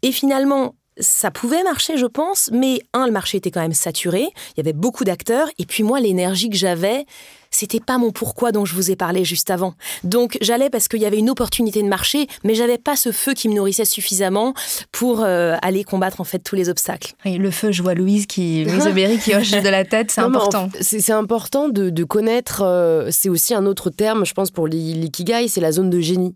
Et 0.01 0.11
finalement, 0.11 0.73
ça 0.99 1.31
pouvait 1.31 1.63
marcher, 1.63 1.97
je 1.97 2.05
pense, 2.05 2.49
mais 2.51 2.79
un, 2.93 3.05
le 3.05 3.11
marché 3.11 3.37
était 3.37 3.51
quand 3.51 3.61
même 3.61 3.73
saturé, 3.73 4.29
il 4.55 4.57
y 4.57 4.59
avait 4.59 4.73
beaucoup 4.73 5.03
d'acteurs, 5.03 5.47
et 5.57 5.65
puis 5.65 5.83
moi, 5.83 5.99
l'énergie 5.99 6.49
que 6.49 6.57
j'avais, 6.57 7.05
c'était 7.51 7.79
pas 7.79 7.97
mon 7.97 8.11
pourquoi 8.11 8.51
dont 8.51 8.65
je 8.65 8.75
vous 8.75 8.91
ai 8.91 8.95
parlé 8.95 9.25
juste 9.25 9.49
avant. 9.49 9.73
Donc 10.03 10.37
j'allais 10.41 10.69
parce 10.69 10.87
qu'il 10.87 11.01
y 11.01 11.05
avait 11.05 11.17
une 11.17 11.29
opportunité 11.29 11.81
de 11.81 11.87
marché, 11.87 12.27
mais 12.43 12.53
j'avais 12.53 12.77
pas 12.77 12.95
ce 12.95 13.11
feu 13.11 13.33
qui 13.33 13.49
me 13.49 13.55
nourrissait 13.55 13.85
suffisamment 13.85 14.53
pour 14.91 15.21
euh, 15.21 15.55
aller 15.61 15.83
combattre 15.83 16.21
en 16.21 16.23
fait 16.23 16.39
tous 16.39 16.55
les 16.55 16.69
obstacles. 16.69 17.13
Et 17.25 17.37
le 17.37 17.51
feu, 17.51 17.71
je 17.71 17.81
vois 17.81 17.93
Louise 17.93 18.27
qui, 18.27 18.65
Louise 18.65 18.87
Aubéry 18.91 19.17
qui 19.17 19.35
hoche 19.35 19.51
de 19.51 19.69
la 19.69 19.85
tête, 19.85 20.11
c'est 20.11 20.21
important. 20.21 20.69
C'est 20.79 21.11
important 21.11 21.69
de, 21.69 22.03
connaître. 22.03 22.61
Euh, 22.63 23.09
c'est 23.11 23.29
aussi 23.29 23.53
un 23.53 23.65
autre 23.65 23.89
terme, 23.89 24.25
je 24.25 24.33
pense 24.33 24.51
pour 24.51 24.67
l'ikigai, 24.67 25.47
c'est 25.47 25.61
la 25.61 25.71
zone 25.71 25.89
de 25.89 25.99
génie. 25.99 26.35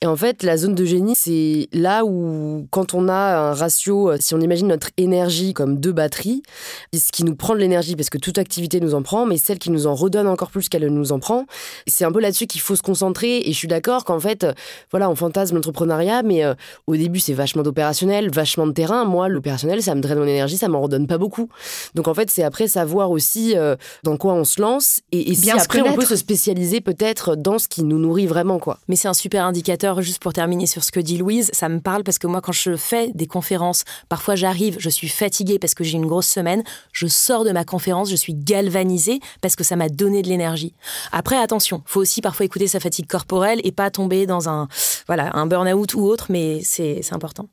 Et 0.00 0.06
en 0.06 0.16
fait, 0.16 0.42
la 0.42 0.56
zone 0.56 0.74
de 0.74 0.84
génie, 0.84 1.14
c'est 1.14 1.68
là 1.72 2.04
où, 2.04 2.66
quand 2.70 2.94
on 2.94 3.08
a 3.08 3.50
un 3.50 3.54
ratio, 3.54 4.10
euh, 4.10 4.16
si 4.20 4.34
on 4.34 4.40
imagine 4.40 4.66
notre 4.68 4.88
énergie 4.96 5.54
comme 5.54 5.78
deux 5.78 5.92
batteries, 5.92 6.42
ce 6.94 7.12
qui 7.12 7.24
nous 7.24 7.36
prend 7.36 7.54
de 7.54 7.60
l'énergie, 7.60 7.96
parce 7.96 8.10
que 8.10 8.18
toute 8.18 8.38
activité 8.38 8.80
nous 8.80 8.94
en 8.94 9.02
prend, 9.02 9.26
mais 9.26 9.36
celle 9.36 9.58
qui 9.58 9.70
nous 9.70 9.86
en 9.86 9.94
redonne 9.94 10.26
encore 10.26 10.50
plus 10.50 10.68
qu'elle 10.68 10.86
nous 10.86 11.12
en 11.12 11.18
prend, 11.18 11.46
c'est 11.86 12.04
un 12.04 12.12
peu 12.12 12.20
là-dessus 12.20 12.46
qu'il 12.46 12.60
faut 12.60 12.76
se 12.76 12.82
concentrer. 12.82 13.38
Et 13.38 13.52
je 13.52 13.58
suis 13.58 13.68
d'accord 13.68 14.04
qu'en 14.04 14.20
fait, 14.20 14.44
euh, 14.44 14.52
voilà, 14.90 15.08
on 15.08 15.14
fantasme 15.14 15.56
l'entrepreneuriat, 15.56 16.22
mais 16.22 16.44
euh, 16.44 16.54
au 16.86 16.96
début, 16.96 17.20
c'est 17.20 17.34
vachement 17.34 17.62
d'opérationnel, 17.62 18.30
vachement 18.30 18.66
de 18.66 18.72
terrain. 18.72 19.04
Moi, 19.04 19.28
l'opérationnel, 19.28 19.82
ça 19.82 19.94
me 19.94 20.00
draine 20.00 20.18
mon 20.18 20.26
énergie, 20.26 20.58
ça 20.58 20.68
m'en 20.68 20.80
redonne 20.80 21.06
pas 21.06 21.18
beaucoup. 21.18 21.48
Donc 21.94 22.08
en 22.08 22.14
fait, 22.14 22.30
c'est 22.30 22.42
après 22.42 22.68
savoir 22.68 23.10
aussi 23.10 23.54
dans 24.02 24.16
quoi 24.16 24.34
on 24.34 24.44
se 24.44 24.60
lance 24.60 25.00
et, 25.12 25.30
et 25.30 25.34
si 25.34 25.50
après 25.50 25.80
on 25.82 25.94
peut 25.94 26.04
se 26.04 26.16
spécialiser 26.16 26.80
peut-être 26.80 27.36
dans 27.36 27.58
ce 27.58 27.68
qui 27.68 27.82
nous 27.82 27.98
nourrit 27.98 28.26
vraiment, 28.26 28.58
quoi. 28.58 28.78
Mais 28.88 28.96
c'est 28.96 29.08
un 29.08 29.14
super 29.14 29.44
juste 30.00 30.22
pour 30.22 30.32
terminer 30.32 30.66
sur 30.66 30.84
ce 30.84 30.92
que 30.92 31.00
dit 31.00 31.18
Louise, 31.18 31.50
ça 31.52 31.68
me 31.68 31.80
parle 31.80 32.04
parce 32.04 32.18
que 32.18 32.26
moi, 32.26 32.40
quand 32.40 32.52
je 32.52 32.76
fais 32.76 33.10
des 33.14 33.26
conférences, 33.26 33.84
parfois 34.08 34.34
j'arrive, 34.34 34.76
je 34.78 34.90
suis 34.90 35.08
fatiguée 35.08 35.58
parce 35.58 35.74
que 35.74 35.84
j'ai 35.84 35.96
une 35.96 36.06
grosse 36.06 36.26
semaine, 36.26 36.62
je 36.92 37.06
sors 37.06 37.44
de 37.44 37.50
ma 37.50 37.64
conférence, 37.64 38.10
je 38.10 38.16
suis 38.16 38.34
galvanisée 38.34 39.20
parce 39.40 39.56
que 39.56 39.64
ça 39.64 39.76
m'a 39.76 39.88
donné 39.88 40.22
de 40.22 40.28
l'énergie. 40.28 40.74
Après, 41.12 41.36
attention, 41.36 41.82
faut 41.86 42.00
aussi 42.00 42.20
parfois 42.20 42.46
écouter 42.46 42.66
sa 42.66 42.80
fatigue 42.80 43.06
corporelle 43.06 43.60
et 43.64 43.72
pas 43.72 43.90
tomber 43.90 44.26
dans 44.26 44.48
un, 44.48 44.68
voilà, 45.06 45.30
un 45.36 45.46
burn-out 45.46 45.94
ou 45.94 46.02
autre, 46.02 46.26
mais 46.30 46.60
c'est 46.62 47.00
important. 47.12 47.48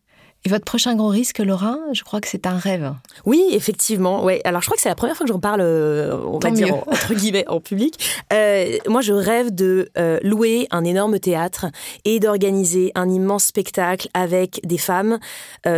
Et 0.46 0.50
votre 0.50 0.64
prochain 0.64 0.96
gros 0.96 1.10
risque, 1.10 1.40
Laura, 1.40 1.78
je 1.92 2.02
crois 2.04 2.22
que 2.22 2.28
c'est 2.30 2.48
un 2.48 2.58
rêve. 2.58 2.94
Oui, 3.26 3.44
effectivement. 3.52 4.24
Ouais. 4.24 4.40
Alors, 4.46 4.62
je 4.62 4.68
crois 4.68 4.78
que 4.78 4.82
c'est 4.82 4.88
la 4.88 4.96
première 4.96 5.18
fois 5.18 5.26
que 5.26 5.34
j'en 5.34 5.40
parle, 5.40 5.60
euh, 5.60 6.18
on 6.26 6.40
va 6.40 6.52
dire, 6.52 6.76
entre 6.88 7.14
guillemets, 7.14 7.46
en 7.50 7.60
public. 7.60 8.00
Euh, 8.32 8.78
moi, 8.88 9.02
je 9.02 9.12
rêve 9.12 9.54
de 9.54 9.90
euh, 9.98 10.18
louer 10.24 10.68
un 10.72 10.86
énorme 10.86 11.20
théâtre 11.20 11.66
et 12.06 12.22
d'organiser 12.22 12.94
un 12.96 13.10
immense 13.10 13.46
spectacle 13.46 14.08
avec 14.14 14.62
des 14.64 14.78
femmes, 14.78 15.20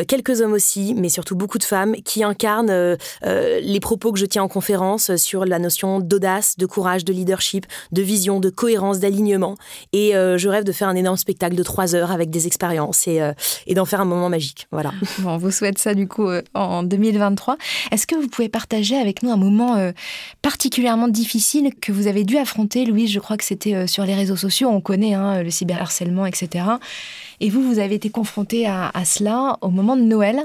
quelques 0.08 0.42
hommes 0.42 0.54
aussi, 0.54 0.94
mais 0.96 1.10
surtout 1.10 1.36
beaucoup 1.36 1.58
de 1.58 1.64
femmes 1.64 1.96
qui 2.06 2.24
incarnent 2.24 2.98
les 3.24 3.80
propos 3.80 4.12
que 4.12 4.20
je 4.20 4.26
tiens 4.26 4.44
en 4.44 4.48
conférence 4.48 5.16
sur 5.16 5.46
la 5.46 5.60
notion 5.60 6.00
d'audace, 6.00 6.58
de 6.58 6.66
courage, 6.66 7.04
de 7.06 7.14
leadership, 7.14 7.66
de 7.92 8.02
vision, 8.02 8.40
de 8.40 8.50
cohérence, 8.50 9.00
d'alignement. 9.00 9.56
Et 9.94 10.12
je 10.14 10.48
rêve 10.48 10.64
de 10.64 10.72
faire 10.72 10.88
un 10.88 10.96
énorme 10.96 11.18
spectacle 11.18 11.56
de 11.56 11.64
trois 11.64 11.96
heures 11.96 12.12
avec 12.12 12.30
des 12.30 12.48
expériences 12.48 13.08
et, 13.08 13.22
et 13.68 13.74
d'en 13.74 13.86
faire 13.86 14.02
un 14.02 14.06
moment 14.06 14.30
magique. 14.30 14.51
on 15.26 15.38
vous 15.38 15.52
souhaite 15.52 15.78
ça 15.78 15.94
du 15.94 16.08
coup 16.08 16.28
euh, 16.28 16.42
en 16.54 16.84
2023. 16.84 17.58
Est-ce 17.92 18.08
que 18.08 18.16
vous 18.16 18.28
pouvez 18.28 18.50
partager 18.50 18.98
avec 18.98 19.24
nous 19.24 19.32
un 19.32 19.38
moment 19.38 19.76
euh, 19.76 19.92
particulièrement 20.42 21.08
difficile 21.08 21.72
que 21.80 21.92
vous 21.92 22.08
avez 22.08 22.24
dû 22.24 22.38
affronter, 22.38 22.86
Louise? 22.86 23.12
Je 23.12 23.20
crois 23.20 23.38
que 23.38 23.44
c'était 23.44 23.76
euh, 23.76 23.88
sur 23.88 24.06
les 24.06 24.16
réseaux 24.16 24.36
sociaux. 24.36 24.70
On 24.70 24.82
connaît 24.82 25.14
hein, 25.14 25.44
le 25.44 25.50
cyberharcèlement, 25.50 26.26
etc. 26.26 26.66
Et 27.40 27.50
vous, 27.50 27.62
vous 27.62 27.80
avez 27.80 27.96
été 27.96 28.10
confronté 28.10 28.68
à, 28.68 28.92
à 28.94 29.06
cela 29.06 29.58
au 29.62 29.70
moment 29.70 29.96
de 29.96 30.04
Noël? 30.04 30.44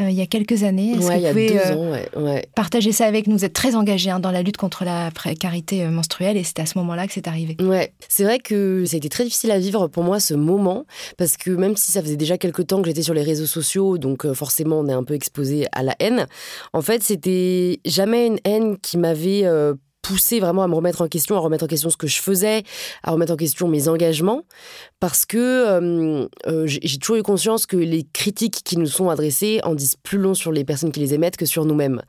Euh, 0.00 0.08
il 0.08 0.16
y 0.16 0.22
a 0.22 0.26
quelques 0.26 0.62
années. 0.62 0.92
Est-ce 0.92 1.08
que 1.08 1.26
vous 1.26 1.28
pouvez 1.28 2.06
euh, 2.16 2.40
partager 2.54 2.92
ça 2.92 3.04
avec 3.06 3.26
nous 3.26 3.36
Vous 3.36 3.44
êtes 3.44 3.52
très 3.52 3.74
engagé 3.74 4.10
hein, 4.10 4.20
dans 4.20 4.30
la 4.30 4.42
lutte 4.42 4.56
contre 4.56 4.84
la 4.84 5.10
précarité 5.10 5.84
euh, 5.84 5.90
menstruelle 5.90 6.38
et 6.38 6.44
c'est 6.44 6.60
à 6.60 6.66
ce 6.66 6.78
moment-là 6.78 7.06
que 7.06 7.12
c'est 7.12 7.28
arrivé. 7.28 7.56
Ouais, 7.60 7.92
c'est 8.08 8.24
vrai 8.24 8.38
que 8.38 8.84
ça 8.86 8.96
a 8.96 8.98
été 8.98 9.10
très 9.10 9.24
difficile 9.24 9.50
à 9.50 9.58
vivre 9.58 9.88
pour 9.88 10.02
moi 10.02 10.18
ce 10.18 10.32
moment 10.32 10.86
parce 11.18 11.36
que 11.36 11.50
même 11.50 11.76
si 11.76 11.92
ça 11.92 12.00
faisait 12.02 12.16
déjà 12.16 12.38
quelques 12.38 12.66
temps 12.66 12.80
que 12.80 12.88
j'étais 12.88 13.02
sur 13.02 13.12
les 13.12 13.22
réseaux 13.22 13.46
sociaux, 13.46 13.98
donc 13.98 14.30
forcément 14.32 14.80
on 14.80 14.88
est 14.88 14.94
un 14.94 15.04
peu 15.04 15.14
exposé 15.14 15.66
à 15.72 15.82
la 15.82 15.94
haine, 16.00 16.26
en 16.72 16.80
fait 16.80 17.02
c'était 17.02 17.80
jamais 17.84 18.26
une 18.26 18.38
haine 18.44 18.78
qui 18.78 18.96
m'avait 18.96 19.44
poussé 20.02 20.40
vraiment 20.40 20.62
à 20.62 20.68
me 20.68 20.74
remettre 20.74 21.00
en 21.00 21.08
question, 21.08 21.36
à 21.36 21.38
remettre 21.38 21.64
en 21.64 21.68
question 21.68 21.88
ce 21.88 21.96
que 21.96 22.08
je 22.08 22.20
faisais, 22.20 22.64
à 23.02 23.12
remettre 23.12 23.32
en 23.32 23.36
question 23.36 23.68
mes 23.68 23.88
engagements, 23.88 24.42
parce 25.00 25.24
que 25.24 25.38
euh, 25.38 26.26
euh, 26.46 26.66
j'ai 26.66 26.98
toujours 26.98 27.16
eu 27.16 27.22
conscience 27.22 27.66
que 27.66 27.76
les 27.76 28.04
critiques 28.12 28.62
qui 28.64 28.76
nous 28.76 28.86
sont 28.86 29.08
adressées 29.08 29.60
en 29.62 29.74
disent 29.74 29.96
plus 30.02 30.18
long 30.18 30.34
sur 30.34 30.52
les 30.52 30.64
personnes 30.64 30.92
qui 30.92 31.00
les 31.00 31.14
émettent 31.14 31.36
que 31.36 31.46
sur 31.46 31.64
nous-mêmes. 31.64 32.02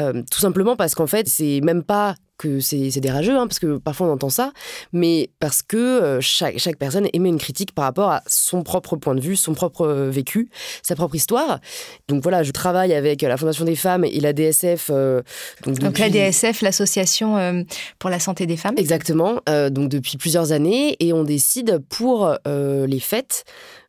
Euh, 0.00 0.22
tout 0.30 0.40
simplement 0.40 0.74
parce 0.74 0.94
qu'en 0.94 1.06
fait, 1.06 1.28
c'est 1.28 1.60
même 1.62 1.82
pas 1.82 2.14
que 2.36 2.60
c'est 2.60 3.00
des 3.00 3.10
rageux, 3.10 3.36
hein, 3.36 3.46
parce 3.46 3.58
que 3.58 3.78
parfois 3.78 4.08
on 4.08 4.12
entend 4.12 4.30
ça, 4.30 4.52
mais 4.92 5.30
parce 5.38 5.62
que 5.62 5.76
euh, 5.76 6.20
chaque, 6.20 6.58
chaque 6.58 6.76
personne 6.76 7.08
émet 7.12 7.28
une 7.28 7.38
critique 7.38 7.74
par 7.74 7.84
rapport 7.84 8.10
à 8.10 8.22
son 8.26 8.62
propre 8.62 8.96
point 8.96 9.14
de 9.14 9.20
vue, 9.20 9.36
son 9.36 9.54
propre 9.54 9.82
euh, 9.82 10.10
vécu, 10.10 10.48
sa 10.82 10.96
propre 10.96 11.14
histoire. 11.14 11.60
Donc 12.08 12.22
voilà, 12.22 12.42
je 12.42 12.50
travaille 12.50 12.92
avec 12.92 13.22
la 13.22 13.36
Fondation 13.36 13.64
des 13.64 13.76
femmes 13.76 14.04
et 14.04 14.20
la 14.20 14.32
DSF. 14.32 14.90
Euh, 14.90 15.22
donc, 15.64 15.98
la 15.98 16.10
DSF, 16.10 16.60
l'Association 16.62 17.64
pour 17.98 18.10
la 18.10 18.18
santé 18.18 18.46
des 18.46 18.56
femmes. 18.56 18.74
Exactement, 18.76 19.40
donc 19.70 19.88
depuis 19.88 20.16
plusieurs 20.16 20.52
années, 20.52 20.96
et 21.00 21.12
on 21.12 21.24
décide 21.24 21.78
pour 21.88 22.36
les 22.46 23.00
fêtes 23.00 23.44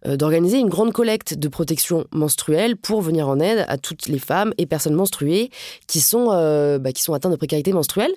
d'organiser 0.06 0.60
une 0.60 0.70
grande 0.70 0.94
collecte 0.94 1.34
de 1.34 1.48
protection 1.48 2.06
menstruelle 2.12 2.78
pour 2.78 3.02
venir 3.02 3.28
en 3.28 3.40
aide 3.40 3.66
à 3.68 3.78
toutes 3.78 4.08
les 4.08 4.20
femmes 4.20 4.54
et 4.58 4.66
personnes 4.66 4.94
menstruées 4.94 5.50
qui 5.88 6.00
sont, 6.00 6.28
bah, 6.80 6.92
qui 6.92 7.02
sont 7.02 7.14
atteintes 7.14 7.32
de 7.32 7.38
précarité 7.38 7.74
menstruelle. 7.74 8.12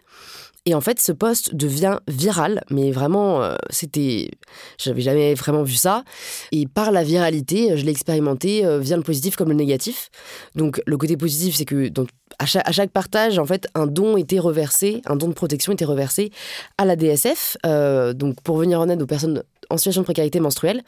Et 0.66 0.74
en 0.74 0.80
fait, 0.80 1.00
ce 1.00 1.12
poste 1.12 1.54
devient 1.54 1.98
viral, 2.08 2.62
mais 2.70 2.90
vraiment, 2.90 3.42
euh, 3.42 3.56
c'était, 3.70 4.30
j'avais 4.78 5.00
jamais 5.00 5.34
vraiment 5.34 5.62
vu 5.62 5.74
ça. 5.74 6.04
Et 6.52 6.66
par 6.66 6.90
la 6.92 7.02
viralité, 7.02 7.76
je 7.76 7.84
l'ai 7.84 7.90
expérimenté, 7.90 8.66
euh, 8.66 8.78
vient 8.78 8.96
le 8.96 9.02
positif 9.02 9.36
comme 9.36 9.48
le 9.48 9.54
négatif. 9.54 10.10
Donc, 10.54 10.82
le 10.86 10.96
côté 10.96 11.16
positif, 11.16 11.56
c'est 11.56 11.64
que 11.64 11.90
à, 12.38 12.46
chaque, 12.46 12.90
partage, 12.90 13.38
en 13.38 13.46
fait, 13.46 13.66
un 13.74 13.86
don 13.86 14.16
était 14.16 14.38
reversé, 14.38 15.00
un 15.06 15.16
don 15.16 15.28
de 15.28 15.32
protection 15.32 15.72
était 15.72 15.84
reversé 15.84 16.30
à 16.76 16.84
la 16.84 16.96
DSF, 16.96 17.56
euh, 17.64 18.12
donc 18.12 18.40
pour 18.42 18.58
venir 18.58 18.80
en 18.80 18.88
aide 18.88 19.00
aux 19.00 19.06
personnes 19.06 19.42
en 19.70 19.76
situation 19.76 20.02
de 20.02 20.04
précarité 20.04 20.40
menstruelle. 20.40 20.82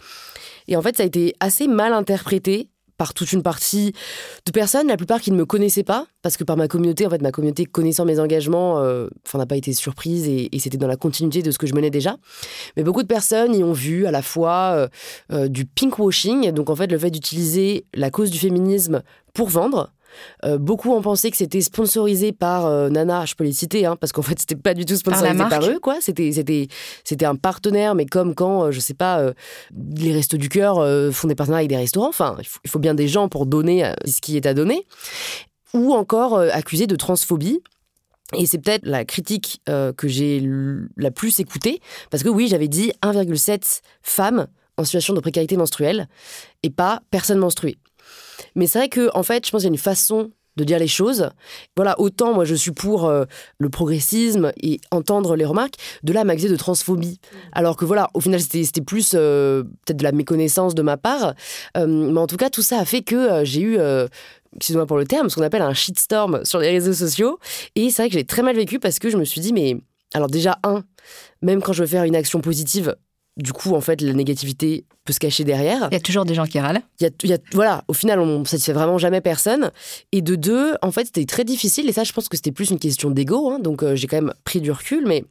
Et 0.69 0.77
en 0.77 0.83
fait, 0.83 0.97
ça 0.97 1.03
a 1.03 1.07
été 1.07 1.35
assez 1.41 1.67
mal 1.67 1.93
interprété 1.93 2.69
par 3.01 3.15
toute 3.15 3.33
une 3.33 3.43
partie 3.43 3.95
de 4.45 4.53
personnes, 4.53 4.89
la 4.89 4.99
plupart 4.99 5.23
qui 5.23 5.31
ne 5.31 5.37
me 5.39 5.47
connaissaient 5.47 5.85
pas, 5.85 6.07
parce 6.21 6.37
que 6.37 6.45
par 6.45 6.59
ma 6.59 6.69
communauté, 6.69 7.07
en 7.07 7.09
fait, 7.09 7.23
ma 7.23 7.33
communauté 7.33 7.65
connaissant 7.65 8.05
mes 8.05 8.21
engagements, 8.21 8.79
euh, 8.81 9.09
n'a 9.33 9.47
pas 9.47 9.57
été 9.57 9.73
surprise 9.73 10.29
et, 10.29 10.51
c'était 10.59 10.77
dans 10.77 10.87
la 10.87 10.97
continuité 10.97 11.41
de 11.41 11.51
ce 11.51 11.57
que 11.57 11.67
je 11.67 11.73
menais 11.73 11.89
déjà. 11.89 12.19
Mais 12.77 12.83
beaucoup 12.83 13.01
de 13.01 13.09
personnes 13.09 13.55
y 13.55 13.65
ont 13.65 13.73
vu 13.73 14.05
à 14.05 14.11
la 14.11 14.21
fois 14.21 14.75
euh, 14.75 14.89
euh, 15.33 15.49
du 15.49 15.65
pinkwashing, 15.65 16.53
donc 16.53 16.69
en 16.69 16.77
fait 16.77 16.89
le 16.89 16.99
fait 16.99 17.11
d'utiliser 17.11 17.87
la 17.95 18.11
cause 18.11 18.31
du 18.31 18.39
féminisme 18.39 19.03
pour 19.33 19.49
vendre, 19.49 19.95
euh, 20.45 20.59
beaucoup 20.59 20.93
ont 20.93 21.03
pensé 21.03 21.31
que 21.31 21.37
c'était 21.37 21.61
sponsorisé 21.61 22.33
par 22.33 22.67
euh, 22.67 22.89
Nana, 22.89 23.25
je 23.27 23.35
peux 23.35 23.45
les 23.45 23.53
citer, 23.53 23.87
hein, 23.87 23.97
parce 23.97 24.13
qu'en 24.13 24.23
fait, 24.23 24.39
c'était 24.39 24.57
pas 24.57 24.75
du 24.75 24.85
tout 24.85 24.97
sponsorisé 24.97 25.37
par, 25.37 25.65
eux, 25.65 25.79
quoi. 25.81 25.97
C'était, 26.01 26.33
c'était, 26.33 26.69
c'était 27.05 27.27
un 27.27 27.37
partenaire, 27.37 27.95
mais 27.95 28.07
comme 28.07 28.35
quand, 28.35 28.65
euh, 28.65 28.71
je 28.71 28.81
sais 28.81 28.95
pas, 28.95 29.33
les 29.75 30.13
Restos 30.13 30.37
du 30.37 30.49
Cœur 30.49 30.77
font 31.13 31.29
des 31.29 31.35
partenariats 31.35 31.61
avec 31.61 31.71
des 31.71 31.77
restaurants. 31.77 32.09
Enfin, 32.09 32.37
il 32.65 32.71
faut, 32.71 32.79
bien 32.79 32.95
des 32.95 33.09
gens 33.09 33.29
pour 33.29 33.47
donner 33.47 33.93
ce 34.07 34.21
qui 34.21 34.37
est 34.37 34.47
à 34.47 34.55
donner. 34.55 34.87
Ou 35.75 35.93
encore 35.93 36.39
accusé 36.39 36.87
de 36.87 36.97
transphobie. 36.97 37.61
Et 38.37 38.47
c'est 38.47 38.59
peut-être 38.59 38.87
la 38.87 39.05
critique 39.05 39.61
que 39.67 40.09
j'ai 40.09 40.43
la 40.97 41.11
plus 41.11 41.41
écoutée, 41.41 41.81
parce 42.11 42.23
que 42.23 42.29
oui, 42.29 42.49
j'avais 42.49 42.69
dit 42.69 42.93
1,7 43.03 43.81
femmes 44.03 44.47
en 44.81 44.85
situation 44.85 45.15
de 45.15 45.21
précarité 45.21 45.57
menstruelle 45.57 46.09
et 46.63 46.71
pas 46.71 47.03
personne 47.11 47.39
menstruée. 47.39 47.79
Mais 48.55 48.67
c'est 48.67 48.79
vrai 48.79 48.89
que, 48.89 49.11
en 49.15 49.23
fait, 49.23 49.47
je 49.47 49.51
pense 49.51 49.63
qu'il 49.63 49.69
y 49.69 49.73
a 49.73 49.75
une 49.75 49.79
façon 49.79 50.31
de 50.57 50.65
dire 50.65 50.79
les 50.79 50.89
choses. 50.89 51.31
Voilà, 51.77 51.99
autant 52.01 52.35
moi 52.35 52.45
je 52.45 52.55
suis 52.55 52.73
pour 52.73 53.07
euh, 53.07 53.25
le 53.59 53.69
progressisme 53.69 54.53
et 54.61 54.81
entendre 54.91 55.37
les 55.37 55.45
remarques, 55.45 55.75
de 56.03 56.13
là 56.13 56.25
m'accuser 56.25 56.49
de 56.49 56.57
transphobie. 56.57 57.21
Alors 57.53 57.77
que 57.77 57.85
voilà, 57.85 58.11
au 58.15 58.21
final 58.21 58.41
c'était 58.41 58.81
plus 58.81 59.13
euh, 59.15 59.63
peut-être 59.63 59.99
de 59.99 60.05
la 60.05 60.13
méconnaissance 60.13 60.75
de 60.75 60.83
ma 60.83 60.97
part, 60.97 61.35
euh, 61.77 61.87
mais 61.87 62.19
en 62.19 62.27
tout 62.27 62.37
cas 62.37 62.51
tout 62.51 62.63
ça 62.63 62.79
a 62.79 62.85
fait 62.85 63.03
que 63.03 63.45
j'ai 63.45 63.61
eu 63.61 63.79
excusez-moi 64.57 64.87
pour 64.87 64.99
le 64.99 65.07
terme, 65.07 65.31
ce 65.31 65.37
qu'on 65.37 65.43
appelle 65.43 65.63
un 65.63 65.75
shitstorm 65.75 66.45
sur 66.45 66.59
les 66.59 66.71
réseaux 66.71 66.93
sociaux. 66.93 67.39
Et 67.77 67.91
c'est 67.91 68.03
vrai 68.03 68.09
que 68.09 68.15
j'ai 68.15 68.25
très 68.25 68.43
mal 68.43 68.57
vécu 68.57 68.81
parce 68.81 68.99
que 68.99 69.09
je 69.09 69.17
me 69.17 69.25
suis 69.25 69.41
dit, 69.41 69.53
mais 69.53 69.77
alors 70.13 70.29
déjà, 70.29 70.59
un, 70.65 70.83
même 71.41 71.63
quand 71.63 71.73
je 71.73 71.83
veux 71.83 71.89
faire 71.89 72.05
une 72.05 72.17
action 72.17 72.41
positive, 72.41 72.97
du 73.41 73.53
coup, 73.53 73.75
en 73.75 73.81
fait, 73.81 74.01
la 74.01 74.13
négativité 74.13 74.85
peut 75.05 75.13
se 75.13 75.19
cacher 75.19 75.45
derrière. 75.45 75.89
Il 75.91 75.95
y 75.95 75.97
a 75.97 76.01
toujours 76.01 76.25
des 76.25 76.35
gens 76.35 76.47
qui 76.47 76.59
râlent. 76.59 76.83
Il 77.01 77.11
y 77.29 77.33
a, 77.33 77.39
voilà, 77.53 77.85
au 77.89 77.93
final, 77.93 78.21
on 78.21 78.41
ne 78.41 78.45
satisfait 78.45 78.73
vraiment 78.73 78.99
jamais 78.99 79.21
personne. 79.21 79.71
Et 80.13 80.23
de 80.23 80.35
deux, 80.35 80.75
en 80.83 80.91
fait, 80.93 81.07
c'était 81.07 81.25
très 81.25 81.45
difficile. 81.45 81.89
Et 81.89 81.93
ça, 81.93 82.05
je 82.05 82.13
pense 82.13 82.29
que 82.29 82.37
c'était 82.37 82.53
plus 82.53 82.71
une 82.71 82.79
question 82.79 83.11
d'ego. 83.11 83.51
Hein, 83.51 83.59
donc, 83.59 83.83
euh, 83.83 83.97
j'ai 83.97 84.07
quand 84.07 84.21
même 84.21 84.35
pris 84.45 84.61
du 84.61 84.71
recul. 84.71 85.07
Mais 85.07 85.25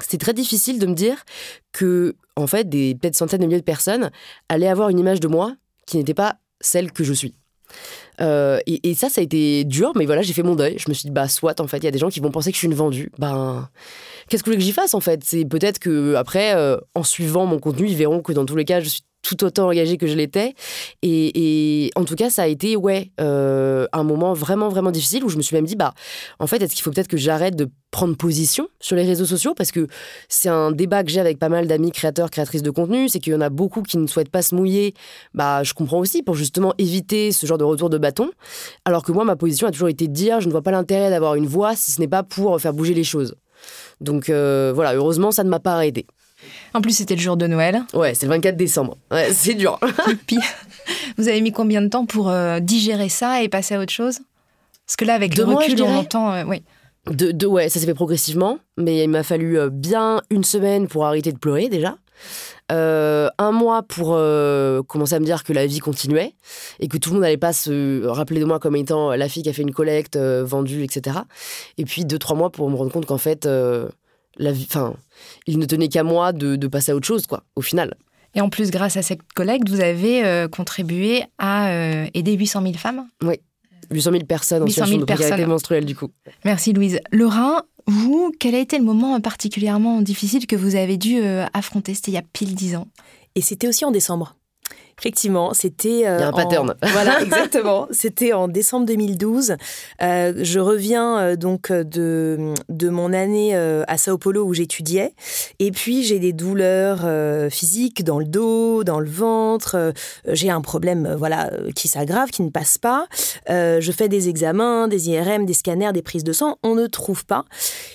c'était 0.00 0.18
très 0.18 0.34
difficile 0.34 0.78
de 0.78 0.86
me 0.86 0.94
dire 0.94 1.24
que, 1.72 2.14
en 2.36 2.46
fait, 2.46 2.68
des 2.68 2.94
peut-être 2.94 3.16
centaines 3.16 3.40
de 3.40 3.46
milliers 3.46 3.60
de 3.60 3.64
personnes 3.64 4.10
allaient 4.48 4.68
avoir 4.68 4.88
une 4.88 4.98
image 4.98 5.20
de 5.20 5.28
moi 5.28 5.54
qui 5.86 5.96
n'était 5.96 6.14
pas 6.14 6.36
celle 6.60 6.92
que 6.92 7.04
je 7.04 7.12
suis. 7.12 7.34
Euh, 8.20 8.58
et, 8.66 8.94
ça, 8.94 9.08
ça 9.08 9.20
a 9.20 9.24
été 9.24 9.64
dur, 9.64 9.92
mais 9.96 10.06
voilà, 10.06 10.22
j'ai 10.22 10.32
fait 10.32 10.42
mon 10.42 10.54
deuil. 10.54 10.76
Je 10.78 10.88
me 10.88 10.94
suis 10.94 11.06
dit, 11.06 11.10
bah, 11.10 11.28
soit, 11.28 11.60
en 11.60 11.66
fait, 11.66 11.78
il 11.78 11.84
y 11.84 11.88
a 11.88 11.90
des 11.90 11.98
gens 11.98 12.10
qui 12.10 12.20
vont 12.20 12.30
penser 12.30 12.50
que 12.50 12.56
je 12.56 12.58
suis 12.58 12.68
une 12.68 12.74
vendue. 12.74 13.10
Ben, 13.18 13.68
qu'est-ce 14.28 14.42
que 14.42 14.50
vous 14.50 14.54
voulez 14.54 14.62
que 14.62 14.66
j'y 14.66 14.72
fasse, 14.72 14.94
en 14.94 15.00
fait? 15.00 15.22
C'est 15.24 15.44
peut-être 15.44 15.78
que 15.78 16.14
après, 16.14 16.54
euh, 16.54 16.76
en 16.94 17.02
suivant 17.02 17.46
mon 17.46 17.58
contenu, 17.58 17.88
ils 17.88 17.96
verront 17.96 18.20
que 18.20 18.32
dans 18.32 18.44
tous 18.44 18.56
les 18.56 18.64
cas, 18.64 18.80
je 18.80 18.88
suis 18.88 19.02
tout 19.22 19.44
autant 19.44 19.68
engagée 19.68 19.96
que 19.96 20.06
je 20.06 20.14
l'étais. 20.14 20.54
Et, 21.02 21.90
en 21.96 22.04
tout 22.04 22.14
cas, 22.14 22.30
ça 22.30 22.42
a 22.42 22.46
été, 22.46 22.76
ouais, 22.76 23.10
euh, 23.20 23.86
un 23.92 24.04
moment 24.04 24.32
vraiment, 24.32 24.68
vraiment 24.68 24.90
difficile 24.90 25.24
où 25.24 25.28
je 25.28 25.36
me 25.36 25.42
suis 25.42 25.54
même 25.54 25.66
dit, 25.66 25.76
bah, 25.76 25.94
en 26.38 26.46
fait, 26.46 26.62
est-ce 26.62 26.74
qu'il 26.74 26.82
faut 26.82 26.90
peut-être 26.90 27.08
que 27.08 27.16
j'arrête 27.16 27.56
de 27.56 27.68
prendre 27.90 28.16
position 28.16 28.68
sur 28.80 28.96
les 28.96 29.04
réseaux 29.04 29.24
sociaux? 29.24 29.54
Parce 29.54 29.72
que 29.72 29.86
c'est 30.28 30.48
un 30.48 30.70
débat 30.72 31.04
que 31.04 31.10
j'ai 31.10 31.20
avec 31.20 31.38
pas 31.38 31.48
mal 31.48 31.66
d'amis 31.66 31.92
créateurs, 31.92 32.30
créatrices 32.30 32.62
de 32.62 32.70
contenu, 32.70 33.08
c'est 33.08 33.18
qu'il 33.18 33.32
y 33.32 33.36
en 33.36 33.40
a 33.40 33.50
beaucoup 33.50 33.82
qui 33.82 33.98
ne 33.98 34.06
souhaitent 34.06 34.30
pas 34.30 34.42
se 34.42 34.54
mouiller. 34.54 34.94
Bah, 35.34 35.62
je 35.62 35.74
comprends 35.74 35.98
aussi 35.98 36.22
pour 36.22 36.34
justement 36.34 36.74
éviter 36.78 37.32
ce 37.32 37.46
genre 37.46 37.58
de 37.58 37.64
retour 37.64 37.90
de 37.90 37.98
bâton. 37.98 38.30
Alors 38.84 39.02
que 39.02 39.12
moi, 39.12 39.24
ma 39.24 39.36
position 39.36 39.66
a 39.66 39.70
toujours 39.70 39.88
été 39.88 40.08
de 40.08 40.12
dire, 40.12 40.40
je 40.40 40.46
ne 40.46 40.52
vois 40.52 40.62
pas 40.62 40.70
l'intérêt 40.70 41.10
d'avoir 41.10 41.34
une 41.34 41.46
voix 41.46 41.76
si 41.76 41.92
ce 41.92 42.00
n'est 42.00 42.08
pas 42.08 42.22
pour 42.22 42.60
faire 42.60 42.72
bouger 42.72 42.94
les 42.94 43.04
choses. 43.04 43.34
Donc 44.00 44.30
euh, 44.30 44.72
voilà, 44.74 44.94
heureusement, 44.94 45.30
ça 45.30 45.44
ne 45.44 45.50
m'a 45.50 45.60
pas 45.60 45.74
arrêté. 45.74 46.06
En 46.74 46.80
plus, 46.80 46.96
c'était 46.96 47.16
le 47.16 47.20
jour 47.20 47.36
de 47.36 47.46
Noël. 47.46 47.82
Ouais, 47.94 48.14
c'est 48.14 48.26
le 48.26 48.30
24 48.30 48.56
décembre. 48.56 48.96
Ouais, 49.10 49.28
c'est 49.32 49.54
dur. 49.54 49.78
puis, 50.26 50.38
vous 51.18 51.28
avez 51.28 51.40
mis 51.40 51.52
combien 51.52 51.82
de 51.82 51.88
temps 51.88 52.06
pour 52.06 52.30
euh, 52.30 52.60
digérer 52.60 53.08
ça 53.08 53.42
et 53.42 53.48
passer 53.48 53.74
à 53.74 53.80
autre 53.80 53.92
chose? 53.92 54.20
Parce 54.86 54.96
que 54.96 55.04
là, 55.04 55.14
avec 55.14 55.34
deux 55.34 55.44
le 55.44 55.54
recul, 55.54 55.82
on 55.82 55.96
entend... 55.96 56.32
Euh, 56.32 56.44
oui. 56.46 56.62
De, 57.10 57.46
ouais, 57.46 57.70
ça 57.70 57.80
s'est 57.80 57.86
fait 57.86 57.94
progressivement, 57.94 58.58
mais 58.76 59.02
il 59.04 59.08
m'a 59.08 59.22
fallu 59.22 59.58
euh, 59.58 59.70
bien 59.70 60.20
une 60.28 60.44
semaine 60.44 60.86
pour 60.86 61.06
arrêter 61.06 61.32
de 61.32 61.38
pleurer 61.38 61.68
déjà. 61.70 61.96
un 62.68 63.52
mois 63.52 63.82
pour 63.82 64.08
commencer 64.86 65.14
à 65.14 65.20
me 65.20 65.24
dire 65.24 65.42
que 65.42 65.54
la 65.54 65.66
vie 65.66 65.78
continuait 65.78 66.34
et 66.78 66.88
que 66.88 66.98
tout 66.98 67.10
le 67.10 67.14
monde 67.14 67.22
n'allait 67.22 67.38
pas 67.38 67.54
se 67.54 68.04
rappeler 68.06 68.38
de 68.38 68.44
moi 68.44 68.58
comme 68.58 68.76
étant 68.76 69.12
la 69.12 69.28
fille 69.28 69.42
qui 69.42 69.48
a 69.48 69.54
fait 69.54 69.62
une 69.62 69.72
collecte, 69.72 70.18
vendue, 70.18 70.84
etc. 70.84 71.20
Et 71.78 71.84
puis 71.86 72.04
deux, 72.04 72.18
trois 72.18 72.36
mois 72.36 72.50
pour 72.50 72.68
me 72.68 72.76
rendre 72.76 72.92
compte 72.92 73.06
qu'en 73.06 73.18
fait, 73.18 73.48
la 74.40 74.52
vie, 74.52 74.66
enfin, 74.68 74.94
il 75.46 75.58
ne 75.58 75.66
tenait 75.66 75.88
qu'à 75.88 76.02
moi 76.02 76.32
de, 76.32 76.66
passer 76.66 76.92
à 76.92 76.96
autre 76.96 77.06
chose, 77.06 77.26
quoi, 77.26 77.44
au 77.54 77.60
final. 77.60 77.94
Et 78.34 78.40
en 78.40 78.48
plus, 78.48 78.70
grâce 78.70 78.96
à 78.96 79.02
cette 79.02 79.22
collecte, 79.34 79.68
vous 79.68 79.80
avez 79.80 80.24
euh, 80.24 80.48
contribué 80.48 81.24
à 81.38 81.70
euh, 81.70 82.06
aider 82.14 82.32
800 82.32 82.62
000 82.62 82.74
femmes 82.74 83.06
Oui, 83.22 83.40
800 83.90 84.12
000 84.12 84.24
personnes 84.24 84.62
en 84.62 84.66
situation 84.66 84.98
de 84.98 85.04
précarité 85.04 85.46
menstruelle, 85.46 85.84
du 85.84 85.96
coup. 85.96 86.08
Merci, 86.44 86.72
Louise. 86.72 87.00
Laura, 87.10 87.64
vous, 87.86 88.32
quel 88.38 88.54
a 88.54 88.58
été 88.58 88.78
le 88.78 88.84
moment 88.84 89.20
particulièrement 89.20 90.00
difficile 90.00 90.46
que 90.46 90.56
vous 90.56 90.76
avez 90.76 90.96
dû 90.96 91.20
euh, 91.20 91.44
affronter? 91.52 91.94
C'était 91.94 92.12
il 92.12 92.14
y 92.14 92.18
a 92.18 92.22
pile 92.22 92.54
10 92.54 92.76
ans. 92.76 92.88
Et 93.34 93.40
c'était 93.40 93.68
aussi 93.68 93.84
en 93.84 93.90
décembre. 93.90 94.36
Effectivement, 95.00 95.54
c'était. 95.54 96.00
Il 96.00 96.00
y 96.00 96.06
a 96.06 96.28
un 96.28 96.32
pattern. 96.32 96.74
Voilà, 96.92 97.22
exactement. 97.22 97.88
C'était 97.90 98.32
en 98.32 98.48
décembre 98.48 98.84
2012. 98.86 99.56
Euh, 100.02 100.32
je 100.36 100.58
reviens 100.58 101.18
euh, 101.18 101.36
donc 101.36 101.72
de, 101.72 102.54
de 102.68 102.88
mon 102.88 103.12
année 103.12 103.54
euh, 103.54 103.84
à 103.86 103.96
Sao 103.96 104.18
Paulo 104.18 104.44
où 104.44 104.52
j'étudiais. 104.52 105.14
Et 105.58 105.70
puis, 105.70 106.02
j'ai 106.02 106.18
des 106.18 106.32
douleurs 106.32 107.00
physiques 107.50 108.04
dans 108.04 108.18
le 108.18 108.24
dos, 108.24 108.84
dans 108.84 109.00
le 109.00 109.08
ventre. 109.08 109.92
j'ai 110.26 110.50
un 110.50 110.60
problème 110.60 111.14
voilà, 111.16 111.50
qui 111.74 111.88
s'aggrave, 111.88 112.30
qui 112.30 112.42
ne 112.42 112.50
passe 112.50 112.78
pas. 112.78 113.06
je 113.48 113.92
fais 113.96 114.08
des 114.08 114.28
examens, 114.28 114.88
des 114.88 115.08
IRM, 115.08 115.46
des 115.46 115.54
scanners, 115.54 115.92
des 115.92 116.02
prises 116.02 116.24
de 116.24 116.32
sang. 116.32 116.58
On 116.62 116.74
ne 116.74 116.86
trouve 116.86 117.24
pas. 117.24 117.44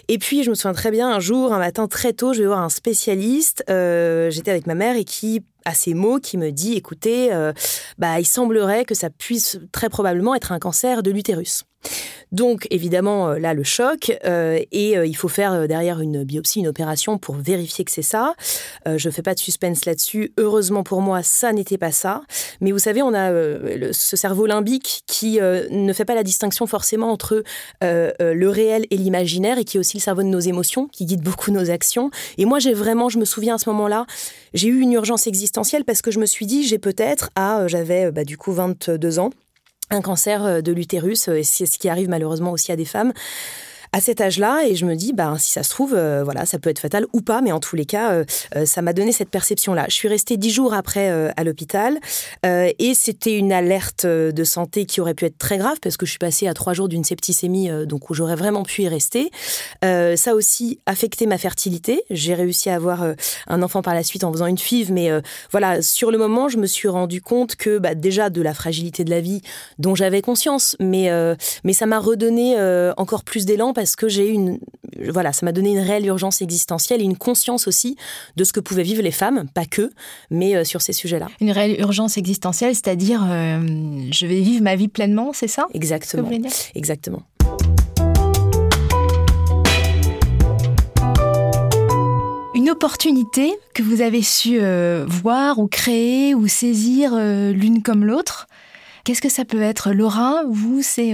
Et 0.07 0.17
puis, 0.17 0.43
je 0.43 0.49
me 0.49 0.55
souviens 0.55 0.73
très 0.73 0.91
bien, 0.91 1.09
un 1.11 1.19
jour, 1.19 1.53
un 1.53 1.59
matin 1.59 1.87
très 1.87 2.13
tôt, 2.13 2.33
je 2.33 2.41
vais 2.41 2.47
voir 2.47 2.61
un 2.61 2.69
spécialiste. 2.69 3.63
J'étais 3.67 4.51
avec 4.51 4.67
ma 4.67 4.75
mère 4.75 4.95
et 4.95 5.03
qui 5.03 5.43
à 5.65 5.73
ces 5.73 5.93
mots 5.93 6.19
qui 6.19 6.37
me 6.37 6.51
dit 6.51 6.73
écoutez, 6.73 7.33
euh, 7.33 7.51
bah, 7.97 8.19
il 8.19 8.25
semblerait 8.25 8.85
que 8.85 8.95
ça 8.95 9.09
puisse 9.09 9.59
très 9.71 9.89
probablement 9.89 10.35
être 10.35 10.51
un 10.51 10.59
cancer 10.59 11.03
de 11.03 11.11
l'utérus. 11.11 11.65
Donc 12.31 12.67
évidemment, 12.69 13.29
euh, 13.29 13.39
là, 13.39 13.53
le 13.53 13.63
choc, 13.63 14.17
euh, 14.25 14.59
et 14.71 14.97
euh, 14.97 15.05
il 15.05 15.15
faut 15.15 15.27
faire 15.27 15.67
derrière 15.67 16.01
une 16.01 16.23
biopsie, 16.23 16.59
une 16.59 16.67
opération 16.67 17.17
pour 17.17 17.35
vérifier 17.35 17.85
que 17.85 17.91
c'est 17.91 18.01
ça. 18.01 18.33
je 18.85 19.07
ne 19.07 19.13
fais 19.13 19.21
pas 19.21 19.33
de 19.33 19.39
suspense 19.39 19.85
là-dessus. 19.85 20.33
Heureusement 20.37 20.83
pour 20.83 21.01
moi, 21.01 21.23
ça 21.23 21.53
n'était 21.53 21.77
pas 21.77 21.91
ça. 21.91 22.23
Mais 22.61 22.71
vous 22.71 22.79
savez, 22.79 23.01
on 23.01 23.13
a 23.13 23.31
ce 23.91 24.17
cerveau 24.17 24.45
limbique 24.45 25.03
qui 25.07 25.39
ne 25.39 25.93
fait 25.93 26.05
pas 26.05 26.15
la 26.15 26.23
distinction 26.23 26.67
forcément 26.67 27.11
entre 27.11 27.43
le 27.81 28.47
réel 28.47 28.85
et 28.89 28.97
l'imaginaire, 28.97 29.57
et 29.57 29.63
qui 29.63 29.77
est 29.77 29.79
aussi 29.79 29.97
le 29.97 30.01
cerveau 30.01 30.23
de 30.23 30.27
nos 30.27 30.39
émotions, 30.39 30.87
qui 30.87 31.05
guide 31.05 31.21
beaucoup 31.21 31.51
nos 31.51 31.69
actions. 31.69 32.11
Et 32.37 32.45
moi, 32.45 32.59
j'ai 32.59 32.73
vraiment, 32.73 33.09
je 33.09 33.17
me 33.17 33.25
souviens 33.25 33.55
à 33.55 33.57
ce 33.57 33.69
moment-là, 33.69 34.05
j'ai 34.53 34.67
eu 34.67 34.79
une 34.79 34.93
urgence 34.93 35.27
existentielle 35.27 35.85
parce 35.85 36.01
que 36.01 36.11
je 36.11 36.19
me 36.19 36.25
suis 36.25 36.45
dit, 36.45 36.63
j'ai 36.63 36.79
peut-être, 36.79 37.29
à, 37.35 37.67
j'avais 37.67 38.11
bah, 38.11 38.23
du 38.23 38.37
coup 38.37 38.51
22 38.51 39.19
ans, 39.19 39.29
un 39.89 40.01
cancer 40.01 40.43
euh, 40.43 40.61
de 40.61 40.71
l'utérus, 40.71 41.27
euh, 41.27 41.39
et 41.39 41.43
c'est 41.43 41.65
ce 41.65 41.77
qui 41.77 41.89
arrive 41.89 42.09
malheureusement 42.09 42.51
aussi 42.51 42.71
à 42.71 42.75
des 42.75 42.85
femmes 42.85 43.13
à 43.95 44.01
cet 44.01 44.19
âge-là 44.19 44.63
et 44.67 44.75
je 44.75 44.85
me 44.85 44.93
dis 44.93 45.13
bah 45.13 45.35
si 45.39 45.53
ça 45.53 45.63
se 45.63 45.69
trouve 45.69 45.93
euh, 45.95 46.21
voilà 46.21 46.45
ça 46.45 46.59
peut 46.59 46.69
être 46.69 46.79
fatal 46.79 47.05
ou 47.13 47.21
pas 47.21 47.39
mais 47.39 47.53
en 47.53 47.61
tous 47.61 47.77
les 47.77 47.85
cas 47.85 48.11
euh, 48.11 48.25
euh, 48.57 48.65
ça 48.65 48.81
m'a 48.81 48.91
donné 48.91 49.13
cette 49.13 49.29
perception 49.29 49.73
là 49.73 49.85
je 49.87 49.93
suis 49.93 50.09
restée 50.09 50.35
dix 50.35 50.51
jours 50.51 50.73
après 50.73 51.05
à 51.35 51.43
l'hôpital 51.43 51.99
et 52.43 52.93
c'était 52.93 53.37
une 53.37 53.53
alerte 53.53 54.05
de 54.05 54.43
santé 54.43 54.85
qui 54.85 54.99
aurait 54.99 55.13
pu 55.13 55.25
être 55.25 55.37
très 55.37 55.57
grave 55.57 55.77
parce 55.81 55.95
que 55.95 56.05
je 56.05 56.11
suis 56.11 56.19
passée 56.19 56.47
à 56.47 56.53
trois 56.53 56.73
jours 56.73 56.89
d'une 56.89 57.03
septicémie 57.05 57.69
donc 57.85 58.09
où 58.09 58.13
j'aurais 58.13 58.35
vraiment 58.35 58.63
pu 58.63 58.83
y 58.83 58.87
rester. 58.87 59.29
Ça 59.81 60.31
a 60.31 60.33
aussi 60.33 60.79
affecté 60.85 61.25
ma 61.25 61.37
fertilité. 61.37 62.03
J'ai 62.09 62.33
réussi 62.33 62.69
à 62.69 62.75
avoir 62.75 63.05
un 63.47 63.61
enfant 63.61 63.81
par 63.81 63.93
la 63.93 64.03
suite 64.03 64.23
en 64.23 64.31
faisant 64.31 64.47
une 64.47 64.57
FIV 64.57 64.91
mais 64.91 65.09
voilà 65.51 65.81
sur 65.81 66.11
le 66.11 66.17
moment 66.17 66.49
je 66.49 66.57
me 66.57 66.67
suis 66.67 66.87
rendu 66.87 67.21
compte 67.21 67.55
que 67.55 67.77
bah, 67.77 67.95
déjà 67.95 68.29
de 68.29 68.41
la 68.41 68.53
fragilité 68.53 69.03
de 69.03 69.11
la 69.11 69.21
vie 69.21 69.41
dont 69.77 69.95
j'avais 69.95 70.21
conscience 70.21 70.75
mais 70.79 71.09
mais 71.63 71.73
ça 71.73 71.85
m'a 71.85 71.99
redonné 71.99 72.55
encore 72.97 73.23
plus 73.23 73.45
d'élan 73.45 73.73
parce 73.73 73.84
que 73.93 74.09
j'ai 74.09 74.29
une, 74.29 74.59
voilà, 75.09 75.33
ça 75.33 75.45
m'a 75.45 75.51
donné 75.51 75.71
une 75.71 75.79
réelle 75.79 76.05
urgence 76.05 76.41
existentielle 76.41 77.01
et 77.01 77.03
une 77.03 77.17
conscience 77.17 77.67
aussi 77.67 77.95
de 78.35 78.43
ce 78.43 78.53
que 78.53 78.59
pouvaient 78.59 78.83
vivre 78.83 79.03
les 79.03 79.11
femmes, 79.11 79.45
pas 79.53 79.65
que, 79.65 79.91
mais 80.29 80.55
euh, 80.55 80.63
sur 80.63 80.81
ces 80.81 80.93
sujets-là. 80.93 81.27
Une 81.41 81.51
réelle 81.51 81.79
urgence 81.79 82.17
existentielle, 82.17 82.73
c'est-à-dire 82.73 83.25
euh, 83.29 83.59
je 84.11 84.25
vais 84.25 84.41
vivre 84.41 84.63
ma 84.63 84.75
vie 84.75 84.87
pleinement, 84.87 85.31
c'est 85.33 85.47
ça? 85.47 85.67
Exactement. 85.73 86.29
Exactement. 86.73 87.23
Une 92.55 92.69
opportunité 92.69 93.53
que 93.73 93.83
vous 93.83 94.01
avez 94.01 94.21
su 94.21 94.57
euh, 94.59 95.05
voir 95.07 95.59
ou 95.59 95.67
créer 95.67 96.33
ou 96.33 96.47
saisir 96.47 97.15
l'une 97.15 97.83
comme 97.83 98.05
l'autre. 98.05 98.47
Qu'est-ce 99.03 99.21
que 99.21 99.29
ça 99.29 99.45
peut 99.45 99.61
être? 99.61 99.91
Laura, 99.91 100.41
vous, 100.49 100.81
c'est 100.81 101.13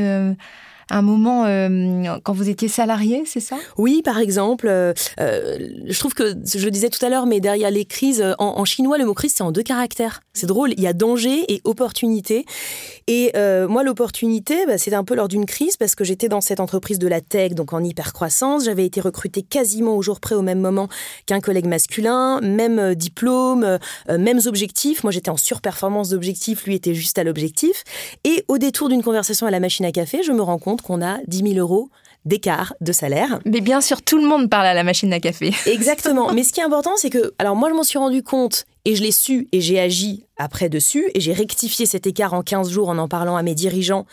un 0.98 1.02
moment 1.02 1.46
euh, 1.46 2.18
quand 2.24 2.34
vous 2.34 2.50
étiez 2.50 2.68
salarié, 2.68 3.24
c'est 3.26 3.40
ça? 3.40 3.58
Oui, 3.78 4.02
par 4.04 4.20
exemple. 4.20 4.68
Euh, 4.68 4.94
euh, 5.20 5.58
je 5.86 6.00
trouve 6.00 6.14
que, 6.14 6.36
je 6.46 6.66
le 6.66 6.72
disais 6.72 6.90
tout 6.90 7.04
à 7.06 7.10
l'heure, 7.10 7.26
mais 7.26 7.40
derrière 7.40 7.72
les 7.72 7.86
crises, 7.86 8.24
en, 8.38 8.66
chinois, 8.66 8.98
le 8.98 9.06
mot 9.06 9.14
crise, 9.14 9.34
c'est 9.36 9.44
en 9.44 9.52
deux 9.52 9.64
caractères. 9.64 10.22
C'est 10.34 10.48
drôle, 10.48 10.74
il 10.74 10.82
y 10.82 10.88
a 10.88 10.94
danger 10.94 11.46
et 11.52 11.62
opportunité. 11.64 12.46
Et 13.08 13.32
moi, 13.68 13.84
l'opportunité, 13.84 14.66
bah, 14.66 14.78
c'était 14.78 14.96
un 14.96 15.04
peu 15.04 15.16
lors 15.16 15.28
d'une 15.28 15.46
crise 15.46 15.78
parce 15.78 15.96
que 15.96 16.04
j'étais 16.04 16.30
dans 16.30 16.42
cette 16.42 16.60
entreprise 16.60 17.00
de 17.00 17.08
la 17.08 17.22
tech, 17.22 17.54
donc 17.54 17.74
en 17.74 17.84
hyper 17.84 18.14
croissance. 18.14 18.66
J'avais 18.66 18.86
été 18.86 19.02
recrutée 19.02 19.42
quasiment 19.42 19.96
au 19.96 20.02
jour 20.02 20.20
près 20.20 20.36
au 20.36 20.42
même 20.42 20.60
moment 20.60 20.88
qu'un 21.26 21.40
collègue 21.40 21.68
masculin, 21.68 22.42
même 22.42 22.96
diplôme, 22.96 23.80
mêmes 24.10 24.42
objectifs. 24.46 25.04
Moi, 25.04 25.12
j'étais 25.12 25.30
en 25.30 25.38
surperformance 25.38 26.10
d'objectifs, 26.10 26.66
lui 26.66 26.76
était 26.76 26.94
juste 26.94 27.18
à 27.18 27.24
l'objectif. 27.24 27.84
Et 28.24 28.44
au 28.48 28.58
détour 28.58 28.90
d'une 28.90 29.04
conversation 29.04 29.48
à 29.48 29.52
la 29.52 29.60
machine 29.60 29.86
à 29.86 29.92
café, 29.92 30.22
je 30.24 30.32
me 30.32 30.42
rends 30.42 30.60
compte 30.60 30.81
qu'on 30.82 31.02
a 31.02 31.18
10 31.28 31.54
000 31.54 31.54
euros 31.56 31.90
d'écart 32.26 32.74
de 32.82 32.92
salaire. 32.92 33.40
Mais 33.46 33.62
bien 33.62 33.82
sûr, 33.82 34.02
tout 34.02 34.18
le 34.18 34.28
monde 34.28 34.50
parle 34.50 34.68
à 34.68 34.74
la 34.74 34.84
machine 34.84 35.12
à 35.14 35.20
café. 35.20 35.54
Exactement. 35.66 36.32
Mais 36.34 36.44
ce 36.44 36.54
qui 36.54 36.60
est 36.60 36.64
important, 36.64 36.92
c'est 36.96 37.10
que, 37.10 37.34
alors 37.40 37.56
moi, 37.56 37.70
je 37.70 37.76
m'en 37.76 37.84
suis 37.84 37.98
rendu 37.98 38.22
compte 38.22 38.66
et 38.86 38.96
je 38.96 39.02
l'ai 39.02 39.12
su 39.12 39.48
et 39.52 39.62
j'ai 39.62 39.80
agi 39.80 40.26
après 40.38 40.70
dessus 40.70 41.10
et 41.16 41.20
j'ai 41.20 41.34
rectifié 41.34 41.86
cet 41.86 42.06
écart 42.06 42.34
en 42.34 42.44
15 42.44 42.70
jours 42.70 42.90
en 42.90 42.98
en 42.98 43.08
parlant 43.08 43.38
à 43.38 43.44
mes 43.44 43.56
dirigeants 43.56 44.06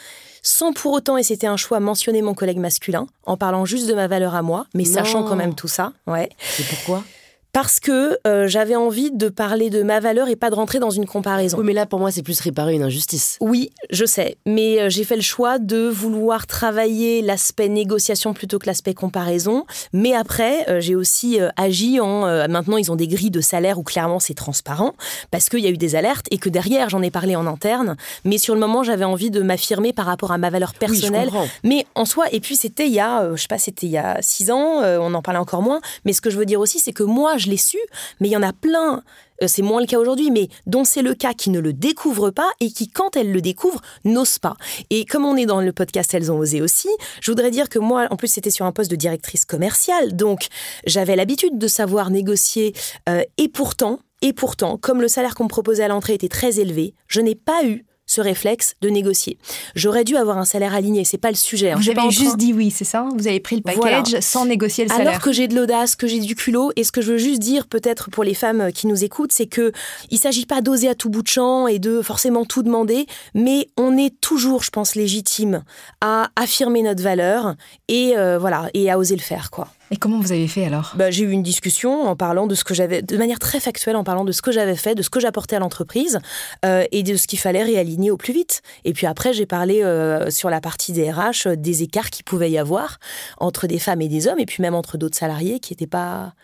sans 0.43 0.73
pour 0.73 0.93
autant, 0.93 1.17
et 1.17 1.23
c'était 1.23 1.47
un 1.47 1.57
choix, 1.57 1.81
mentionner 1.81 2.23
mon 2.23 2.33
collègue 2.33 2.59
masculin, 2.59 3.07
en 3.27 3.37
parlant 3.37 3.65
juste 3.65 3.89
de 3.89 3.95
ma 3.95 4.07
valeur 4.07 4.35
à 4.35 4.43
moi, 4.43 4.67
mais 4.73 4.85
sachant 4.85 5.25
quand 5.25 5.37
même 5.37 5.55
tout 5.55 5.69
ça. 5.69 5.93
Ouais. 6.07 6.31
Et 6.59 6.63
pourquoi? 6.63 7.05
Parce 7.53 7.81
que 7.81 8.19
euh, 8.27 8.47
j'avais 8.47 8.77
envie 8.77 9.11
de 9.11 9.29
parler 9.29 9.71
de 9.71 9.83
ma 9.83 10.01
valeur 10.01 10.29
et 10.29 10.37
pas 10.37 10.51
de 10.51 10.55
rentrer 10.55 10.79
dans 10.79 10.91
une 10.91 11.07
comparaison. 11.07 11.59
Oui, 11.59 11.65
mais 11.65 11.73
là, 11.73 11.87
pour 11.87 11.99
moi, 11.99 12.11
c'est 12.11 12.23
plus 12.23 12.41
réparer 12.41 12.75
une 12.75 12.83
injustice. 12.83 13.37
Oui, 13.41 13.71
je 13.91 14.05
sais, 14.05 14.37
mais 14.47 14.81
euh, 14.81 14.91
j'ai 14.91 15.05
fait 15.05 15.17
le 15.17 15.23
choix 15.23 15.59
de 15.59 15.89
vouloir 15.89 16.47
travailler 16.47 17.23
l'aspect 17.23 17.69
négociation 17.69 18.35
plutôt 18.35 18.59
que 18.59 18.67
l'aspect 18.67 18.95
comparaison. 18.95 19.65
Mais 19.93 20.15
après, 20.15 20.69
euh, 20.69 20.81
j'ai 20.81 20.95
aussi 20.95 21.39
agi 21.57 22.01
en... 22.01 22.49
maintenant, 22.49 22.77
ils 22.77 22.93
ont 22.93 22.97
des 22.97 23.09
grilles 23.09 23.31
de 23.31 23.41
salaire 23.41 23.79
où 23.79 23.83
clairement 23.83 24.19
c'est 24.19 24.35
transparent, 24.35 24.95
parce 25.31 25.49
qu'il 25.49 25.61
y 25.61 25.67
a 25.67 25.71
eu 25.71 25.79
des 25.79 25.97
alertes 25.97 26.27
et 26.31 26.39
que 26.39 26.49
derrière, 26.49 26.89
j'en 26.89 27.03
ai 27.03 27.11
parlé 27.11 27.35
en 27.37 27.47
interne. 27.47 27.97
Mais 28.25 28.39
sur 28.39 28.55
le 28.55 28.61
moment, 28.61 28.83
j'avais 28.83 29.05
envie 29.05 29.31
de 29.31 29.41
m'affirmer 29.43 29.93
par 29.93 30.07
rapport 30.07 30.33
à 30.33 30.39
ma 30.39 30.51
valeur 30.51 30.75
personnelle. 30.75 31.31
mais 31.65 31.87
en 31.95 32.05
soi, 32.05 32.27
et 32.33 32.41
puis 32.41 32.57
c'était 32.57 32.87
il 32.87 32.93
y 32.93 33.01
a, 33.01 33.35
je 33.35 33.41
sais 33.41 33.49
pas, 33.49 33.59
c'était 33.59 33.87
il 33.87 33.93
y 33.93 33.99
a 33.99 34.19
six 34.21 34.51
ans, 34.51 34.83
on 34.83 35.15
en 35.15 35.23
parlait 35.23 35.41
encore 35.41 35.63
moins. 35.63 35.81
Mais 36.05 36.13
ce 36.13 36.21
que 36.21 36.31
je 36.31 36.37
veux 36.37 36.47
dire 36.47 36.61
aussi, 36.61 36.79
c'est 36.79 36.93
que 36.93 37.03
moi, 37.03 37.38
je 37.39 37.49
l'ai 37.51 37.57
su, 37.57 37.79
mais 38.21 38.29
il 38.29 38.33
y 38.33 38.37
en 38.37 38.43
a 38.43 38.53
plein 38.53 39.03
euh, 39.43 39.47
c'est 39.49 39.63
moins 39.63 39.81
le 39.81 39.87
cas 39.87 39.99
aujourd'hui, 39.99 40.31
mais 40.31 40.49
dont 40.67 40.85
c'est 40.85 41.03
le 41.03 41.15
cas 41.15 41.35
qui 41.35 41.51
ne 41.51 41.61
le 41.61 41.73
découvrent 41.73 42.31
pas 42.31 42.51
et 42.61 42.71
qui, 42.71 42.89
quand 42.89 43.17
elles 43.17 43.33
le 43.33 43.41
découvrent, 43.41 43.83
n'osent 44.05 44.39
pas. 44.39 44.57
Et 44.91 45.05
comme 45.05 45.25
on 45.25 45.37
est 45.37 45.47
dans 45.47 45.61
le 45.61 45.73
podcast 45.73 46.13
Elles 46.15 46.33
ont 46.33 46.39
osé 46.39 46.61
aussi, 46.61 46.89
je 47.21 47.31
voudrais 47.31 47.51
dire 47.51 47.69
que 47.69 47.79
moi, 47.79 48.07
en 48.11 48.17
plus, 48.17 48.29
c'était 48.29 48.51
sur 48.51 48.67
un 48.67 48.73
poste 48.73 48.91
de 48.91 48.97
directrice 48.97 49.45
commerciale, 49.45 50.17
donc 50.17 50.49
j'avais 50.87 51.17
l'habitude 51.17 51.59
de 51.59 51.69
savoir 51.69 52.11
négocier, 52.11 52.75
euh, 53.09 53.23
et 53.37 53.49
pourtant, 53.49 54.01
et 54.23 54.33
pourtant, 54.33 54.77
comme 54.77 55.01
le 55.01 55.09
salaire 55.09 55.35
qu'on 55.35 55.45
me 55.45 55.49
proposait 55.49 55.85
à 55.85 55.89
l'entrée 55.89 56.15
était 56.15 56.29
très 56.29 56.59
élevé, 56.59 56.95
je 57.07 57.21
n'ai 57.21 57.37
pas 57.37 57.65
eu 57.65 57.85
ce 58.09 58.21
réflexe 58.21 58.75
de 58.81 58.89
négocier. 58.89 59.39
J'aurais 59.77 60.03
dû 60.03 60.17
avoir 60.17 60.39
un 60.39 60.45
salaire 60.45 60.75
aligné, 60.75 61.05
c'est 61.05 61.19
pas 61.19 61.31
le 61.31 61.37
sujet. 61.37 61.71
Hein. 61.71 61.79
Vous 61.81 61.91
avez 61.91 62.11
juste 62.11 62.37
dit 62.37 62.53
oui, 62.53 62.73
c'est 62.73 62.85
ça? 62.85 63.07
Vous 63.17 63.29
avez 63.29 63.39
pris 63.39 63.55
le 63.55 63.63
package 63.63 64.19
sans 64.21 64.47
négocier 64.47 64.85
le 64.85 64.91
salaire. 64.91 65.09
Alors 65.09 65.21
que 65.21 65.31
j'ai 65.31 65.47
de 65.47 65.55
l'audace, 65.55 65.95
que 65.95 66.09
j'ai 66.09 66.19
du 66.19 66.35
culot, 66.35 66.73
et 66.75 66.83
ce 66.83 66.91
que 66.91 67.03
je 67.03 67.13
veux 67.13 67.19
juste 67.19 67.41
dire 67.41 67.69
peut-être 67.69 68.11
pour 68.11 68.25
les 68.25 68.35
femmes 68.35 68.73
qui 68.73 68.89
nous 68.89 69.05
écoutent, 69.05 69.33
c'est 69.33 69.47
que 69.47 69.73
il 70.11 70.19
s'agit 70.19 70.47
pas 70.47 70.61
d'oser 70.63 70.89
à 70.89 70.95
tout 70.95 71.11
bout 71.11 71.23
de 71.23 71.29
champ 71.29 71.69
et 71.69 71.79
de 71.79 72.03
forcément 72.03 72.45
tout 72.45 72.63
demander, 72.63 73.07
mais 73.35 73.69
on 73.77 73.97
est 73.97 74.19
toujours, 74.21 74.63
je 74.63 74.71
pense, 74.71 74.95
légitime 74.95 75.63
à 76.01 76.31
affirmer 76.35 76.83
notre 76.83 77.03
valeur 77.03 77.55
et 77.89 78.17
euh, 78.17 78.39
voilà 78.39 78.71
et 78.73 78.91
à 78.91 78.99
oser 78.99 79.15
le 79.17 79.23
faire, 79.23 79.51
quoi. 79.51 79.69
Et 79.91 79.97
comment 79.97 80.21
vous 80.21 80.33
avez 80.33 80.49
fait 80.49 80.65
alors? 80.65 80.93
Bah, 80.97 81.11
J'ai 81.11 81.25
eu 81.25 81.31
une 81.31 81.43
discussion 81.43 82.03
en 82.03 82.17
parlant 82.17 82.47
de 82.47 82.55
ce 82.55 82.65
que 82.65 82.75
j'avais, 82.75 83.01
de 83.01 83.17
manière 83.17 83.39
très 83.39 83.59
factuelle, 83.59 83.97
en 83.97 84.05
parlant 84.05 84.25
de 84.25 84.33
ce 84.33 84.43
que 84.43 84.53
j'avais 84.53 84.77
fait, 84.77 84.95
de 84.95 85.03
ce 85.03 85.11
que 85.11 85.21
j'apportais 85.21 85.57
à 85.57 85.59
l'entreprise 85.61 86.19
euh, 86.65 86.85
et 86.93 87.03
de 87.03 87.17
ce 87.17 87.27
qu'il 87.27 87.39
fallait 87.39 87.63
réaligner 87.63 88.11
au 88.11 88.17
plus 88.17 88.33
vite. 88.33 88.63
Et 88.85 88.93
puis 88.93 89.07
après, 89.07 89.33
j'ai 89.33 89.47
parlé 89.47 89.83
euh, 89.83 90.31
sur 90.31 90.51
la 90.51 90.61
partie 90.61 90.93
des 90.93 91.11
RH 91.11 91.47
euh, 91.47 91.57
des 91.57 91.83
écarts 91.83 92.11
qu'il 92.11 92.25
pouvait 92.25 92.51
y 92.51 92.59
avoir 92.59 92.99
entre 93.39 93.67
des 93.67 93.79
femmes 93.79 94.03
et 94.03 94.09
des 94.09 94.27
hommes, 94.27 94.39
et 94.39 94.47
puis 94.47 94.63
même 94.63 94.75
entre 94.75 94.99
d'autres 94.99 95.17
salariés 95.17 95.59
qui 95.59 95.73
n'étaient 95.73 95.87
pas 95.87 96.35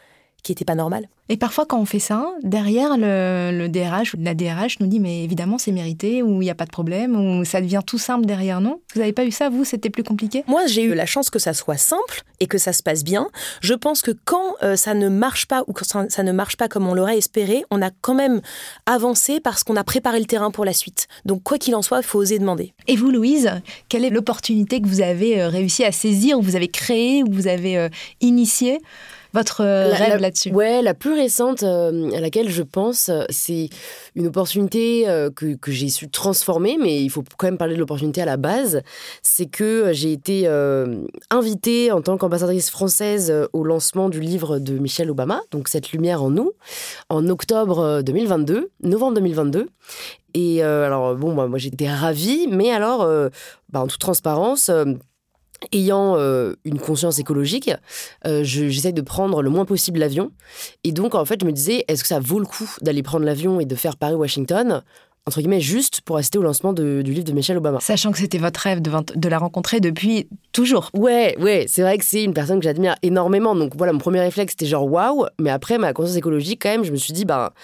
qui 0.44 0.52
n'était 0.52 0.64
pas 0.64 0.76
normal. 0.76 1.08
Et 1.30 1.38
parfois, 1.38 1.64
quand 1.64 1.80
on 1.80 1.86
fait 1.86 1.98
ça, 1.98 2.26
derrière, 2.42 2.98
le, 2.98 3.66
DRH 3.68 4.12
ou 4.12 4.18
la 4.20 4.34
DRH 4.34 4.78
nous 4.80 4.86
dit 4.86 5.00
Mais 5.00 5.24
évidemment, 5.24 5.56
c'est 5.56 5.72
mérité, 5.72 6.22
ou 6.22 6.42
il 6.42 6.44
n'y 6.44 6.50
a 6.50 6.54
pas 6.54 6.66
de 6.66 6.70
problème, 6.70 7.16
ou 7.16 7.46
ça 7.46 7.62
devient 7.62 7.80
tout 7.84 7.96
simple 7.96 8.26
derrière, 8.26 8.60
non 8.60 8.80
Vous 8.92 9.00
n'avez 9.00 9.14
pas 9.14 9.24
eu 9.24 9.30
ça, 9.30 9.48
vous 9.48 9.64
C'était 9.64 9.88
plus 9.88 10.04
compliqué? 10.04 10.44
Moi, 10.46 10.66
j'ai 10.66 10.82
eu 10.82 10.94
la 10.94 11.06
chance 11.06 11.30
que 11.30 11.38
ça 11.38 11.54
soit 11.54 11.78
simple 11.78 12.22
et 12.40 12.46
que 12.46 12.58
ça 12.58 12.74
se 12.74 12.82
passe 12.82 13.04
bien. 13.04 13.28
Je 13.62 13.72
pense 13.72 14.02
que 14.02 14.10
quand 14.10 14.56
euh, 14.62 14.76
ça 14.76 14.92
ne 14.92 15.08
marche 15.08 15.46
pas, 15.46 15.64
ou 15.66 15.72
quand 15.72 15.86
ça, 15.86 16.22
ne 16.22 16.32
marche 16.32 16.58
pas 16.58 16.68
comme 16.68 16.86
on 16.86 16.92
l'aurait 16.92 17.16
espéré, 17.16 17.64
on 17.70 17.80
a 17.80 17.90
quand 18.02 18.14
même 18.14 18.42
avancé 18.84 19.40
parce 19.40 19.64
qu'on 19.64 19.76
a 19.76 19.84
préparé 19.84 20.20
le 20.20 20.26
terrain 20.26 20.50
pour 20.50 20.66
la 20.66 20.74
suite. 20.74 21.08
Donc, 21.24 21.42
quoi 21.42 21.56
qu'il 21.56 21.74
en 21.74 21.80
soit, 21.80 22.00
il 22.00 22.04
faut 22.04 22.18
oser 22.18 22.38
demander. 22.38 22.74
Et 22.86 22.96
vous, 22.96 23.10
Louise, 23.10 23.50
quelle 23.88 24.04
est 24.04 24.10
l'opportunité 24.10 24.82
que 24.82 24.86
vous 24.86 25.00
avez 25.00 25.40
euh, 25.40 25.48
réussi 25.48 25.84
à 25.84 25.92
saisir, 25.92 26.38
ou 26.38 26.42
vous 26.42 26.56
avez 26.56 26.68
créé, 26.68 27.22
ou 27.22 27.32
vous 27.32 27.46
avez 27.46 27.78
euh, 27.78 27.88
initié 28.20 28.80
votre 29.34 29.64
rêve 29.64 30.20
là-dessus 30.20 30.52
Ouais, 30.52 30.80
la 30.80 30.94
plus 30.94 31.12
récente 31.12 31.62
à 31.62 31.90
laquelle 32.20 32.48
je 32.48 32.62
pense, 32.62 33.10
c'est 33.28 33.68
une 34.14 34.28
opportunité 34.28 35.04
que, 35.34 35.56
que 35.56 35.72
j'ai 35.72 35.88
su 35.88 36.08
transformer, 36.08 36.78
mais 36.80 37.02
il 37.02 37.10
faut 37.10 37.24
quand 37.36 37.46
même 37.46 37.58
parler 37.58 37.74
de 37.74 37.80
l'opportunité 37.80 38.22
à 38.22 38.24
la 38.24 38.36
base. 38.36 38.82
C'est 39.22 39.46
que 39.46 39.90
j'ai 39.92 40.12
été 40.12 40.48
invitée 41.30 41.92
en 41.92 42.00
tant 42.00 42.16
qu'ambassadrice 42.16 42.70
française 42.70 43.32
au 43.52 43.64
lancement 43.64 44.08
du 44.08 44.20
livre 44.20 44.58
de 44.58 44.78
Michelle 44.78 45.10
Obama, 45.10 45.40
donc 45.50 45.68
Cette 45.68 45.92
lumière 45.92 46.22
en 46.22 46.30
nous, 46.30 46.52
en 47.08 47.28
octobre 47.28 48.02
2022, 48.02 48.70
novembre 48.82 49.14
2022. 49.14 49.68
Et 50.34 50.62
alors, 50.62 51.14
bon, 51.16 51.32
moi, 51.32 51.48
moi 51.48 51.58
j'étais 51.58 51.90
ravie, 51.90 52.46
mais 52.48 52.70
alors, 52.70 53.08
bah, 53.70 53.80
en 53.80 53.86
toute 53.86 54.00
transparence, 54.00 54.70
ayant 55.72 56.16
euh, 56.16 56.54
une 56.64 56.78
conscience 56.78 57.18
écologique, 57.18 57.70
euh, 58.26 58.42
j'essaie 58.44 58.92
de 58.92 59.02
prendre 59.02 59.42
le 59.42 59.50
moins 59.50 59.64
possible 59.64 60.00
l'avion. 60.00 60.30
Et 60.84 60.92
donc, 60.92 61.14
en 61.14 61.24
fait, 61.24 61.40
je 61.40 61.46
me 61.46 61.52
disais, 61.52 61.84
est-ce 61.88 62.02
que 62.02 62.08
ça 62.08 62.20
vaut 62.20 62.38
le 62.38 62.46
coup 62.46 62.70
d'aller 62.80 63.02
prendre 63.02 63.24
l'avion 63.24 63.60
et 63.60 63.64
de 63.64 63.74
faire 63.74 63.96
Paris-Washington 63.96 64.82
entre 65.26 65.38
guillemets, 65.38 65.60
juste 65.60 66.02
pour 66.02 66.18
assister 66.18 66.38
au 66.38 66.42
lancement 66.42 66.74
du 66.74 67.02
livre 67.02 67.24
de 67.24 67.32
Michelle 67.32 67.56
Obama? 67.56 67.80
Sachant 67.80 68.12
que 68.12 68.18
c'était 68.18 68.36
votre 68.36 68.60
rêve 68.60 68.82
de, 68.82 68.90
de, 69.14 69.28
la 69.30 69.38
rencontrer 69.38 69.80
depuis 69.80 70.28
toujours. 70.52 70.90
Ouais, 70.92 71.34
ouais, 71.40 71.64
c'est 71.66 71.80
vrai 71.80 71.96
que 71.96 72.04
c'est 72.04 72.22
une 72.22 72.34
personne 72.34 72.58
que 72.58 72.64
j'admire 72.64 72.94
énormément. 73.02 73.54
Donc 73.54 73.74
voilà, 73.74 73.94
mon 73.94 73.98
premier 73.98 74.20
réflexe, 74.20 74.52
c'était 74.52 74.66
genre 74.66 74.84
waouh. 74.84 75.24
Mais 75.40 75.48
après, 75.48 75.78
ma 75.78 75.94
conscience 75.94 76.18
écologique, 76.18 76.60
quand 76.62 76.68
même, 76.68 76.84
je 76.84 76.92
me 76.92 76.96
suis 76.96 77.14
dit, 77.14 77.24
bah, 77.24 77.54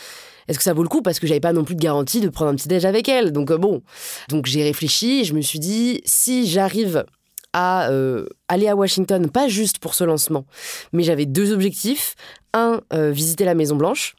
est-ce 0.48 0.58
que 0.58 0.64
ça 0.64 0.72
vaut 0.72 0.82
le 0.82 0.88
coup? 0.88 1.02
Parce 1.02 1.20
que 1.20 1.26
j'avais 1.26 1.40
pas 1.40 1.52
non 1.52 1.62
plus 1.62 1.76
de 1.76 1.80
garantie 1.80 2.20
de 2.20 2.28
prendre 2.28 2.50
un 2.50 2.54
petit 2.54 2.66
déj 2.66 2.84
avec 2.84 3.08
elle. 3.08 3.30
Donc 3.30 3.50
euh, 3.50 3.58
bon. 3.58 3.82
Donc 4.28 4.46
j'ai 4.46 4.62
réfléchi, 4.62 5.24
je 5.24 5.34
me 5.34 5.42
suis 5.42 5.58
dit, 5.58 6.00
si 6.04 6.46
j'arrive 6.46 7.04
à 7.52 7.90
euh, 7.90 8.26
aller 8.48 8.68
à 8.68 8.76
Washington, 8.76 9.30
pas 9.30 9.48
juste 9.48 9.78
pour 9.78 9.94
ce 9.94 10.04
lancement, 10.04 10.44
mais 10.92 11.02
j'avais 11.02 11.26
deux 11.26 11.52
objectifs. 11.52 12.14
Un, 12.52 12.80
euh, 12.92 13.10
visiter 13.12 13.44
la 13.44 13.54
Maison 13.54 13.76
Blanche, 13.76 14.16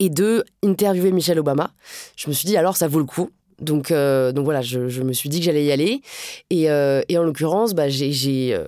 et 0.00 0.08
deux, 0.08 0.44
interviewer 0.64 1.12
Michelle 1.12 1.38
Obama. 1.38 1.70
Je 2.16 2.28
me 2.28 2.34
suis 2.34 2.46
dit, 2.46 2.56
alors 2.56 2.76
ça 2.76 2.88
vaut 2.88 2.98
le 2.98 3.04
coup. 3.04 3.30
Donc, 3.60 3.92
euh, 3.92 4.32
donc 4.32 4.44
voilà, 4.44 4.60
je, 4.60 5.02
me 5.02 5.12
suis 5.12 5.28
dit 5.28 5.38
que 5.38 5.44
j'allais 5.44 5.64
y 5.64 5.70
aller. 5.70 6.00
Et, 6.50 6.64
et 6.64 7.18
en 7.18 7.22
l'occurrence, 7.22 7.74
bah, 7.74 7.88
j'ai 7.88 8.58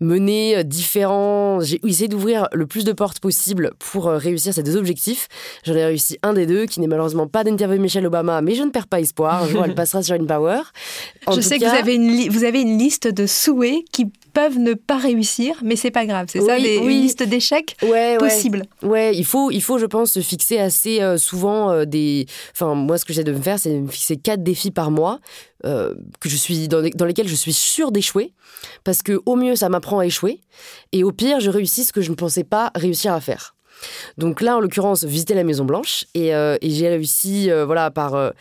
mener 0.00 0.56
euh, 0.56 0.62
différents. 0.62 1.60
J'ai 1.60 1.80
essayé 1.86 2.08
d'ouvrir 2.08 2.48
le 2.52 2.66
plus 2.66 2.84
de 2.84 2.92
portes 2.92 3.20
possible 3.20 3.72
pour 3.78 4.08
euh, 4.08 4.16
réussir 4.16 4.52
ces 4.54 4.62
deux 4.62 4.76
objectifs. 4.76 5.28
J'en 5.64 5.74
ai 5.74 5.84
réussi 5.84 6.18
un 6.22 6.32
des 6.32 6.46
deux, 6.46 6.66
qui 6.66 6.80
n'est 6.80 6.86
malheureusement 6.86 7.26
pas 7.26 7.44
d'interviewer 7.44 7.78
Michelle 7.78 8.06
Obama, 8.06 8.40
mais 8.40 8.54
je 8.54 8.62
ne 8.62 8.70
perds 8.70 8.86
pas 8.86 9.00
espoir. 9.00 9.44
Un 9.44 9.48
jour, 9.48 9.64
elle 9.64 9.74
passera 9.76 10.02
sur 10.02 10.14
InPower. 10.14 10.30
Power. 10.30 11.36
je 11.36 11.40
sais 11.40 11.58
que 11.58 11.64
vous 11.64 11.74
avez, 11.76 11.94
une 11.94 12.28
vous 12.30 12.44
avez 12.44 12.60
une 12.60 12.78
liste 12.78 13.08
de 13.08 13.26
souhaits 13.26 13.84
qui 13.92 14.06
peuvent 14.32 14.58
ne 14.58 14.74
pas 14.74 14.96
réussir, 14.96 15.56
mais 15.64 15.76
c'est 15.76 15.90
pas 15.90 16.06
grave. 16.06 16.28
C'est 16.30 16.40
ça, 16.40 16.58
des, 16.58 16.76
une 16.76 16.88
liste 16.88 17.22
d'échecs 17.22 17.76
ouais, 17.82 18.16
possibles. 18.16 18.62
Ouais. 18.82 19.14
il 19.16 19.24
faut, 19.24 19.50
il 19.50 19.60
faut, 19.60 19.78
je 19.78 19.86
pense, 19.86 20.12
se 20.12 20.20
fixer 20.20 20.58
assez 20.58 21.02
euh, 21.02 21.18
souvent 21.18 21.84
des. 21.84 22.26
Enfin, 22.52 22.74
moi, 22.74 22.96
ce 22.96 23.04
que 23.04 23.12
j'essaie 23.12 23.24
de 23.24 23.32
me 23.32 23.42
faire, 23.42 23.58
c'est 23.58 23.70
me 23.70 23.88
fixer 23.88 24.16
quatre 24.16 24.42
défis 24.42 24.70
par 24.70 24.90
mois 24.90 25.20
euh, 25.66 25.94
que 26.20 26.28
je 26.30 26.36
suis 26.36 26.68
dans, 26.68 26.80
lesquels 26.80 27.28
je 27.28 27.34
suis 27.34 27.52
sûre 27.52 27.92
d'échouer, 27.92 28.32
parce 28.82 29.02
que 29.02 29.20
au 29.26 29.36
mieux 29.36 29.56
ça 29.56 29.68
m'apprend 29.68 29.98
à 29.98 30.06
échouer, 30.06 30.40
et 30.92 31.04
au 31.04 31.12
pire 31.12 31.38
je 31.40 31.50
réussis 31.50 31.84
ce 31.84 31.92
que 31.92 32.00
je 32.00 32.10
ne 32.10 32.14
pensais 32.14 32.44
pas 32.44 32.70
réussir 32.74 33.12
à 33.12 33.20
faire. 33.20 33.54
Donc 34.18 34.40
là, 34.40 34.56
en 34.56 34.60
l'occurrence, 34.60 35.04
visiter 35.04 35.34
la 35.34 35.44
Maison 35.44 35.64
Blanche, 35.64 36.04
et, 36.14 36.34
euh, 36.34 36.56
j'ai 36.62 36.88
réussi, 36.88 37.50
euh, 37.50 37.66
voilà, 37.66 37.90
par 37.90 38.32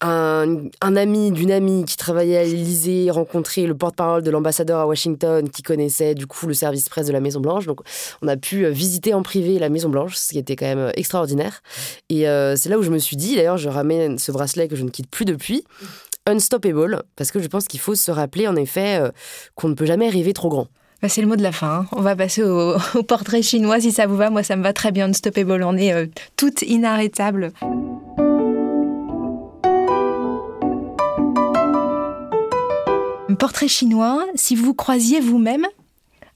un, 0.00 0.70
ami 0.80 1.30
d'une 1.30 1.52
amie 1.52 1.84
qui 1.84 1.96
travaillait 1.96 2.38
à 2.38 2.44
l'Élysée, 2.44 3.10
rencontrer 3.10 3.66
le 3.66 3.76
porte-parole 3.76 4.22
de 4.22 4.30
l'ambassadeur 4.30 4.80
à 4.80 4.86
Washington 4.86 5.48
qui 5.48 5.62
connaissait 5.62 6.14
du 6.14 6.26
coup 6.26 6.46
le 6.46 6.54
service 6.54 6.88
presse 6.88 7.06
de 7.06 7.12
la 7.12 7.20
Maison 7.20 7.40
Blanche. 7.40 7.66
Donc 7.66 7.80
on 8.22 8.28
a 8.28 8.36
pu 8.36 8.66
visiter 8.70 9.14
en 9.14 9.22
privé 9.22 9.58
la 9.58 9.68
Maison 9.68 9.88
Blanche, 9.88 10.16
ce 10.16 10.32
qui 10.32 10.38
était 10.38 10.56
quand 10.56 10.66
même 10.66 10.90
extraordinaire. 10.94 11.62
Et 12.08 12.24
c'est 12.56 12.68
là 12.68 12.78
où 12.78 12.82
je 12.82 12.90
me 12.90 12.98
suis 12.98 13.16
dit, 13.16 13.36
d'ailleurs 13.36 13.58
je 13.58 13.68
ramène 13.68 14.18
ce 14.18 14.32
bracelet 14.32 14.68
que 14.68 14.76
je 14.76 14.84
ne 14.84 14.90
quitte 14.90 15.10
plus 15.10 15.26
depuis, 15.26 15.64
unstoppable, 16.26 17.02
parce 17.16 17.30
que 17.30 17.40
je 17.40 17.48
pense 17.48 17.66
qu'il 17.66 17.80
faut 17.80 17.94
se 17.94 18.10
rappeler 18.10 18.46
en 18.46 18.56
effet 18.56 19.00
qu'on 19.54 19.68
ne 19.68 19.74
peut 19.74 19.86
jamais 19.86 20.08
rêver 20.08 20.32
trop 20.32 20.48
grand. 20.48 20.68
Bah, 21.02 21.08
c'est 21.08 21.22
le 21.22 21.26
mot 21.26 21.36
de 21.36 21.42
la 21.42 21.52
fin. 21.52 21.80
Hein. 21.80 21.86
On 21.92 22.02
va 22.02 22.14
passer 22.14 22.42
au, 22.42 22.76
portrait 23.08 23.42
chinois 23.42 23.80
si 23.80 23.90
ça 23.90 24.06
vous 24.06 24.16
va. 24.16 24.30
Moi, 24.30 24.42
ça 24.42 24.56
me 24.56 24.62
va 24.62 24.72
très 24.72 24.92
bien, 24.92 25.08
unstoppable. 25.08 25.62
On 25.62 25.76
est 25.76 26.10
toutes 26.36 26.62
inarrêtables. 26.62 27.52
Portrait 33.40 33.68
chinois, 33.68 34.26
si 34.34 34.54
vous 34.54 34.74
croisiez 34.74 35.18
vous-même 35.18 35.66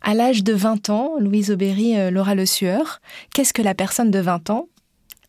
à 0.01 0.15
l'âge 0.15 0.43
de 0.43 0.55
20 0.55 0.89
ans, 0.89 1.13
Louise 1.19 1.51
Aubéry, 1.51 1.99
euh, 1.99 2.11
Laura 2.11 2.35
Le 2.35 2.47
Sueur, 2.47 3.03
qu'est-ce 3.35 3.53
que 3.53 3.61
la 3.61 3.75
personne 3.75 4.11
de 4.11 4.21
20 4.21 4.49
ans 4.49 4.69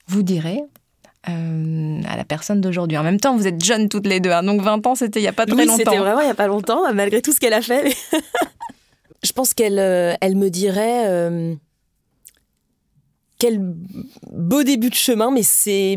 vous 0.08 0.24
dirait? 0.24 0.62
Euh, 1.30 2.01
à 2.07 2.17
la 2.17 2.23
personne 2.23 2.61
d'aujourd'hui. 2.61 2.97
En 2.97 3.03
même 3.03 3.19
temps, 3.19 3.36
vous 3.36 3.47
êtes 3.47 3.63
jeunes 3.63 3.89
toutes 3.89 4.07
les 4.07 4.19
deux, 4.19 4.32
hein, 4.32 4.43
donc 4.43 4.61
20 4.61 4.86
ans, 4.88 4.95
c'était 4.95 5.19
il 5.19 5.23
n'y 5.23 5.28
a 5.28 5.34
pas 5.34 5.45
très 5.45 5.55
oui, 5.55 5.65
longtemps. 5.65 5.78
c'était 5.78 5.97
vraiment 5.97 6.21
il 6.21 6.26
n'y 6.26 6.32
a 6.32 6.36
pas 6.36 6.47
longtemps, 6.47 6.93
malgré 6.93 7.21
tout 7.21 7.32
ce 7.32 7.39
qu'elle 7.39 7.53
a 7.53 7.61
fait. 7.61 7.95
Je 9.23 9.32
pense 9.32 9.53
qu'elle 9.53 9.80
euh, 9.80 10.13
elle 10.21 10.36
me 10.36 10.49
dirait 10.49 11.57
quel 13.38 13.59
beau 14.32 14.63
début 14.63 14.89
de 14.89 14.95
chemin, 14.95 15.32
mais, 15.32 15.41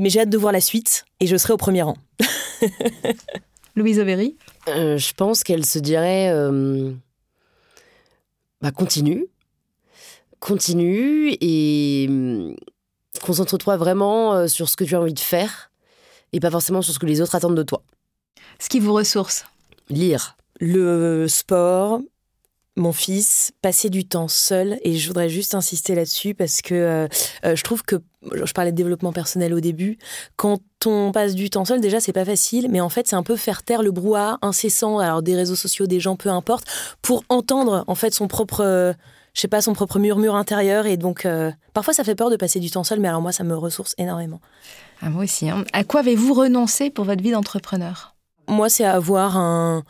mais 0.01 0.11
j'ai 0.11 0.20
hâte 0.20 0.31
de 0.31 0.39
voir 0.39 0.53
la 0.53 0.61
suite 0.61 1.05
et 1.20 1.26
je 1.26 1.37
serai 1.37 1.53
au 1.53 1.57
premier 1.57 1.83
rang. 1.83 1.97
Louise 3.76 4.01
Aubéry 4.01 4.37
euh, 4.68 4.99
Je 4.99 5.14
pense 5.14 5.45
qu'elle 5.45 5.64
se 5.64 5.79
dirait 5.79 6.31
euh, 6.31 6.93
bah, 8.61 8.72
continue. 8.72 9.26
Continue 10.41 11.37
et 11.41 12.09
concentre-toi 13.21 13.77
vraiment 13.77 14.35
euh, 14.35 14.47
sur 14.47 14.69
ce 14.69 14.77
que 14.77 14.85
tu 14.85 14.95
as 14.95 15.01
envie 15.01 15.14
de 15.14 15.19
faire 15.21 15.71
et 16.33 16.41
pas 16.41 16.51
forcément 16.51 16.83
sur 16.83 16.93
ce 16.93 16.99
que 16.99 17.07
les 17.07 17.21
autres 17.21 17.35
attendent 17.35 17.57
de 17.57 17.62
toi. 17.62 17.83
Ce 18.59 18.69
qui 18.69 18.81
vous 18.81 18.93
ressource 18.93 19.45
Lire. 19.89 20.37
Le 20.61 21.29
sport, 21.29 22.01
mon 22.79 22.93
fils, 22.93 23.53
passer 23.62 23.91
du 23.91 24.07
temps 24.07 24.29
seul, 24.29 24.79
et 24.83 24.95
je 24.97 25.07
voudrais 25.07 25.29
juste 25.29 25.55
insister 25.55 25.95
là-dessus 25.95 26.35
parce 26.35 26.62
que 26.62 26.75
euh, 26.75 27.09
euh, 27.45 27.57
je 27.57 27.62
trouve 27.62 27.83
que, 27.83 27.97
je 28.33 28.53
parlais 28.53 28.73
de 28.73 28.77
développement 28.77 29.12
personnel 29.12 29.55
au 29.55 29.61
début, 29.61 29.99
quand 30.37 30.61
on 30.87 31.12
passe 31.12 31.35
du 31.35 31.51
temps 31.51 31.64
seul, 31.64 31.81
déjà 31.81 32.01
c'est 32.01 32.12
pas 32.12 32.25
facile, 32.25 32.69
mais 32.71 32.81
en 32.81 32.89
fait 32.89 33.07
c'est 33.07 33.16
un 33.16 33.23
peu 33.23 33.37
faire 33.37 33.62
taire 33.62 33.83
le 33.83 33.91
brouhaha 33.91 34.39
incessant, 34.43 34.99
alors 34.99 35.23
des 35.23 35.37
réseaux 35.37 35.57
sociaux, 35.57 35.87
des 35.87 36.01
gens, 36.01 36.16
peu 36.16 36.29
importe, 36.29 36.66
pour 37.03 37.25
entendre 37.29 37.85
en 37.87 37.95
fait 37.95 38.14
son 38.14 38.29
propre, 38.29 38.95
je 39.39 39.43
sais 39.43 39.47
pas, 39.49 39.61
son 39.61 39.72
propre 39.72 40.01
murmure 40.01 40.34
intérieur, 40.34 40.86
et 40.86 40.97
donc 40.97 41.24
euh, 41.24 41.53
parfois 41.72 41.95
ça 41.95 42.03
fait 42.03 42.16
peur 42.16 42.28
de 42.28 42.34
passer 42.34 42.59
du 42.59 42.72
temps 42.72 42.82
seul, 42.82 42.99
mais 42.99 43.07
alors 43.07 43.22
moi 43.22 43.30
ça 43.30 43.45
me 43.45 43.57
ressource 43.57 43.95
énormément. 43.97 44.41
Ah, 45.01 45.11
moi 45.11 45.22
aussi. 45.22 45.49
Hein. 45.49 45.64
À 45.72 45.84
quoi 45.84 46.01
avez-vous 46.01 46.34
renoncé 46.34 46.91
pour 46.91 47.05
votre 47.05 47.22
vie 47.22 47.30
d'entrepreneur? 47.30 48.16
Moi 48.49 48.68
c'est 48.68 48.84
avoir 48.84 49.36
un 49.36 49.84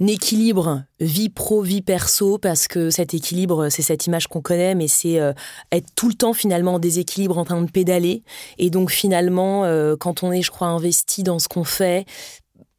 équilibre 0.00 0.84
vie 1.00 1.28
pro 1.28 1.60
vie 1.60 1.82
perso 1.82 2.38
parce 2.38 2.66
que 2.66 2.88
cet 2.88 3.12
équilibre 3.12 3.68
c'est 3.68 3.82
cette 3.82 4.06
image 4.06 4.26
qu'on 4.26 4.40
connaît 4.40 4.74
mais 4.74 4.88
c'est 4.88 5.20
euh, 5.20 5.34
être 5.70 5.88
tout 5.94 6.08
le 6.08 6.14
temps 6.14 6.32
finalement 6.32 6.74
en 6.74 6.78
déséquilibre 6.78 7.36
en 7.36 7.44
train 7.44 7.60
de 7.60 7.70
pédaler 7.70 8.22
et 8.58 8.70
donc 8.70 8.90
finalement 8.90 9.64
euh, 9.64 9.96
quand 9.96 10.22
on 10.22 10.30
est 10.30 10.40
je 10.40 10.52
crois 10.52 10.68
investi 10.68 11.24
dans 11.24 11.40
ce 11.40 11.48
qu'on 11.48 11.64
fait 11.64 12.06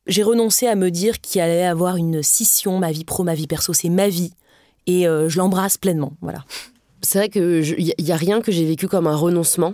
j'ai 0.08 0.24
renoncé 0.24 0.66
à 0.66 0.76
me 0.76 0.90
dire 0.92 1.20
qu'il 1.20 1.42
allait 1.42 1.66
avoir 1.66 1.98
une 1.98 2.24
scission 2.24 2.80
ma 2.80 2.94
vie 2.94 3.04
pro 3.04 3.24
ma 3.24 3.36
vie 3.36 3.48
perso 3.48 3.74
c'est 3.74 3.90
ma 3.90 4.08
vie 4.08 4.32
et 4.88 5.08
euh, 5.08 5.30
je 5.30 5.38
l'embrasse 5.38 5.78
pleinement 5.78 6.14
voilà 6.22 6.44
c'est 7.02 7.20
vrai 7.20 7.30
que 7.30 7.62
il 7.78 7.94
y, 7.98 8.12
a 8.12 8.16
rien 8.18 8.42
que 8.42 8.52
j'ai 8.52 8.66
vécu 8.66 8.88
comme 8.88 9.08
un 9.08 9.16
renoncement 9.16 9.74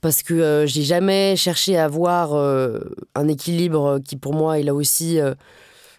parce 0.00 0.22
que 0.22 0.64
j'ai 0.66 0.82
jamais 0.82 1.36
cherché 1.36 1.76
à 1.76 1.84
avoir 1.84 2.32
un 3.14 3.28
équilibre 3.28 3.98
qui 4.02 4.16
pour 4.16 4.32
moi 4.32 4.58
est 4.58 4.62
là 4.62 4.74
aussi 4.74 5.20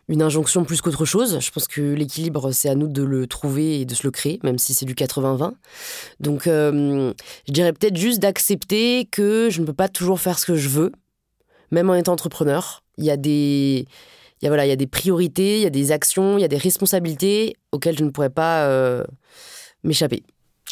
une 0.10 0.22
injonction 0.22 0.64
plus 0.64 0.82
qu'autre 0.82 1.06
chose. 1.06 1.40
Je 1.40 1.52
pense 1.52 1.68
que 1.68 1.82
l'équilibre, 1.82 2.52
c'est 2.52 2.70
à 2.70 2.76
nous 2.76 2.88
de 2.88 3.04
le 3.04 3.28
trouver 3.28 3.82
et 3.82 3.86
de 3.86 3.94
se 3.94 4.06
le 4.06 4.12
créer, 4.12 4.40
même 4.44 4.58
si 4.58 4.74
c'est 4.74 4.86
du 4.86 4.94
80-20. 4.94 5.54
Donc, 6.20 6.48
euh, 6.48 7.14
je 7.48 7.54
dirais 7.54 7.74
peut-être 7.74 7.98
juste 7.98 8.20
d'accepter 8.20 9.06
que 9.12 9.50
je 9.50 9.62
ne 9.62 9.66
peux 9.66 9.74
pas 9.74 9.90
toujours 9.90 10.20
faire 10.20 10.40
ce 10.40 10.46
que 10.46 10.56
je 10.56 10.70
veux, 10.70 10.92
même 11.72 11.90
en 11.90 11.96
étant 11.96 12.14
entrepreneur. 12.14 12.84
Il 12.98 13.06
y 13.06 13.12
a 13.12 13.18
des, 13.18 13.86
il 14.42 14.46
y 14.46 14.48
a, 14.48 14.50
voilà, 14.50 14.66
il 14.66 14.70
y 14.70 14.74
a 14.74 14.78
des 14.78 14.88
priorités, 14.88 15.58
il 15.58 15.64
y 15.64 15.66
a 15.66 15.72
des 15.72 15.92
actions, 15.92 16.38
il 16.38 16.42
y 16.42 16.46
a 16.46 16.48
des 16.48 16.58
responsabilités 16.58 17.56
auxquelles 17.72 17.98
je 17.98 18.04
ne 18.04 18.10
pourrais 18.10 18.30
pas 18.30 18.66
euh, 18.66 19.04
m'échapper. 19.84 20.24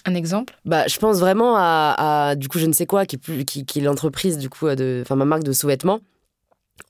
Un 0.06 0.14
exemple? 0.14 0.56
Bah, 0.66 0.88
Je 0.88 1.00
pense 1.00 1.20
vraiment 1.20 1.56
à, 1.58 2.36
du 2.38 2.48
coup, 2.48 2.60
je 2.60 2.66
ne 2.66 2.74
sais 2.74 2.86
quoi, 2.86 3.06
qui 3.06 3.16
est, 3.16 3.46
qui, 3.46 3.66
qui 3.66 3.80
est 3.80 3.82
l'entreprise, 3.82 4.38
du 4.38 4.50
coup, 4.50 4.68
de, 4.70 5.00
enfin, 5.02 5.16
ma 5.16 5.26
marque 5.26 5.44
de 5.44 5.52
sous-vêtements 5.52 6.00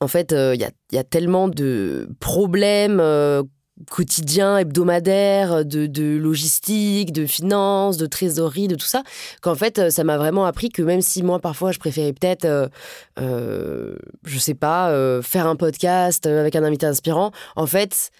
en 0.00 0.08
fait, 0.08 0.32
il 0.32 0.36
euh, 0.36 0.54
y, 0.54 0.98
a, 0.98 1.04
tellement 1.04 1.48
de 1.48 2.08
problèmes 2.20 3.00
euh, 3.00 3.42
quotidiens, 3.90 4.58
hebdomadaires, 4.58 5.64
de, 5.64 6.16
logistique, 6.16 7.12
de 7.12 7.26
finances, 7.26 7.96
de 7.96 8.06
trésorerie, 8.06 8.68
de 8.68 8.74
tout 8.74 8.86
ça, 8.86 9.02
qu'en 9.42 9.54
fait, 9.54 9.78
euh, 9.78 9.90
ça 9.90 10.04
m'a 10.04 10.16
vraiment 10.16 10.46
appris 10.46 10.70
que 10.70 10.82
même 10.82 11.02
si 11.02 11.22
moi, 11.22 11.38
parfois, 11.38 11.72
je 11.72 11.78
préférais 11.78 12.12
peut-être, 12.12 12.70
je 13.18 14.38
sais 14.38 14.54
pas, 14.54 15.20
faire 15.22 15.46
un 15.46 15.56
podcast 15.56 16.26
avec 16.26 16.56
un 16.56 16.64
invité 16.64 16.86
inspirant, 16.86 17.30
en 17.54 17.66
fait, 17.66 18.10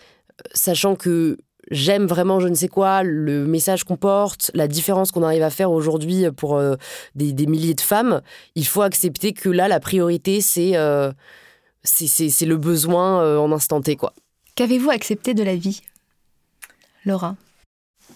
sachant 0.53 0.95
que 0.95 1.39
j'aime 1.71 2.07
vraiment 2.07 2.39
je 2.39 2.49
ne 2.49 2.55
sais 2.55 2.69
quoi, 2.69 3.03
le 3.03 3.47
message 3.47 3.85
qu'on 3.85 3.97
porte, 3.97 4.51
la 4.55 4.69
différence 4.69 5.11
qu'on 5.11 5.23
arrive 5.23 5.43
à 5.43 5.51
faire 5.51 5.71
aujourd'hui 5.71 6.31
pour 6.37 6.61
des, 7.15 7.33
des, 7.33 7.47
milliers 7.47 7.75
de 7.75 7.81
femmes, 7.81 8.21
il 8.55 8.67
faut 8.67 8.83
accepter 8.83 9.33
que 9.33 9.49
là, 9.49 9.69
la 9.69 9.81
priorité, 9.81 10.41
c'est 10.41 10.75
c'est 11.85 12.47
le 12.47 12.57
besoin 12.57 13.39
en 13.39 13.53
instant 13.53 13.81
T, 13.81 13.97
quoi. 13.97 14.13
Qu'avez-vous 14.57 14.91
accepté 14.91 15.35
de 15.35 15.43
la 15.43 15.55
vie, 15.55 15.83
Laura 17.05 17.37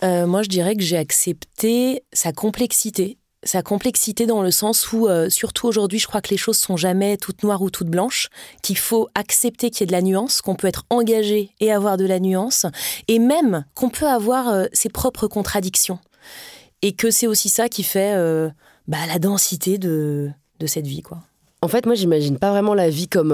Moi, 0.03 0.43
je 0.43 0.49
dirais 0.49 0.75
que 0.75 0.83
j'ai 0.83 0.97
accepté 0.97 2.03
sa 2.13 2.33
complexité 2.33 3.19
sa 3.43 3.63
complexité 3.63 4.27
dans 4.27 4.43
le 4.43 4.51
sens 4.51 4.93
où, 4.93 5.09
euh, 5.09 5.31
surtout 5.31 5.67
aujourd'hui, 5.67 5.99
je 5.99 6.07
crois 6.07 6.21
que 6.21 6.31
les 6.31 6.37
choses 6.37 6.59
sont 6.59 6.77
jamais 6.77 7.17
toutes 7.17 7.43
noires 7.43 7.63
ou 7.63 7.71
toutes 7.71 7.89
blanches, 7.89 8.29
qu'il 8.63 8.77
faut 8.77 9.09
accepter 9.15 9.71
qu'il 9.71 9.81
y 9.81 9.85
ait 9.85 9.87
de 9.87 9.93
la 9.93 10.03
nuance, 10.03 10.43
qu'on 10.43 10.55
peut 10.55 10.67
être 10.67 10.85
engagé 10.91 11.51
et 11.61 11.73
avoir 11.73 11.97
de 11.97 12.05
la 12.05 12.21
nuance, 12.21 12.67
et 13.09 13.19
même 13.19 13.65
qu'on 13.75 13.89
peut 13.89 14.09
avoir 14.09 14.49
euh, 14.49 14.67
ses 14.73 14.89
propres 14.89 15.27
contradictions. 15.27 15.99
Et 16.83 16.93
que 16.93 17.11
c'est 17.11 17.27
aussi 17.27 17.49
ça 17.49 17.69
qui 17.69 17.83
fait 17.83 18.15
euh, 18.15 18.49
bah, 18.89 18.99
la 19.07 19.19
densité 19.19 19.79
de, 19.79 20.31
de 20.59 20.67
cette 20.67 20.87
vie. 20.87 21.03
quoi. 21.03 21.19
En 21.63 21.69
fait, 21.69 21.87
moi, 21.87 21.95
j'imagine 21.95 22.39
pas 22.39 22.51
vraiment 22.51 22.75
la 22.75 22.89
vie 22.89 23.09
comme 23.09 23.33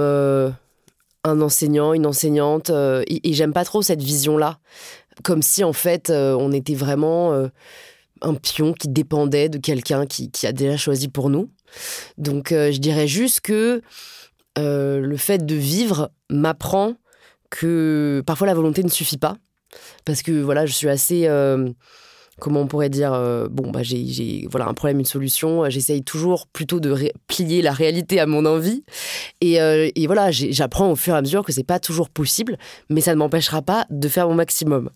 un 1.26 1.40
enseignant, 1.40 1.92
une 1.92 2.06
enseignante, 2.06 2.70
et, 2.70 3.28
et 3.28 3.32
j'aime 3.34 3.52
pas 3.52 3.64
trop 3.64 3.82
cette 3.82 4.02
vision-là. 4.02 4.58
Comme 5.22 5.42
si, 5.42 5.64
en 5.64 5.72
fait, 5.72 6.10
on 6.10 6.52
était 6.52 6.74
vraiment 6.74 7.48
un 8.22 8.34
pion 8.34 8.72
qui 8.72 8.88
dépendait 8.88 9.48
de 9.48 9.58
quelqu'un 9.58 10.06
qui, 10.06 10.30
a 10.46 10.52
déjà 10.52 10.76
choisi 10.76 11.08
pour 11.08 11.30
nous. 11.30 11.50
Donc 12.18 12.52
euh, 12.52 12.72
je 12.72 12.78
dirais 12.78 13.08
juste 13.08 13.40
que 13.40 13.82
euh, 14.58 15.00
le 15.00 15.16
fait 15.16 15.44
de 15.44 15.54
vivre 15.54 16.10
m'apprend 16.30 16.94
que 17.50 18.22
parfois 18.26 18.46
la 18.46 18.54
volonté 18.54 18.82
ne 18.82 18.88
suffit 18.88 19.18
pas. 19.18 19.36
Parce 20.04 20.22
que 20.22 20.32
voilà, 20.32 20.66
je 20.66 20.72
suis 20.72 20.88
assez... 20.88 21.28
Euh, 22.38 22.40
comment 22.40 22.60
on 22.60 22.66
pourrait 22.66 22.90
dire 22.90 23.12
Bon, 23.50 23.70
bah, 23.70 23.82
j'ai 23.82 24.46
voilà, 24.50 24.68
un 24.68 24.74
problème, 24.74 24.98
une 24.98 25.04
solution. 25.04 25.68
J'essaye 25.68 26.02
toujours 26.02 26.46
plutôt 26.46 26.80
de 26.80 27.10
plier 27.26 27.62
la 27.62 27.72
réalité 27.72 28.20
à 28.20 28.26
mon 28.26 28.46
envie. 28.46 28.84
Et, 29.40 29.54
et 29.56 30.06
voilà, 30.06 30.30
j'apprends 30.30 30.90
au 30.90 30.96
fur 30.96 31.14
et 31.14 31.18
à 31.18 31.22
mesure 31.22 31.44
que 31.44 31.52
c'est 31.52 31.64
pas 31.64 31.80
toujours 31.80 32.10
possible, 32.10 32.58
mais 32.90 33.00
ça 33.00 33.12
ne 33.12 33.18
m'empêchera 33.18 33.62
pas 33.62 33.86
de 33.90 34.08
faire 34.08 34.28
mon 34.28 34.34
maximum. 34.34 34.90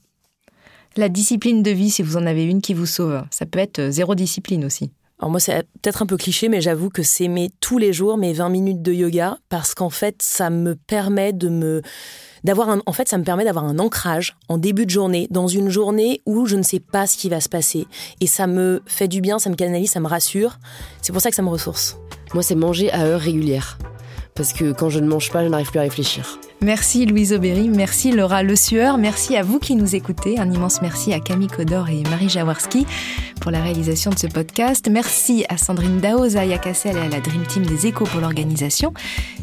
La 0.96 1.08
discipline 1.08 1.62
de 1.62 1.70
vie, 1.70 1.90
si 1.90 2.02
vous 2.02 2.16
en 2.16 2.26
avez 2.26 2.44
une 2.44 2.60
qui 2.60 2.74
vous 2.74 2.86
sauve, 2.86 3.22
ça 3.30 3.46
peut 3.46 3.60
être 3.60 3.78
euh, 3.78 3.90
zéro 3.90 4.16
discipline 4.16 4.64
aussi. 4.64 4.90
Alors 5.20 5.30
moi, 5.30 5.38
c'est 5.38 5.62
peut-être 5.82 6.02
un 6.02 6.06
peu 6.06 6.16
cliché, 6.16 6.48
mais 6.48 6.60
j'avoue 6.60 6.88
que 6.88 7.02
c'est 7.02 7.28
mes 7.28 7.50
tous 7.60 7.78
les 7.78 7.92
jours 7.92 8.16
mes 8.16 8.32
20 8.32 8.48
minutes 8.48 8.82
de 8.82 8.92
yoga 8.92 9.38
parce 9.50 9.74
qu'en 9.74 9.90
fait, 9.90 10.16
ça 10.20 10.50
me 10.50 10.74
permet 10.74 11.32
de 11.32 11.48
me 11.48 11.82
d'avoir 12.44 12.76
en 12.84 12.92
fait, 12.92 13.08
ça 13.08 13.18
me 13.18 13.24
permet 13.24 13.44
d'avoir 13.44 13.64
un 13.64 13.78
ancrage 13.78 14.36
en 14.48 14.58
début 14.58 14.86
de 14.86 14.90
journée 14.90 15.26
dans 15.30 15.46
une 15.46 15.68
journée 15.68 16.22
où 16.26 16.46
je 16.46 16.56
ne 16.56 16.62
sais 16.62 16.80
pas 16.80 17.06
ce 17.06 17.16
qui 17.16 17.28
va 17.28 17.40
se 17.40 17.48
passer 17.48 17.86
et 18.20 18.26
ça 18.26 18.46
me 18.46 18.82
fait 18.86 19.08
du 19.08 19.20
bien, 19.20 19.38
ça 19.38 19.50
me 19.50 19.56
canalise, 19.56 19.90
ça 19.90 20.00
me 20.00 20.08
rassure. 20.08 20.58
C'est 21.02 21.12
pour 21.12 21.22
ça 21.22 21.30
que 21.30 21.36
ça 21.36 21.42
me 21.42 21.48
ressource. 21.48 21.98
Moi, 22.34 22.42
c'est 22.42 22.54
manger 22.54 22.90
à 22.92 23.04
heure 23.04 23.20
régulière 23.20 23.78
parce 24.34 24.52
que 24.52 24.72
quand 24.72 24.88
je 24.88 25.00
ne 25.00 25.08
mange 25.08 25.30
pas, 25.30 25.44
je 25.44 25.48
n'arrive 25.48 25.70
plus 25.70 25.80
à 25.80 25.82
réfléchir. 25.82 26.38
Merci 26.62 27.06
Louise 27.06 27.32
Aubéry, 27.32 27.70
merci 27.70 28.12
Laura 28.12 28.42
Le 28.42 28.54
Sueur, 28.54 28.98
merci 28.98 29.34
à 29.34 29.42
vous 29.42 29.58
qui 29.58 29.74
nous 29.76 29.96
écoutez. 29.96 30.38
Un 30.38 30.52
immense 30.52 30.82
merci 30.82 31.14
à 31.14 31.18
Camille 31.18 31.48
Codor 31.48 31.88
et 31.88 32.02
Marie 32.10 32.28
Jaworski 32.28 32.86
pour 33.40 33.50
la 33.50 33.62
réalisation 33.62 34.10
de 34.10 34.18
ce 34.18 34.26
podcast. 34.26 34.86
Merci 34.90 35.46
à 35.48 35.56
Sandrine 35.56 36.00
Dao, 36.00 36.28
Zaya 36.28 36.58
Cassel 36.58 36.98
et 36.98 37.00
à 37.00 37.08
la 37.08 37.20
Dream 37.20 37.46
Team 37.46 37.64
des 37.64 37.86
Échos 37.86 38.04
pour 38.04 38.20
l'organisation. 38.20 38.92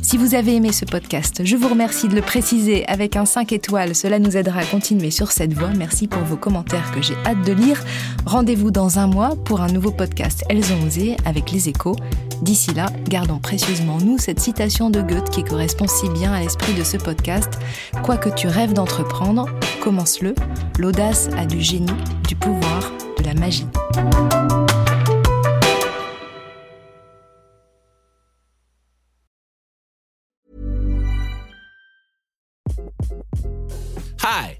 Si 0.04 0.16
vous 0.16 0.36
avez 0.36 0.58
aimé 0.58 0.72
ce 0.72 0.86
podcast, 0.86 1.42
je 1.44 1.56
vous 1.56 1.68
remercie 1.68 2.08
de 2.08 2.14
le 2.14 2.22
préciser 2.22 2.86
avec 2.88 3.16
un 3.16 3.26
5 3.26 3.52
étoiles. 3.52 3.96
Cela 3.96 4.20
nous 4.20 4.38
aidera 4.38 4.60
à 4.60 4.66
continuer 4.66 5.10
sur 5.10 5.32
cette 5.32 5.54
voie. 5.54 5.72
Merci 5.76 6.08
pour 6.08 6.22
vos 6.22 6.38
commentaires 6.38 6.92
que 6.92 7.02
j'ai 7.02 7.16
hâte 7.26 7.44
de 7.44 7.54
lire. 7.54 7.84
Rendez-vous 8.28 8.70
dans 8.70 9.00
un 9.00 9.08
mois 9.08 9.36
pour 9.44 9.62
un 9.62 9.70
nouveau 9.70 9.90
podcast 9.90 10.46
Elles 10.50 10.72
ont 10.72 10.86
osé 10.86 11.18
avec 11.26 11.52
les 11.52 11.68
Échos. 11.68 11.96
D'ici 12.42 12.74
là, 12.74 12.88
gardons 13.08 13.40
précieusement 13.40 13.98
nous 13.98 14.18
cette 14.18 14.40
citation 14.40 14.90
de 14.90 15.02
Goethe 15.02 15.30
qui 15.30 15.44
correspond 15.44 15.88
si 15.88 16.10
bien 16.10 16.34
à 16.34 16.40
l'esprit 16.42 16.74
de 16.74 16.84
ce 16.84 16.98
podcast. 16.98 17.50
Quoi 18.04 18.18
que 18.18 18.30
tu 18.30 18.48
rêves 18.48 18.74
d'entreprendre, 18.74 19.48
commence-le. 19.82 20.36
L'audace 20.78 21.30
a 21.38 21.46
du 21.46 21.62
génie, 21.62 21.88
du 22.28 22.36
pouvoir, 22.36 22.92
de 23.18 23.24
la 23.24 23.34
magie. 23.34 23.68
Hi, 34.24 34.60